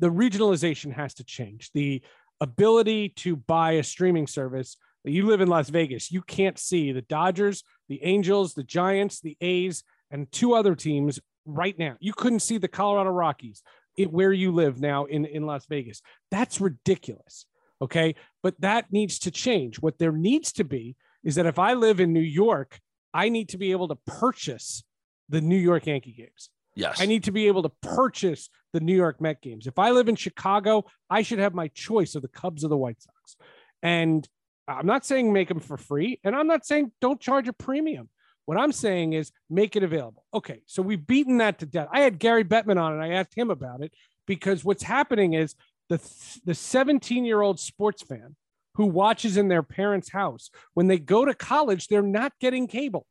The 0.01 0.11
regionalization 0.11 0.93
has 0.93 1.15
to 1.15 1.25
change. 1.25 1.71
The 1.73 2.03
ability 2.41 3.11
to 3.11 3.37
buy 3.37 3.73
a 3.73 3.83
streaming 3.83 4.27
service. 4.27 4.77
You 5.05 5.27
live 5.27 5.41
in 5.41 5.49
Las 5.49 5.69
Vegas. 5.69 6.11
You 6.11 6.23
can't 6.23 6.59
see 6.59 6.93
the 6.93 7.03
Dodgers, 7.03 7.63
the 7.89 8.03
Angels, 8.03 8.55
the 8.55 8.65
Giants, 8.65 9.21
the 9.21 9.37
A's, 9.41 9.85
and 10.11 10.31
two 10.33 10.55
other 10.55 10.75
teams 10.75 11.21
right 11.45 11.79
now. 11.79 11.97
You 12.01 12.13
couldn't 12.13 12.41
see 12.41 12.59
the 12.59 12.69
Colorado 12.69 13.11
Rockies, 13.11 13.63
it, 13.97 14.11
where 14.11 14.33
you 14.33 14.51
live 14.51 14.81
now 14.81 15.05
in, 15.05 15.25
in 15.27 15.47
Las 15.47 15.67
Vegas. 15.67 16.03
That's 16.31 16.61
ridiculous. 16.61 17.47
Okay. 17.83 18.15
But 18.43 18.61
that 18.61 18.93
needs 18.93 19.19
to 19.21 19.31
change. 19.31 19.81
What 19.81 19.99
there 19.99 20.13
needs 20.13 20.53
to 20.55 20.65
be 20.65 20.97
is 21.23 21.35
that 21.37 21.47
if 21.47 21.59
I 21.59 21.75
live 21.75 22.01
in 22.01 22.13
New 22.13 22.21
York, 22.21 22.81
I 23.13 23.29
need 23.29 23.51
to 23.51 23.59
be 23.59 23.71
able 23.73 23.89
to 23.89 23.99
purchase 24.07 24.83
the 25.29 25.41
New 25.41 25.57
York 25.57 25.87
Yankee 25.87 26.13
games. 26.13 26.51
Yes. 26.77 27.01
I 27.01 27.07
need 27.07 27.25
to 27.25 27.33
be 27.33 27.47
able 27.47 27.63
to 27.63 27.73
purchase 27.83 28.51
the 28.73 28.81
New 28.81 28.97
York 28.97 29.21
Met 29.21 29.41
games. 29.41 29.67
If 29.67 29.79
I 29.79 29.91
live 29.93 30.09
in 30.09 30.17
Chicago, 30.17 30.85
I 31.09 31.23
should 31.23 31.39
have 31.39 31.55
my 31.55 31.69
choice 31.69 32.15
of 32.15 32.23
the 32.23 32.29
Cubs 32.29 32.65
or 32.65 32.69
the 32.69 32.77
White 32.77 33.01
Sox. 33.01 33.37
And 33.83 34.29
I'm 34.67 34.87
not 34.87 35.05
saying 35.05 35.33
make 35.33 35.49
them 35.49 35.61
for 35.61 35.77
free. 35.77 36.21
And 36.25 36.35
I'm 36.35 36.47
not 36.47 36.67
saying 36.67 36.93
don't 37.01 37.21
charge 37.21 37.49
a 37.49 37.53
premium. 37.53 38.09
What 38.47 38.59
I'm 38.59 38.73
saying 38.73 39.15
is 39.15 39.33
make 39.49 39.77
it 39.77 39.83
available. 39.83 40.25
Okay, 40.35 40.63
so 40.67 40.83
we've 40.83 41.07
beaten 41.07 41.39
that 41.39 41.61
to 41.61 41.67
death. 41.67 41.89
I 41.93 42.01
had 42.01 42.19
Gary 42.19 42.45
Bettman 42.45 42.81
on 42.81 42.93
and 42.93 43.03
I 43.03 43.11
asked 43.11 43.37
him 43.37 43.51
about 43.51 43.83
it 43.83 43.93
because 44.27 44.65
what's 44.65 44.83
happening 44.83 45.35
is 45.35 45.55
the 45.89 46.01
the 46.45 46.55
17 46.55 47.25
year 47.25 47.41
old 47.41 47.59
sports 47.61 48.03
fan 48.03 48.37
who 48.75 48.87
watches 48.87 49.37
in 49.37 49.49
their 49.49 49.63
parents' 49.63 50.11
house 50.11 50.51
when 50.75 50.89
they 50.89 50.99
go 50.99 51.25
to 51.25 51.35
college, 51.35 51.89
they're 51.89 52.03
not 52.03 52.33
getting 52.41 52.67
cable. 52.67 53.07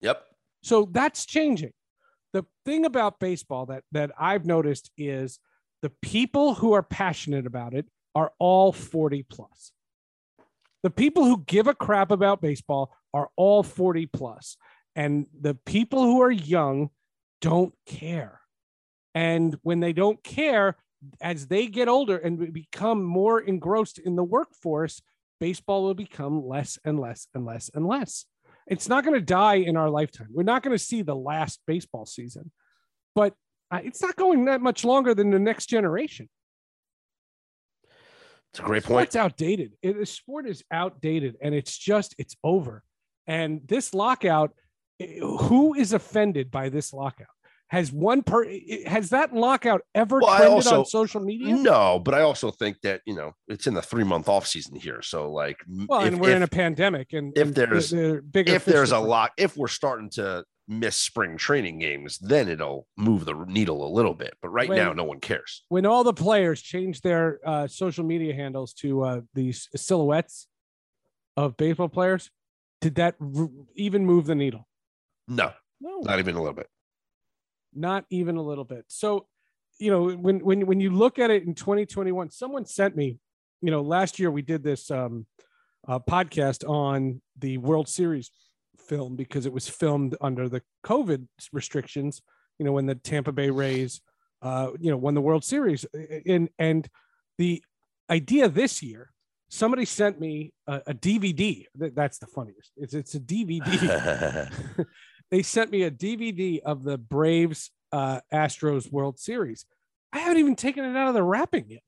Yep. 0.00 0.22
So 0.64 0.88
that's 0.90 1.26
changing. 1.26 1.72
The 2.32 2.44
thing 2.64 2.86
about 2.86 3.20
baseball 3.20 3.66
that 3.66 3.84
that 3.92 4.10
I've 4.18 4.46
noticed 4.46 4.90
is 4.96 5.38
the 5.82 5.92
people 6.00 6.54
who 6.54 6.72
are 6.72 6.82
passionate 6.82 7.46
about 7.46 7.74
it 7.74 7.86
are 8.14 8.32
all 8.38 8.72
40 8.72 9.22
plus. 9.24 9.72
The 10.82 10.90
people 10.90 11.24
who 11.24 11.44
give 11.46 11.66
a 11.66 11.74
crap 11.74 12.10
about 12.10 12.40
baseball 12.40 12.96
are 13.12 13.28
all 13.36 13.62
40 13.62 14.06
plus 14.06 14.56
and 14.96 15.26
the 15.38 15.54
people 15.54 16.02
who 16.02 16.22
are 16.22 16.30
young 16.30 16.90
don't 17.40 17.74
care 17.86 18.40
and 19.14 19.56
when 19.62 19.80
they 19.80 19.92
don't 19.92 20.22
care 20.24 20.76
as 21.20 21.46
they 21.46 21.66
get 21.66 21.88
older 21.88 22.16
and 22.16 22.52
become 22.52 23.02
more 23.02 23.40
engrossed 23.40 23.98
in 23.98 24.16
the 24.16 24.24
workforce 24.24 25.02
baseball 25.40 25.82
will 25.82 25.94
become 25.94 26.46
less 26.46 26.78
and 26.84 26.98
less 26.98 27.28
and 27.34 27.44
less 27.44 27.70
and 27.74 27.86
less 27.86 28.24
it's 28.66 28.88
not 28.88 29.04
going 29.04 29.14
to 29.14 29.24
die 29.24 29.56
in 29.56 29.76
our 29.76 29.90
lifetime 29.90 30.28
we're 30.32 30.42
not 30.42 30.62
going 30.62 30.76
to 30.76 30.82
see 30.82 31.02
the 31.02 31.14
last 31.14 31.60
baseball 31.66 32.06
season 32.06 32.50
but 33.14 33.34
uh, 33.70 33.80
it's 33.82 34.02
not 34.02 34.16
going 34.16 34.44
that 34.46 34.60
much 34.60 34.84
longer 34.84 35.14
than 35.14 35.30
the 35.30 35.38
next 35.38 35.66
generation 35.66 36.28
it's 38.52 38.60
a 38.60 38.62
great 38.62 38.84
point. 38.84 39.08
It's 39.08 39.16
outdated. 39.16 39.72
It, 39.82 39.98
the 39.98 40.06
sport 40.06 40.46
is 40.46 40.62
outdated, 40.70 41.34
and 41.42 41.52
it's 41.56 41.76
just 41.76 42.14
it's 42.18 42.36
over. 42.44 42.84
And 43.26 43.62
this 43.66 43.92
lockout 43.92 44.52
who 45.00 45.74
is 45.74 45.92
offended 45.92 46.50
by 46.50 46.68
this 46.68 46.92
lockout? 46.92 47.26
Has 47.68 47.90
one 47.90 48.22
per 48.22 48.46
has 48.86 49.10
that 49.10 49.34
lockout 49.34 49.80
ever 49.94 50.20
well, 50.20 50.36
trended 50.36 50.52
also, 50.52 50.80
on 50.80 50.86
social 50.86 51.20
media? 51.20 51.56
No, 51.56 51.98
but 51.98 52.14
I 52.14 52.20
also 52.20 52.50
think 52.50 52.76
that 52.82 53.00
you 53.06 53.14
know 53.14 53.32
it's 53.48 53.66
in 53.66 53.74
the 53.74 53.82
three 53.82 54.04
month 54.04 54.28
off 54.28 54.46
season 54.46 54.76
here, 54.76 55.02
so 55.02 55.32
like, 55.32 55.58
well, 55.88 56.02
if, 56.02 56.08
and 56.08 56.20
we're 56.20 56.30
if, 56.30 56.36
in 56.36 56.42
a 56.42 56.48
pandemic, 56.48 57.14
and 57.14 57.36
if 57.36 57.48
and 57.48 57.54
there's 57.54 57.90
the, 57.90 58.22
the 58.32 58.48
if 58.48 58.64
there's 58.64 58.92
a 58.92 58.98
lock, 58.98 59.32
if 59.38 59.56
we're 59.56 59.68
starting 59.68 60.10
to 60.10 60.44
miss 60.68 60.96
spring 60.96 61.36
training 61.36 61.78
games, 61.78 62.18
then 62.18 62.48
it'll 62.48 62.86
move 62.96 63.24
the 63.24 63.34
needle 63.46 63.86
a 63.86 63.90
little 63.90 64.14
bit. 64.14 64.34
But 64.40 64.48
right 64.48 64.68
when, 64.68 64.78
now, 64.78 64.92
no 64.92 65.04
one 65.04 65.20
cares. 65.20 65.64
When 65.68 65.86
all 65.86 66.04
the 66.04 66.14
players 66.14 66.60
change 66.62 67.00
their 67.00 67.40
uh, 67.44 67.66
social 67.66 68.04
media 68.04 68.34
handles 68.34 68.72
to 68.74 69.02
uh, 69.02 69.20
these 69.34 69.68
silhouettes 69.74 70.46
of 71.36 71.56
baseball 71.56 71.88
players, 71.88 72.30
did 72.80 72.96
that 72.96 73.16
r- 73.20 73.48
even 73.74 74.06
move 74.06 74.26
the 74.26 74.34
needle? 74.34 74.68
No, 75.28 75.52
no, 75.80 76.00
not 76.00 76.18
even 76.18 76.36
a 76.36 76.38
little 76.38 76.54
bit. 76.54 76.68
Not 77.74 78.04
even 78.10 78.36
a 78.36 78.42
little 78.42 78.64
bit. 78.64 78.84
So, 78.88 79.26
you 79.78 79.90
know, 79.90 80.10
when 80.10 80.40
when 80.40 80.66
when 80.66 80.80
you 80.80 80.90
look 80.90 81.18
at 81.18 81.30
it 81.30 81.44
in 81.44 81.54
2021, 81.54 82.30
someone 82.30 82.64
sent 82.64 82.96
me 82.96 83.18
you 83.64 83.70
know, 83.70 83.80
last 83.80 84.18
year 84.18 84.30
we 84.30 84.42
did 84.42 84.62
this 84.62 84.90
um, 84.90 85.24
uh, 85.88 85.98
podcast 85.98 86.68
on 86.68 87.22
the 87.38 87.56
World 87.56 87.88
Series 87.88 88.30
film 88.78 89.16
because 89.16 89.46
it 89.46 89.54
was 89.54 89.66
filmed 89.66 90.14
under 90.20 90.50
the 90.50 90.60
COVID 90.84 91.26
restrictions. 91.50 92.20
You 92.58 92.66
know, 92.66 92.72
when 92.72 92.84
the 92.84 92.94
Tampa 92.94 93.32
Bay 93.32 93.48
Rays, 93.48 94.02
uh, 94.42 94.72
you 94.78 94.90
know, 94.90 94.98
won 94.98 95.14
the 95.14 95.22
World 95.22 95.44
Series, 95.44 95.86
and 96.26 96.50
and 96.58 96.86
the 97.38 97.64
idea 98.10 98.50
this 98.50 98.82
year, 98.82 99.10
somebody 99.48 99.86
sent 99.86 100.20
me 100.20 100.52
a, 100.66 100.82
a 100.88 100.94
DVD. 100.94 101.64
That's 101.74 102.18
the 102.18 102.26
funniest. 102.26 102.70
It's 102.76 102.92
it's 102.92 103.14
a 103.14 103.20
DVD. 103.20 104.50
they 105.30 105.42
sent 105.42 105.70
me 105.70 105.82
a 105.82 105.90
DVD 105.90 106.60
of 106.60 106.84
the 106.84 106.98
Braves 106.98 107.70
uh, 107.92 108.20
Astros 108.32 108.90
World 108.90 109.18
Series. 109.18 109.66
I 110.12 110.18
haven't 110.18 110.38
even 110.38 110.56
taken 110.56 110.84
it 110.84 110.96
out 110.96 111.08
of 111.08 111.14
the 111.14 111.22
wrapping 111.22 111.66
yet. 111.68 111.82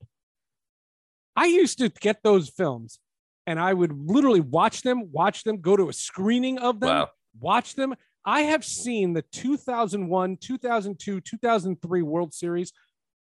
I 1.35 1.45
used 1.45 1.77
to 1.77 1.89
get 1.89 2.23
those 2.23 2.49
films 2.49 2.99
and 3.45 3.59
I 3.59 3.73
would 3.73 3.93
literally 3.93 4.41
watch 4.41 4.81
them, 4.81 5.11
watch 5.11 5.43
them, 5.43 5.61
go 5.61 5.77
to 5.77 5.89
a 5.89 5.93
screening 5.93 6.57
of 6.57 6.79
them, 6.79 6.89
wow. 6.89 7.09
watch 7.39 7.75
them. 7.75 7.95
I 8.25 8.41
have 8.41 8.65
seen 8.65 9.13
the 9.13 9.21
2001, 9.21 10.37
2002, 10.37 11.21
2003 11.21 12.01
World 12.01 12.33
Series 12.33 12.73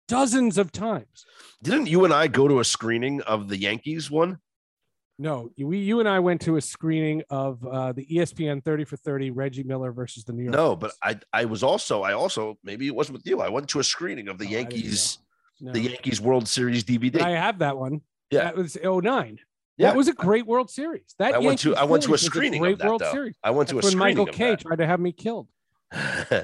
dozens 0.08 0.58
of 0.58 0.72
times. 0.72 1.26
Didn't 1.62 1.88
you 1.88 2.06
and 2.06 2.14
I 2.14 2.28
go 2.28 2.48
to 2.48 2.60
a 2.60 2.64
screening 2.64 3.22
of 3.22 3.50
the 3.50 3.58
Yankees 3.58 4.10
one? 4.10 4.38
No, 5.20 5.50
we, 5.58 5.78
you 5.78 6.00
and 6.00 6.10
I 6.10 6.20
went 6.20 6.42
to 6.42 6.58
a 6.58 6.62
screening 6.62 7.24
of 7.30 7.66
uh, 7.66 7.94
the 7.94 8.06
ESPN 8.06 8.64
30 8.64 8.86
for 8.86 8.98
30 8.98 9.32
Reggie 9.32 9.64
Miller 9.64 9.92
versus 9.92 10.24
the 10.24 10.34
New 10.34 10.44
York. 10.44 10.56
No, 10.56 10.76
but 10.76 10.92
I, 11.04 11.20
I 11.32 11.46
was 11.46 11.62
also, 11.62 12.02
I 12.02 12.14
also, 12.14 12.58
maybe 12.64 12.88
it 12.88 12.96
wasn't 12.96 13.18
with 13.18 13.28
you. 13.28 13.40
I 13.40 13.50
went 13.50 13.70
to 13.70 13.80
a 13.80 13.84
screening 13.84 14.28
of 14.28 14.40
the 14.40 14.48
oh, 14.48 14.50
Yankees, 14.50 15.20
no. 15.62 15.72
the 15.72 15.82
Yankees 15.82 16.20
World 16.20 16.48
Series 16.48 16.84
DVD. 16.84 17.22
I 17.22 17.32
have 17.32 17.60
that 17.60 17.78
one. 17.78 18.02
Yeah. 18.32 18.46
That 18.46 18.56
was 18.56 18.76
09. 18.84 19.40
Yeah, 19.78 19.88
that 19.88 19.98
was 19.98 20.08
a 20.08 20.14
great 20.14 20.46
World 20.46 20.70
Series. 20.70 21.16
That 21.18 21.34
I 21.34 21.40
went 21.40 21.60
to 21.60 21.76
I 21.76 21.84
went 21.84 22.04
to 22.04 22.14
a 22.14 22.18
screening 22.18 22.62
a 22.62 22.64
great 22.64 22.74
of 22.74 22.80
that, 22.80 22.88
World 22.88 23.02
though. 23.02 23.12
Series. 23.12 23.36
I 23.44 23.50
went 23.50 23.70
to 23.70 23.76
That's 23.76 23.88
a 23.88 23.92
screening 23.92 24.18
when 24.18 24.28
Michael 24.28 24.34
Kay 24.34 24.56
tried 24.56 24.78
to 24.78 24.86
have 24.86 25.00
me 25.00 25.12
killed. 25.12 25.48
uh, 25.92 26.44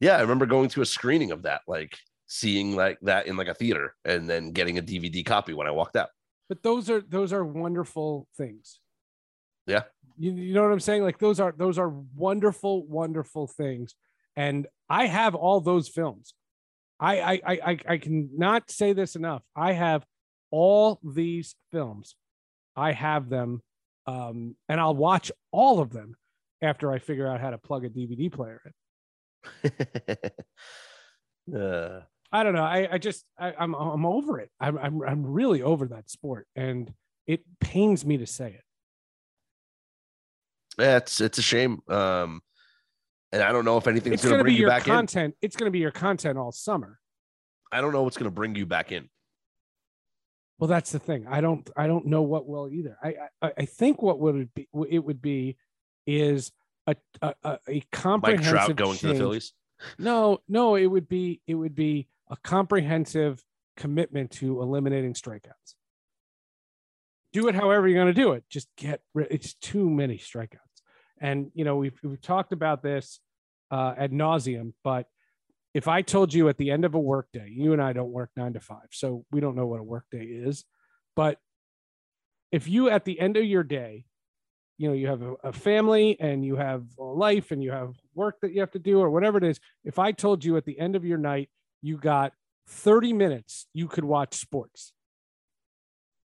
yeah, 0.00 0.16
I 0.16 0.22
remember 0.22 0.46
going 0.46 0.68
to 0.70 0.82
a 0.82 0.86
screening 0.86 1.30
of 1.30 1.42
that, 1.42 1.60
like 1.68 1.96
seeing 2.30 2.76
like 2.76 2.96
that 3.02 3.26
in 3.26 3.36
like 3.36 3.48
a 3.48 3.54
theater, 3.54 3.94
and 4.04 4.30
then 4.30 4.52
getting 4.52 4.78
a 4.78 4.82
DVD 4.82 5.26
copy 5.26 5.52
when 5.52 5.66
I 5.66 5.72
walked 5.72 5.96
out. 5.96 6.10
But 6.48 6.62
those 6.62 6.88
are 6.88 7.00
those 7.00 7.32
are 7.32 7.44
wonderful 7.44 8.28
things. 8.36 8.78
Yeah, 9.66 9.82
you, 10.16 10.32
you 10.32 10.54
know 10.54 10.62
what 10.62 10.72
I'm 10.72 10.80
saying? 10.80 11.02
Like 11.02 11.18
those 11.18 11.40
are 11.40 11.52
those 11.56 11.76
are 11.76 11.88
wonderful, 11.88 12.86
wonderful 12.86 13.48
things, 13.48 13.94
and 14.36 14.66
I 14.88 15.06
have 15.06 15.34
all 15.34 15.60
those 15.60 15.88
films. 15.88 16.34
I 17.00 17.20
I 17.20 17.40
I 17.46 17.78
I 17.88 17.98
can 17.98 18.30
not 18.36 18.70
say 18.70 18.92
this 18.92 19.16
enough. 19.16 19.42
I 19.56 19.72
have 19.72 20.04
all 20.52 21.00
these 21.02 21.56
films. 21.72 22.14
I 22.76 22.92
have 22.92 23.28
them, 23.28 23.60
um, 24.06 24.54
and 24.68 24.80
I'll 24.80 24.94
watch 24.94 25.32
all 25.50 25.80
of 25.80 25.90
them 25.90 26.14
after 26.62 26.92
I 26.92 27.00
figure 27.00 27.26
out 27.26 27.40
how 27.40 27.50
to 27.50 27.58
plug 27.58 27.84
a 27.84 27.90
DVD 27.90 28.30
player 28.32 28.60
in. 28.64 29.72
uh, 31.56 32.00
I 32.32 32.42
don't 32.42 32.54
know. 32.54 32.64
I, 32.64 32.88
I 32.92 32.98
just 32.98 33.24
I, 33.38 33.48
am 33.58 33.74
I'm, 33.74 33.88
I'm 33.88 34.06
over 34.06 34.38
it. 34.38 34.50
I'm, 34.60 34.78
I'm 34.78 35.02
I'm 35.02 35.26
really 35.26 35.62
over 35.62 35.86
that 35.88 36.10
sport, 36.10 36.46
and 36.54 36.92
it 37.26 37.42
pains 37.60 38.04
me 38.04 38.18
to 38.18 38.26
say 38.26 38.50
it. 38.50 38.64
Yeah, 40.78 40.96
it's 40.98 41.20
it's 41.20 41.38
a 41.38 41.42
shame. 41.42 41.82
Um, 41.88 42.40
and 43.32 43.42
I 43.42 43.52
don't 43.52 43.64
know 43.64 43.76
if 43.76 43.86
anything's 43.86 44.22
going 44.22 44.38
to 44.38 44.42
bring 44.42 44.56
you 44.56 44.66
back 44.66 44.84
content. 44.84 45.34
in. 45.34 45.46
It's 45.46 45.56
going 45.56 45.66
to 45.66 45.72
be 45.72 45.78
your 45.78 45.90
content 45.90 46.38
all 46.38 46.52
summer. 46.52 46.98
I 47.72 47.80
don't 47.80 47.92
know 47.92 48.02
what's 48.02 48.16
going 48.16 48.30
to 48.30 48.34
bring 48.34 48.54
you 48.54 48.66
back 48.66 48.92
in. 48.92 49.08
Well, 50.58 50.68
that's 50.68 50.92
the 50.92 50.98
thing. 50.98 51.26
I 51.28 51.40
don't 51.40 51.68
I 51.76 51.86
don't 51.86 52.06
know 52.06 52.22
what 52.22 52.46
will 52.46 52.68
either. 52.68 52.96
I 53.02 53.14
I, 53.42 53.52
I 53.58 53.64
think 53.64 54.02
what 54.02 54.20
would 54.20 54.36
it 54.36 54.54
be 54.54 54.68
it 54.90 54.98
would 54.98 55.22
be 55.22 55.56
is 56.06 56.52
a 56.86 56.96
a, 57.22 57.58
a 57.68 57.82
comprehensive 57.92 58.52
Mike 58.52 58.64
Trout 58.66 58.76
going 58.76 58.90
change. 58.90 59.00
to 59.00 59.08
the 59.08 59.14
Phillies. 59.14 59.52
No, 59.98 60.40
no, 60.48 60.74
it 60.76 60.86
would 60.86 61.08
be 61.08 61.40
it 61.46 61.54
would 61.54 61.74
be 61.74 62.08
a 62.30 62.36
comprehensive 62.36 63.42
commitment 63.76 64.30
to 64.30 64.62
eliminating 64.62 65.14
strikeouts. 65.14 65.74
Do 67.32 67.48
it 67.48 67.54
however 67.54 67.86
you're 67.86 68.02
going 68.02 68.14
to 68.14 68.20
do 68.20 68.32
it. 68.32 68.44
Just 68.48 68.68
get 68.76 69.00
rid. 69.14 69.28
It's 69.30 69.54
too 69.54 69.88
many 69.88 70.18
strikeouts, 70.18 70.58
and 71.20 71.50
you 71.54 71.64
know 71.64 71.76
we've 71.76 71.98
we've 72.02 72.20
talked 72.20 72.52
about 72.52 72.82
this 72.82 73.20
uh, 73.70 73.94
ad 73.96 74.12
nauseum, 74.12 74.72
but 74.82 75.06
if 75.72 75.86
I 75.86 76.02
told 76.02 76.34
you 76.34 76.48
at 76.48 76.58
the 76.58 76.70
end 76.70 76.84
of 76.84 76.94
a 76.94 76.98
workday, 76.98 77.48
you 77.48 77.72
and 77.72 77.80
I 77.80 77.92
don't 77.92 78.10
work 78.10 78.30
nine 78.36 78.54
to 78.54 78.60
five, 78.60 78.88
so 78.90 79.24
we 79.30 79.40
don't 79.40 79.54
know 79.54 79.66
what 79.66 79.80
a 79.80 79.84
workday 79.84 80.24
is. 80.24 80.64
But 81.14 81.38
if 82.50 82.68
you 82.68 82.90
at 82.90 83.04
the 83.04 83.20
end 83.20 83.36
of 83.36 83.44
your 83.44 83.62
day, 83.62 84.04
you 84.78 84.88
know, 84.88 84.94
you 84.94 85.06
have 85.08 85.22
a, 85.44 85.52
family 85.52 86.18
and 86.18 86.44
you 86.44 86.56
have 86.56 86.84
a 86.98 87.04
life 87.04 87.50
and 87.50 87.62
you 87.62 87.70
have 87.70 87.94
work 88.14 88.36
that 88.40 88.52
you 88.52 88.60
have 88.60 88.70
to 88.72 88.78
do 88.78 88.98
or 88.98 89.10
whatever 89.10 89.38
it 89.38 89.44
is. 89.44 89.60
If 89.84 89.98
I 89.98 90.10
told 90.10 90.44
you 90.44 90.56
at 90.56 90.64
the 90.64 90.78
end 90.78 90.96
of 90.96 91.04
your 91.04 91.18
night, 91.18 91.50
you 91.82 91.96
got 91.96 92.32
30 92.68 93.12
minutes, 93.12 93.66
you 93.72 93.88
could 93.88 94.04
watch 94.04 94.34
sports. 94.34 94.92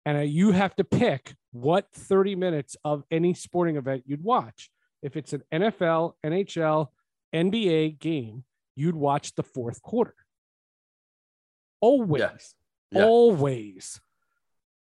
And 0.05 0.19
uh, 0.19 0.23
you 0.23 0.51
have 0.51 0.75
to 0.77 0.85
pick 0.85 1.35
what 1.53 1.93
30 1.93 2.35
minutes 2.35 2.77
of 2.85 3.05
any 3.11 3.35
sporting 3.35 3.77
event 3.77 4.03
you'd 4.07 4.25
watch. 4.25 4.71
If 5.03 5.17
it's 5.17 5.33
an 5.33 5.43
NFL, 5.53 6.15
NHL, 6.25 6.89
NBA 7.35 7.99
game, 7.99 8.45
you'd 8.75 8.97
watch 8.97 9.35
the 9.35 9.43
fourth 9.43 9.83
quarter. 9.83 10.15
Always, 11.81 12.55
yeah. 12.91 13.01
Yeah. 13.01 13.07
always 13.07 14.01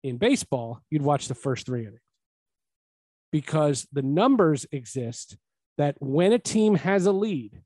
in 0.02 0.16
baseball, 0.16 0.82
you'd 0.90 1.02
watch 1.02 1.28
the 1.28 1.34
first 1.34 1.66
three 1.66 1.82
innings 1.82 2.00
because 3.30 3.86
the 3.92 4.02
numbers 4.02 4.66
exist 4.72 5.36
that 5.78 5.96
when 6.00 6.32
a 6.32 6.38
team 6.38 6.74
has 6.74 7.06
a 7.06 7.12
lead, 7.12 7.62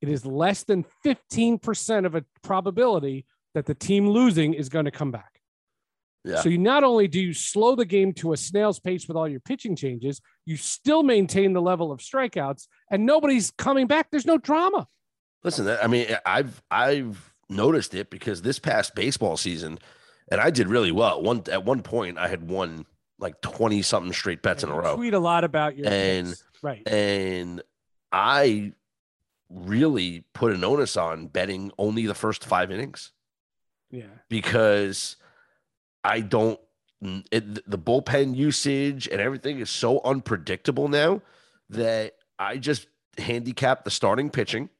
it 0.00 0.08
is 0.08 0.26
less 0.26 0.64
than 0.64 0.84
15% 1.04 2.06
of 2.06 2.14
a 2.14 2.24
probability 2.42 3.26
that 3.54 3.66
the 3.66 3.74
team 3.74 4.08
losing 4.08 4.54
is 4.54 4.68
going 4.68 4.84
to 4.84 4.90
come 4.90 5.10
back. 5.10 5.40
Yeah. 6.24 6.40
So 6.40 6.48
you 6.48 6.58
not 6.58 6.82
only 6.82 7.06
do 7.06 7.20
you 7.20 7.32
slow 7.32 7.76
the 7.76 7.84
game 7.84 8.12
to 8.14 8.32
a 8.32 8.36
snail's 8.36 8.80
pace 8.80 9.06
with 9.06 9.16
all 9.16 9.28
your 9.28 9.40
pitching 9.40 9.76
changes, 9.76 10.20
you 10.44 10.56
still 10.56 11.04
maintain 11.04 11.52
the 11.52 11.62
level 11.62 11.92
of 11.92 12.00
strikeouts 12.00 12.66
and 12.90 13.06
nobody's 13.06 13.52
coming 13.52 13.86
back. 13.86 14.08
There's 14.10 14.26
no 14.26 14.36
drama. 14.36 14.88
Listen, 15.44 15.68
I 15.80 15.86
mean, 15.86 16.08
I've 16.26 16.60
I've 16.70 17.32
noticed 17.48 17.94
it 17.94 18.10
because 18.10 18.42
this 18.42 18.58
past 18.58 18.96
baseball 18.96 19.36
season, 19.36 19.78
and 20.30 20.40
I 20.40 20.50
did 20.50 20.68
really 20.68 20.90
well. 20.90 21.22
One 21.22 21.44
at 21.52 21.64
one 21.64 21.82
point, 21.82 22.18
I 22.18 22.26
had 22.26 22.48
won 22.48 22.84
like 23.20 23.40
twenty 23.42 23.82
something 23.82 24.12
straight 24.12 24.42
bets 24.42 24.64
in 24.64 24.70
a 24.70 24.74
row. 24.74 24.96
Tweet 24.96 25.14
a 25.14 25.20
lot 25.20 25.44
about 25.44 25.76
your 25.76 25.86
and 25.86 26.28
picks. 26.28 26.44
right, 26.62 26.88
and 26.88 27.62
I 28.10 28.72
really 29.50 30.24
put 30.32 30.52
an 30.52 30.64
onus 30.64 30.96
on 30.96 31.26
betting 31.28 31.70
only 31.78 32.06
the 32.06 32.14
first 32.14 32.44
five 32.44 32.70
innings. 32.70 33.12
Yeah, 33.90 34.04
because 34.28 35.16
I 36.04 36.20
don't. 36.20 36.60
It, 37.30 37.70
the 37.70 37.78
bullpen 37.78 38.34
usage 38.34 39.06
and 39.06 39.20
everything 39.20 39.60
is 39.60 39.68
so 39.68 40.00
unpredictable 40.02 40.88
now 40.88 41.20
that 41.68 42.14
I 42.38 42.56
just 42.56 42.86
handicap 43.18 43.84
the 43.84 43.90
starting 43.90 44.30
pitching 44.30 44.70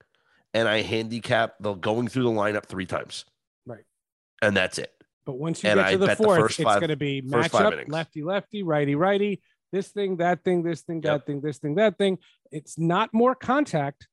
and 0.54 0.66
I 0.66 0.80
handicap 0.80 1.56
the 1.60 1.74
going 1.74 2.08
through 2.08 2.24
the 2.24 2.30
lineup 2.30 2.64
three 2.64 2.86
times. 2.86 3.26
Right. 3.66 3.84
And 4.40 4.56
that's 4.56 4.78
it. 4.78 4.92
But 5.26 5.38
once 5.38 5.62
you 5.62 5.70
and 5.70 5.78
get 5.78 5.90
to 5.90 5.94
I 5.94 5.96
the 5.96 6.16
fourth, 6.16 6.56
the 6.56 6.62
it's 6.62 6.74
going 6.76 6.88
to 6.88 6.96
be 6.96 7.20
matchup, 7.20 7.88
lefty, 7.88 8.22
lefty, 8.22 8.62
righty, 8.62 8.94
righty, 8.94 9.42
this 9.72 9.88
thing, 9.88 10.16
that 10.18 10.44
thing, 10.44 10.62
this 10.62 10.82
thing, 10.82 11.00
that 11.02 11.12
yep. 11.12 11.26
thing, 11.26 11.40
this 11.40 11.58
thing, 11.58 11.74
that 11.74 11.98
thing. 11.98 12.18
It's 12.52 12.78
not 12.78 13.12
more 13.12 13.34
contact. 13.34 14.06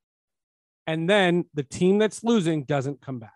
And 0.85 1.09
then 1.09 1.45
the 1.53 1.63
team 1.63 1.97
that's 1.97 2.23
losing 2.23 2.63
doesn't 2.63 3.01
come 3.01 3.19
back. 3.19 3.31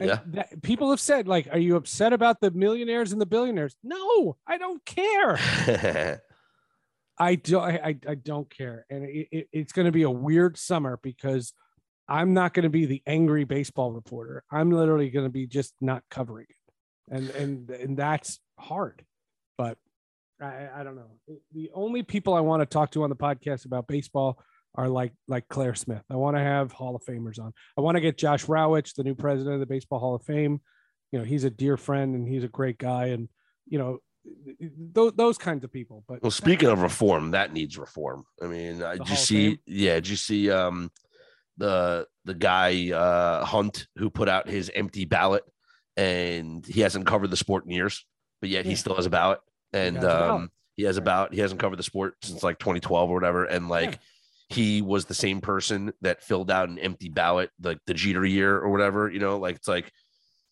And 0.00 0.10
yeah. 0.10 0.18
That, 0.26 0.62
people 0.62 0.90
have 0.90 1.00
said, 1.00 1.26
like, 1.26 1.48
are 1.50 1.58
you 1.58 1.76
upset 1.76 2.12
about 2.12 2.40
the 2.40 2.50
millionaires 2.50 3.12
and 3.12 3.20
the 3.20 3.26
billionaires? 3.26 3.76
No, 3.82 4.36
I 4.46 4.58
don't 4.58 4.84
care. 4.84 6.20
I 7.18 7.34
don't. 7.34 7.62
I, 7.64 7.96
I 8.08 8.14
don't 8.14 8.48
care, 8.48 8.86
and 8.90 9.04
it, 9.04 9.28
it, 9.32 9.48
it's 9.52 9.72
going 9.72 9.86
to 9.86 9.92
be 9.92 10.02
a 10.02 10.10
weird 10.10 10.56
summer 10.56 11.00
because 11.02 11.52
I'm 12.08 12.32
not 12.32 12.54
going 12.54 12.62
to 12.62 12.70
be 12.70 12.86
the 12.86 13.02
angry 13.06 13.42
baseball 13.42 13.92
reporter. 13.92 14.44
I'm 14.52 14.70
literally 14.70 15.10
going 15.10 15.26
to 15.26 15.30
be 15.30 15.46
just 15.48 15.74
not 15.80 16.04
covering 16.10 16.46
it, 16.48 17.14
and 17.14 17.30
and 17.30 17.70
and 17.70 17.96
that's 17.96 18.38
hard. 18.56 19.04
But 19.56 19.78
I, 20.40 20.68
I 20.76 20.84
don't 20.84 20.94
know. 20.94 21.10
The 21.52 21.70
only 21.74 22.04
people 22.04 22.34
I 22.34 22.40
want 22.40 22.62
to 22.62 22.66
talk 22.66 22.92
to 22.92 23.02
on 23.02 23.10
the 23.10 23.16
podcast 23.16 23.64
about 23.64 23.88
baseball 23.88 24.38
are 24.74 24.88
like 24.88 25.12
like 25.26 25.48
Claire 25.48 25.74
Smith. 25.74 26.02
I 26.10 26.16
want 26.16 26.36
to 26.36 26.42
have 26.42 26.72
Hall 26.72 26.94
of 26.94 27.02
Famers 27.02 27.40
on. 27.40 27.52
I 27.76 27.80
want 27.80 27.96
to 27.96 28.00
get 28.00 28.18
Josh 28.18 28.46
Rawitch, 28.46 28.94
the 28.94 29.04
new 29.04 29.14
president 29.14 29.54
of 29.54 29.60
the 29.60 29.66
Baseball 29.66 29.98
Hall 29.98 30.14
of 30.14 30.22
Fame. 30.22 30.60
You 31.12 31.18
know, 31.18 31.24
he's 31.24 31.44
a 31.44 31.50
dear 31.50 31.76
friend 31.76 32.14
and 32.14 32.28
he's 32.28 32.44
a 32.44 32.48
great 32.48 32.78
guy. 32.78 33.06
And 33.06 33.28
you 33.66 33.78
know, 33.78 33.98
those, 34.92 35.12
those 35.14 35.38
kinds 35.38 35.64
of 35.64 35.72
people. 35.72 36.04
But 36.08 36.22
well, 36.22 36.30
speaking 36.30 36.68
of 36.68 36.82
reform, 36.82 37.32
that 37.32 37.52
needs 37.52 37.78
reform. 37.78 38.24
I 38.42 38.46
mean, 38.46 38.82
uh, 38.82 38.96
did 38.96 39.08
you 39.08 39.16
see? 39.16 39.58
Yeah, 39.66 39.94
did 39.94 40.08
you 40.08 40.16
see 40.16 40.50
um, 40.50 40.90
the 41.56 42.06
the 42.24 42.34
guy 42.34 42.90
uh, 42.92 43.44
Hunt 43.44 43.86
who 43.96 44.10
put 44.10 44.28
out 44.28 44.48
his 44.48 44.70
empty 44.74 45.04
ballot, 45.04 45.44
and 45.96 46.64
he 46.66 46.82
hasn't 46.82 47.06
covered 47.06 47.30
the 47.30 47.36
sport 47.36 47.64
in 47.64 47.70
years, 47.70 48.04
but 48.40 48.50
yet 48.50 48.66
he 48.66 48.74
still 48.74 48.96
has 48.96 49.06
a 49.06 49.10
ballot, 49.10 49.40
and 49.72 49.96
has 49.96 50.04
a 50.04 50.08
ballot. 50.08 50.30
um, 50.30 50.50
he 50.76 50.82
has 50.84 50.96
a 50.96 51.02
ballot. 51.02 51.32
He 51.32 51.40
hasn't 51.40 51.60
covered 51.60 51.78
the 51.78 51.84
sport 51.84 52.14
since 52.22 52.42
like 52.42 52.58
2012 52.58 53.10
or 53.10 53.14
whatever, 53.14 53.44
and 53.44 53.68
like. 53.68 53.98
He 54.48 54.82
was 54.82 55.04
the 55.04 55.14
same 55.14 55.40
person 55.40 55.92
that 56.00 56.22
filled 56.22 56.50
out 56.50 56.68
an 56.68 56.78
empty 56.78 57.08
ballot, 57.08 57.50
like 57.62 57.78
the 57.86 57.94
Jeter 57.94 58.24
year 58.24 58.56
or 58.56 58.70
whatever. 58.70 59.10
You 59.10 59.18
know, 59.18 59.38
like 59.38 59.56
it's 59.56 59.68
like, 59.68 59.90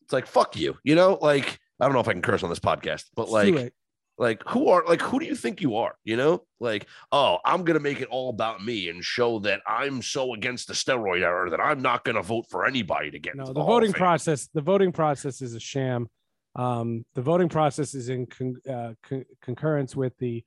it's 0.02 0.12
like 0.12 0.26
fuck 0.26 0.56
you. 0.56 0.76
You 0.84 0.94
know, 0.94 1.18
like 1.20 1.58
I 1.80 1.84
don't 1.84 1.94
know 1.94 2.00
if 2.00 2.08
I 2.08 2.12
can 2.12 2.22
curse 2.22 2.42
on 2.42 2.50
this 2.50 2.60
podcast, 2.60 3.04
but 3.14 3.28
like, 3.28 3.72
like 4.18 4.42
who 4.48 4.68
are 4.68 4.84
like 4.86 5.00
who 5.02 5.18
do 5.18 5.26
you 5.26 5.34
think 5.34 5.60
you 5.60 5.76
are 5.76 5.94
you 6.04 6.16
know 6.16 6.42
like 6.58 6.86
oh 7.12 7.38
i'm 7.44 7.64
gonna 7.64 7.80
make 7.80 8.00
it 8.00 8.08
all 8.08 8.30
about 8.30 8.64
me 8.64 8.88
and 8.88 9.04
show 9.04 9.38
that 9.38 9.60
i'm 9.66 10.00
so 10.00 10.32
against 10.32 10.68
the 10.68 10.74
steroid 10.74 11.20
era 11.20 11.50
that 11.50 11.60
i'm 11.60 11.82
not 11.82 12.02
gonna 12.04 12.22
vote 12.22 12.46
for 12.48 12.66
anybody 12.66 13.10
to 13.10 13.18
get 13.18 13.36
no 13.36 13.44
the 13.44 13.60
of 13.60 13.66
voting 13.66 13.92
process 13.92 14.48
the 14.54 14.60
voting 14.62 14.90
process 14.90 15.42
is 15.42 15.54
a 15.54 15.60
sham 15.60 16.08
um, 16.54 17.04
the 17.14 17.20
voting 17.20 17.50
process 17.50 17.94
is 17.94 18.08
in 18.08 18.24
con- 18.24 18.56
uh, 18.66 18.94
con- 19.02 19.26
concurrence 19.42 19.94
with 19.94 20.16
the 20.16 20.42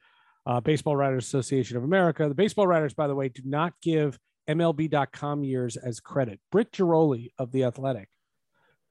uh, 0.45 0.59
baseball 0.59 0.95
writers 0.95 1.25
association 1.25 1.77
of 1.77 1.83
america 1.83 2.27
the 2.27 2.35
baseball 2.35 2.67
writers 2.67 2.93
by 2.93 3.07
the 3.07 3.15
way 3.15 3.29
do 3.29 3.41
not 3.45 3.73
give 3.81 4.17
mlb.com 4.49 5.43
years 5.43 5.77
as 5.77 5.99
credit 5.99 6.39
britt 6.51 6.71
ghiroli 6.71 7.29
of 7.37 7.51
the 7.51 7.63
athletic 7.63 8.09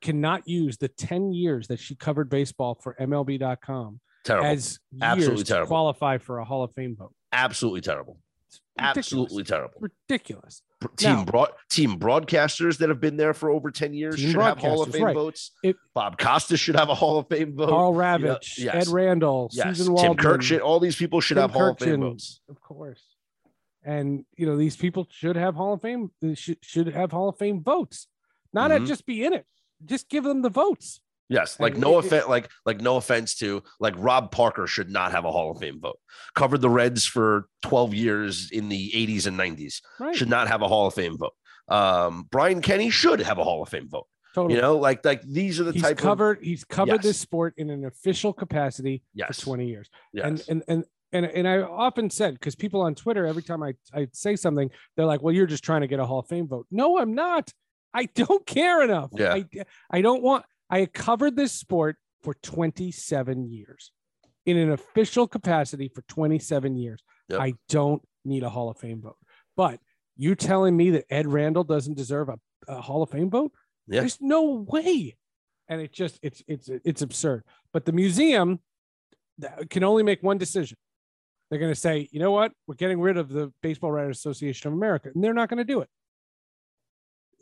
cannot 0.01 0.47
use 0.47 0.77
the 0.77 0.89
10 0.89 1.33
years 1.33 1.67
that 1.69 1.81
she 1.81 1.95
covered 1.97 2.31
baseball 2.31 2.75
for 2.81 2.95
mlb.com 3.01 4.01
terrible 4.25 4.47
as 4.47 4.79
Absolutely 5.01 5.37
years 5.37 5.45
to 5.45 5.53
terrible. 5.53 5.69
qualify 5.69 6.19
for 6.19 6.39
a 6.39 6.45
hall 6.45 6.63
of 6.63 6.73
fame 6.75 6.95
vote 6.97 7.13
absolutely 7.33 7.81
terrible. 7.81 8.19
Absolutely 8.79 9.43
terrible 9.45 9.81
ridiculous 9.81 10.63
team 10.97 11.17
Now- 11.17 11.25
broad 11.25 11.51
team 11.69 11.99
broadcasters 11.99 12.79
that 12.79 12.89
have 12.89 13.01
been 13.01 13.17
there 13.17 13.35
for 13.35 13.51
over 13.51 13.71
10 13.71 13.93
years 13.95 14.19
should 14.19 14.37
have 14.37 14.59
hall 14.59 14.83
of 14.83 14.93
fame 14.93 15.05
right. 15.05 15.15
votes 15.15 15.51
It- 15.65 15.77
bob 15.95 16.19
costas 16.19 16.61
should 16.61 16.77
have 16.77 16.89
a 16.89 16.95
hall 16.95 17.19
of 17.19 17.29
fame 17.29 17.57
vote 17.57 17.71
karl 17.71 17.91
you 17.93 17.99
know, 17.99 18.01
ravech 18.37 18.59
yes. 18.59 18.89
ed 18.89 18.93
randall 18.93 19.51
yes 19.53 19.77
susan 19.79 19.97
tim 19.97 20.15
kirk 20.15 20.43
should 20.43 20.61
all 20.61 20.79
these 20.79 20.95
people 20.97 21.21
should 21.21 21.35
Tim 21.35 21.43
have 21.43 21.51
hall 21.53 21.71
of 21.71 21.79
fame 21.79 22.01
votes 22.01 22.41
Of 22.49 22.61
course. 22.61 23.03
And 23.85 24.25
you 24.37 24.45
know, 24.45 24.57
these 24.57 24.77
people 24.77 25.07
should 25.11 25.37
have 25.37 25.55
Hall 25.55 25.73
of 25.75 25.81
Fame, 25.81 26.11
should, 26.35 26.59
should 26.63 26.89
have 26.89 27.13
Hall 27.13 27.29
of 27.31 27.39
Fame 27.39 27.63
votes. 27.63 28.09
Not 28.53 28.71
Mhm. 28.71 28.87
just 28.87 29.07
be 29.07 29.25
in 29.25 29.33
it. 29.33 29.47
Just 29.85 30.11
give 30.11 30.25
them 30.25 30.43
the 30.43 30.51
votes. 30.51 31.01
Yes, 31.29 31.61
like 31.61 31.77
no 31.77 31.99
offense, 31.99 32.27
like 32.27 32.49
like 32.65 32.81
no 32.81 32.97
offense 32.97 33.35
to 33.37 33.63
like 33.81 33.95
Rob 33.99 34.31
Parker 34.33 34.67
should 34.67 34.89
not 34.91 35.13
have 35.13 35.25
a 35.27 35.31
Hall 35.31 35.51
of 35.51 35.59
Fame 35.59 35.79
vote. 35.81 35.99
Covered 36.35 36.63
the 36.63 36.71
Reds 36.71 37.05
for 37.05 37.49
12 37.65 37.93
years 37.95 38.51
in 38.51 38.69
the 38.71 38.91
80s 38.95 39.27
and 39.27 39.39
90s. 39.39 39.83
Right. 40.01 40.17
Should 40.17 40.31
not 40.31 40.49
have 40.49 40.63
a 40.63 40.69
Hall 40.69 40.87
of 40.87 40.95
Fame 40.95 41.19
vote. 41.19 41.35
Um, 41.69 42.27
Brian 42.31 42.63
Kenny 42.63 42.89
should 42.89 43.21
have 43.21 43.37
a 43.39 43.45
Hall 43.45 43.63
of 43.63 43.69
Fame 43.69 43.89
vote. 43.91 44.07
totally. 44.35 44.55
You 44.55 44.63
know, 44.63 44.79
like 44.79 45.05
like 45.05 45.21
these 45.23 45.61
are 45.61 45.65
the 45.65 45.73
he's 45.73 45.83
type 45.83 45.93
of 45.93 45.99
covered 45.99 46.39
he's 46.43 46.65
covered 46.65 46.95
Yes. 46.97 47.03
this 47.05 47.21
sport 47.21 47.53
in 47.59 47.69
an 47.69 47.85
official 47.85 48.33
capacity 48.33 49.03
yes, 49.13 49.41
for 49.41 49.47
20 49.57 49.67
years. 49.67 49.91
yes. 50.15 50.25
And 50.25 50.43
and 50.49 50.63
and 50.69 50.85
and 51.13 51.27
and 51.27 51.47
I 51.49 51.59
often 51.59 52.09
said 52.09 52.35
because 52.35 52.55
people 52.55 52.81
on 52.81 52.95
Twitter, 52.95 53.27
every 53.27 53.43
time 53.43 53.63
I, 53.63 53.75
I 53.95 54.09
say 54.13 54.35
something, 54.37 54.71
they're 54.97 55.05
like, 55.07 55.23
Well, 55.23 55.35
you're 55.35 55.47
just 55.47 55.63
trying 55.65 55.83
to 55.83 55.87
get 55.89 56.01
a 56.01 56.07
Hall 56.07 56.21
of 56.21 56.27
Fame 56.27 56.49
vote. 56.49 56.67
No, 56.71 56.99
I'm 56.99 57.15
not. 57.15 57.53
I 57.93 58.07
don't 58.15 58.47
care 58.59 58.83
enough. 58.83 59.11
Yeah. 59.15 59.35
I 59.35 59.45
I 59.91 60.01
don't 60.01 60.23
want 60.23 60.45
I 60.71 60.87
covered 60.87 61.37
this 61.37 61.53
sport 61.53 61.97
for 62.23 62.35
27 62.35 63.51
years 63.51 63.93
in 64.47 64.57
an 64.57 64.71
official 64.71 65.27
capacity 65.27 65.89
for 65.89 66.03
27 66.09 66.77
years. 66.77 67.03
Yep. 67.29 67.41
I 67.41 67.55
don't 67.69 68.03
need 68.25 68.43
a 68.43 68.51
Hall 68.51 68.71
of 68.71 68.79
Fame 68.79 69.03
vote. 69.03 69.17
But 69.57 69.81
you 70.17 70.35
telling 70.35 70.77
me 70.77 70.91
that 70.91 71.05
Ed 71.11 71.27
Randall 71.27 71.65
doesn't 71.65 71.97
deserve 71.97 72.29
a, 72.29 72.39
a 72.67 72.81
Hall 72.81 73.03
of 73.03 73.11
Fame 73.11 73.31
vote? 73.31 73.53
Yeah. 73.87 74.01
There's 74.01 74.19
no 74.21 74.67
way. 74.69 75.17
And 75.69 75.81
it 75.81 75.93
just 75.93 76.19
it's 76.23 76.43
it's 76.49 76.71
it's 76.85 77.03
absurd. 77.03 77.45
But 77.73 77.85
the 77.85 77.93
museum 77.93 78.61
can 79.69 79.85
only 79.85 80.03
make 80.03 80.23
one 80.23 80.39
decision. 80.39 80.79
They're 81.51 81.59
going 81.59 81.73
to 81.73 81.81
say, 81.81 82.09
you 82.11 82.21
know 82.21 82.31
what? 82.31 82.53
We're 82.67 82.75
getting 82.75 83.01
rid 83.01 83.17
of 83.17 83.29
the 83.29 83.53
Baseball 83.63 83.91
Writers 83.91 84.19
Association 84.19 84.69
of 84.69 84.75
America, 84.75 85.11
and 85.15 85.23
they're 85.23 85.35
not 85.35 85.49
going 85.49 85.59
to 85.59 85.65
do 85.65 85.81
it. 85.81 85.89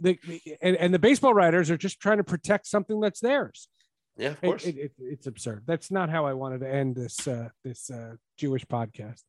They, 0.01 0.19
and, 0.61 0.77
and 0.77 0.93
the 0.95 0.99
baseball 0.99 1.33
writers 1.35 1.71
are 1.71 1.77
just 1.79 2.01
trying 2.01 2.19
to 2.19 2.25
protect 2.25 2.67
something 2.67 3.01
that's 3.01 3.21
theirs. 3.21 3.69
yeah, 4.17 4.29
of 4.31 4.41
course. 4.41 4.65
it- 4.65 4.77
it- 4.77 4.93
it's 4.99 5.27
absurd. 5.27 5.63
That's 5.67 5.91
not 5.91 6.11
how 6.11 6.27
I 6.27 6.35
wanted 6.35 6.61
to 6.61 6.69
end 6.73 6.95
this 6.97 7.27
uh, 7.27 7.49
this 7.65 7.91
uh, 7.91 8.17
Jewish 8.37 8.65
podcast. 8.67 9.23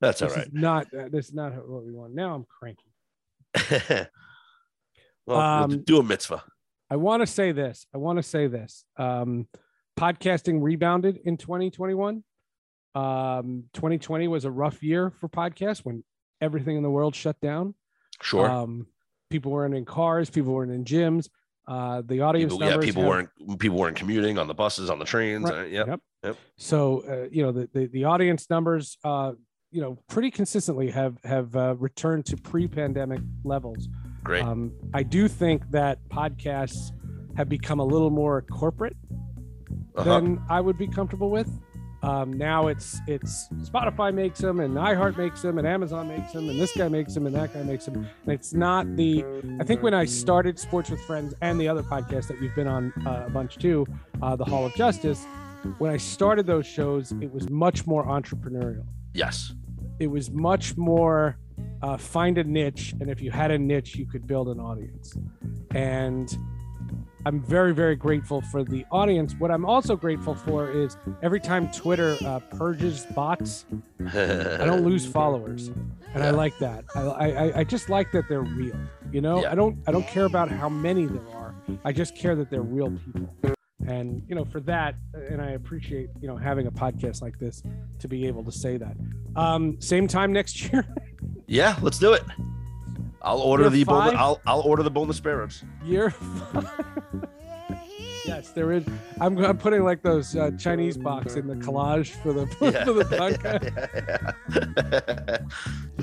That's 0.00 0.22
all 0.22 0.28
this 0.28 0.36
right. 0.38 0.46
is 0.46 0.52
not 0.52 0.86
uh, 0.94 1.08
this 1.10 1.28
is 1.28 1.34
not 1.34 1.52
what 1.68 1.84
we 1.84 1.92
want. 1.92 2.14
Now 2.14 2.34
I'm 2.34 2.46
cranky. 2.46 2.92
well, 5.26 5.40
Um, 5.40 5.82
do 5.82 5.98
a 5.98 6.02
mitzvah. 6.02 6.42
I 6.90 6.96
want 6.96 7.20
to 7.22 7.26
say 7.26 7.52
this. 7.52 7.86
I 7.94 7.98
want 7.98 8.18
to 8.18 8.22
say 8.22 8.46
this. 8.46 8.84
Um, 8.96 9.46
podcasting 9.98 10.62
rebounded 10.62 11.18
in 11.24 11.36
2021. 11.36 12.24
Um, 12.94 13.64
2020 13.74 14.28
was 14.28 14.44
a 14.44 14.50
rough 14.50 14.82
year 14.82 15.10
for 15.10 15.28
podcasts 15.28 15.80
when 15.84 16.02
everything 16.40 16.76
in 16.76 16.82
the 16.82 16.90
world 16.90 17.14
shut 17.14 17.38
down. 17.40 17.74
Sure. 18.22 18.48
Um, 18.48 18.86
people 19.30 19.52
weren't 19.52 19.74
in 19.74 19.84
cars. 19.84 20.30
People 20.30 20.52
weren't 20.54 20.72
in 20.72 20.84
gyms. 20.84 21.28
Uh, 21.66 22.02
the 22.06 22.22
audience 22.22 22.52
people, 22.54 22.66
yeah, 22.66 22.78
people 22.78 23.02
have- 23.02 23.08
weren't 23.10 23.58
people 23.58 23.76
weren't 23.78 23.96
commuting 23.96 24.38
on 24.38 24.46
the 24.46 24.54
buses, 24.54 24.88
on 24.88 24.98
the 24.98 25.04
trains. 25.04 25.44
Right. 25.44 25.58
Uh, 25.60 25.64
yep. 25.64 25.86
Yep. 25.88 26.00
Yep. 26.24 26.36
So 26.56 27.02
uh, 27.08 27.28
you 27.30 27.42
know 27.42 27.52
the, 27.52 27.68
the 27.72 27.86
the 27.86 28.04
audience 28.04 28.48
numbers, 28.48 28.96
uh, 29.04 29.32
you 29.70 29.82
know, 29.82 29.98
pretty 30.08 30.30
consistently 30.30 30.90
have 30.90 31.18
have 31.24 31.54
uh, 31.54 31.74
returned 31.78 32.24
to 32.26 32.36
pre-pandemic 32.38 33.20
levels. 33.44 33.88
Great. 34.24 34.42
Um, 34.42 34.72
I 34.94 35.02
do 35.02 35.28
think 35.28 35.70
that 35.70 35.98
podcasts 36.08 36.90
have 37.36 37.48
become 37.48 37.78
a 37.80 37.84
little 37.84 38.10
more 38.10 38.42
corporate 38.42 38.96
Uh-huh. 39.94 40.04
than 40.04 40.40
I 40.48 40.60
would 40.60 40.78
be 40.78 40.88
comfortable 40.88 41.30
with. 41.30 41.48
Um, 42.02 42.32
now 42.32 42.68
it's 42.68 43.00
it's 43.08 43.48
Spotify 43.62 44.14
makes 44.14 44.38
them 44.38 44.60
and 44.60 44.76
iHeart 44.76 45.16
makes 45.16 45.42
them 45.42 45.58
and 45.58 45.66
Amazon 45.66 46.08
makes 46.08 46.32
them 46.32 46.48
and 46.48 46.60
this 46.60 46.76
guy 46.76 46.88
makes 46.88 47.14
them 47.14 47.26
and 47.26 47.34
that 47.34 47.52
guy 47.52 47.62
makes 47.62 47.86
them. 47.86 47.96
And 47.96 48.32
it's 48.32 48.54
not 48.54 48.96
the. 48.96 49.24
I 49.60 49.64
think 49.64 49.82
when 49.82 49.94
I 49.94 50.04
started 50.04 50.58
Sports 50.58 50.90
with 50.90 51.00
Friends 51.00 51.34
and 51.40 51.60
the 51.60 51.68
other 51.68 51.82
podcast 51.82 52.28
that 52.28 52.40
we've 52.40 52.54
been 52.54 52.68
on 52.68 52.92
uh, 53.04 53.24
a 53.26 53.30
bunch 53.30 53.58
too, 53.58 53.84
uh, 54.22 54.36
the 54.36 54.44
Hall 54.44 54.64
of 54.64 54.74
Justice. 54.74 55.24
When 55.78 55.90
I 55.90 55.96
started 55.96 56.46
those 56.46 56.66
shows, 56.66 57.12
it 57.20 57.32
was 57.32 57.50
much 57.50 57.86
more 57.86 58.06
entrepreneurial. 58.06 58.86
yes. 59.12 59.52
It 59.98 60.06
was 60.06 60.30
much 60.30 60.76
more 60.76 61.36
uh, 61.82 61.96
find 61.96 62.38
a 62.38 62.44
niche, 62.44 62.94
and 63.00 63.10
if 63.10 63.20
you 63.20 63.32
had 63.32 63.50
a 63.50 63.58
niche, 63.58 63.96
you 63.96 64.06
could 64.06 64.28
build 64.28 64.48
an 64.48 64.60
audience. 64.60 65.16
And 65.74 66.36
I'm 67.26 67.40
very, 67.40 67.74
very 67.74 67.96
grateful 67.96 68.40
for 68.40 68.62
the 68.62 68.84
audience. 68.90 69.34
What 69.38 69.50
I'm 69.50 69.64
also 69.64 69.96
grateful 69.96 70.34
for 70.34 70.70
is 70.70 70.96
every 71.22 71.40
time 71.40 71.70
Twitter 71.72 72.16
uh, 72.24 72.38
purges 72.56 73.06
bots, 73.06 73.66
I 74.14 74.64
don't 74.64 74.84
lose 74.84 75.04
followers, 75.18 75.68
and 76.14 76.22
I 76.22 76.30
like 76.30 76.56
that. 76.58 76.84
I, 76.94 77.00
I, 77.00 77.58
I 77.60 77.64
just 77.64 77.88
like 77.88 78.12
that 78.12 78.28
they're 78.28 78.42
real. 78.42 78.76
You 79.12 79.20
know, 79.20 79.42
Yeah. 79.42 79.52
I 79.52 79.54
don't, 79.54 79.78
I 79.86 79.92
don't 79.92 80.06
care 80.06 80.26
about 80.26 80.50
how 80.50 80.68
many 80.68 81.06
there 81.06 81.28
are. 81.34 81.54
I 81.84 81.92
just 81.92 82.14
care 82.16 82.34
that 82.36 82.50
they're 82.50 82.62
real 82.62 82.90
people. 82.90 83.28
And 83.86 84.22
you 84.28 84.34
know, 84.34 84.44
for 84.44 84.60
that, 84.60 84.96
and 85.14 85.40
I 85.40 85.50
appreciate 85.50 86.10
you 86.20 86.28
know 86.28 86.36
having 86.36 86.66
a 86.66 86.70
podcast 86.70 87.22
like 87.22 87.38
this 87.38 87.62
to 88.00 88.08
be 88.08 88.26
able 88.26 88.44
to 88.44 88.52
say 88.52 88.76
that. 88.76 88.96
Um, 89.34 89.80
same 89.80 90.06
time 90.06 90.32
next 90.32 90.62
year. 90.72 90.86
Yeah, 91.46 91.76
let's 91.80 91.98
do 91.98 92.12
it. 92.12 92.22
I'll 93.22 93.40
order 93.40 93.64
Year 93.64 93.70
the 93.70 93.84
five? 93.84 94.14
I'll 94.14 94.40
I'll 94.46 94.60
order 94.60 94.82
the 94.82 94.90
boneless 94.90 95.16
spare 95.16 95.38
ribs. 95.38 95.64
year 95.84 96.14
yes 98.28 98.50
there 98.50 98.72
is. 98.72 98.84
I'm, 99.20 99.36
I'm 99.38 99.58
putting 99.58 99.82
like 99.82 100.02
those 100.02 100.36
uh, 100.36 100.50
chinese 100.58 100.96
box 100.96 101.34
in 101.34 101.46
the 101.46 101.56
collage 101.56 102.10
for 102.22 102.32
the 102.32 102.46
for 102.58 102.70
the 102.70 103.04
podcast. 103.18 103.72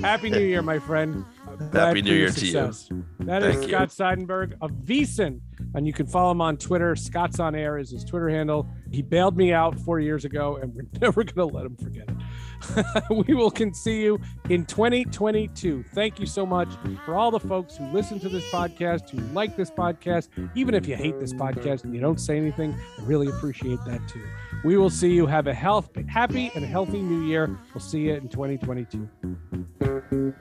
happy 0.00 0.30
new 0.30 0.40
year 0.40 0.62
my 0.62 0.78
friend. 0.78 1.24
Happy 1.72 2.02
New 2.02 2.12
Year 2.12 2.30
to 2.30 2.46
you. 2.46 3.04
That 3.20 3.42
is 3.42 3.54
Thank 3.54 3.62
you. 3.62 3.68
scott 3.68 3.88
seidenberg 3.88 4.56
of 4.60 4.70
VSiN, 4.72 5.40
and 5.74 5.86
you 5.86 5.92
can 5.94 6.06
follow 6.06 6.32
him 6.32 6.42
on 6.42 6.58
twitter. 6.58 6.94
Scott's 6.96 7.40
on 7.40 7.54
air 7.54 7.78
is 7.78 7.90
his 7.90 8.04
twitter 8.04 8.28
handle. 8.28 8.68
He 8.90 9.00
bailed 9.00 9.36
me 9.36 9.52
out 9.52 9.78
four 9.78 10.00
years 10.00 10.24
ago 10.24 10.56
and 10.56 10.74
we're 10.74 10.86
never 11.00 11.24
going 11.24 11.48
to 11.48 11.56
let 11.56 11.64
him 11.64 11.76
forget 11.76 12.08
it 12.08 12.16
we 13.10 13.34
will 13.34 13.50
can 13.50 13.72
see 13.72 14.02
you 14.02 14.20
in 14.48 14.64
2022 14.64 15.84
thank 15.94 16.18
you 16.18 16.26
so 16.26 16.44
much 16.46 16.68
for 17.04 17.14
all 17.14 17.30
the 17.30 17.40
folks 17.40 17.76
who 17.76 17.84
listen 17.92 18.18
to 18.20 18.28
this 18.28 18.44
podcast 18.50 19.10
who 19.10 19.18
like 19.32 19.56
this 19.56 19.70
podcast. 19.70 20.28
Even 20.54 20.74
if 20.74 20.86
you 20.86 20.96
hate 20.96 21.18
this 21.20 21.32
podcast 21.32 21.84
and 21.84 21.94
you 21.94 22.00
don't 22.00 22.20
say 22.20 22.36
anything 22.36 22.74
i 22.98 23.02
really 23.02 23.28
appreciate 23.28 23.78
that 23.86 24.06
too. 24.08 24.24
We 24.64 24.76
will 24.76 24.90
see 24.90 25.12
you. 25.12 25.26
Have 25.26 25.46
a 25.46 25.54
health 25.54 25.90
happy 26.08 26.50
and 26.54 26.64
healthy 26.64 27.00
new 27.00 27.24
year. 27.24 27.58
We'll 27.74 27.80
see 27.80 28.00
you 28.00 28.14
in 28.14 28.28
2022 28.28 29.08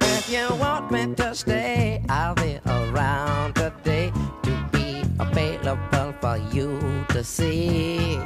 If 0.01 0.29
you 0.29 0.47
want 0.55 0.91
me 0.91 1.13
to 1.15 1.35
stay, 1.35 2.03
I'll 2.09 2.35
be 2.35 2.59
around 2.65 3.55
today 3.55 4.11
to 4.43 4.69
be 4.71 5.03
available 5.19 6.13
for 6.21 6.37
you 6.51 6.79
to 7.09 7.23
see. 7.23 8.17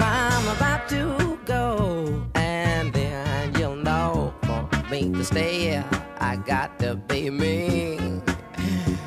I'm 0.00 0.56
about 0.56 0.88
to 0.90 1.38
go, 1.44 2.24
to 5.18 5.24
stay. 5.24 5.82
I 6.20 6.36
got 6.36 6.78
to 6.78 6.94
be 6.94 7.28
me. 7.28 7.98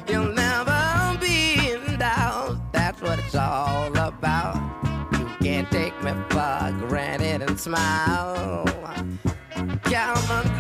You'll 0.10 0.34
never 0.34 1.18
be 1.22 1.72
in 1.72 1.98
doubt. 1.98 2.74
That's 2.74 3.02
what 3.02 3.18
it's 3.20 3.34
all 3.34 3.96
about. 3.98 4.56
You 5.14 5.28
can't 5.42 5.72
take 5.72 5.96
me 6.04 6.12
for 6.30 6.76
granted 6.90 7.44
and 7.44 7.58
smile. 7.58 8.66
Calvin 9.84 10.51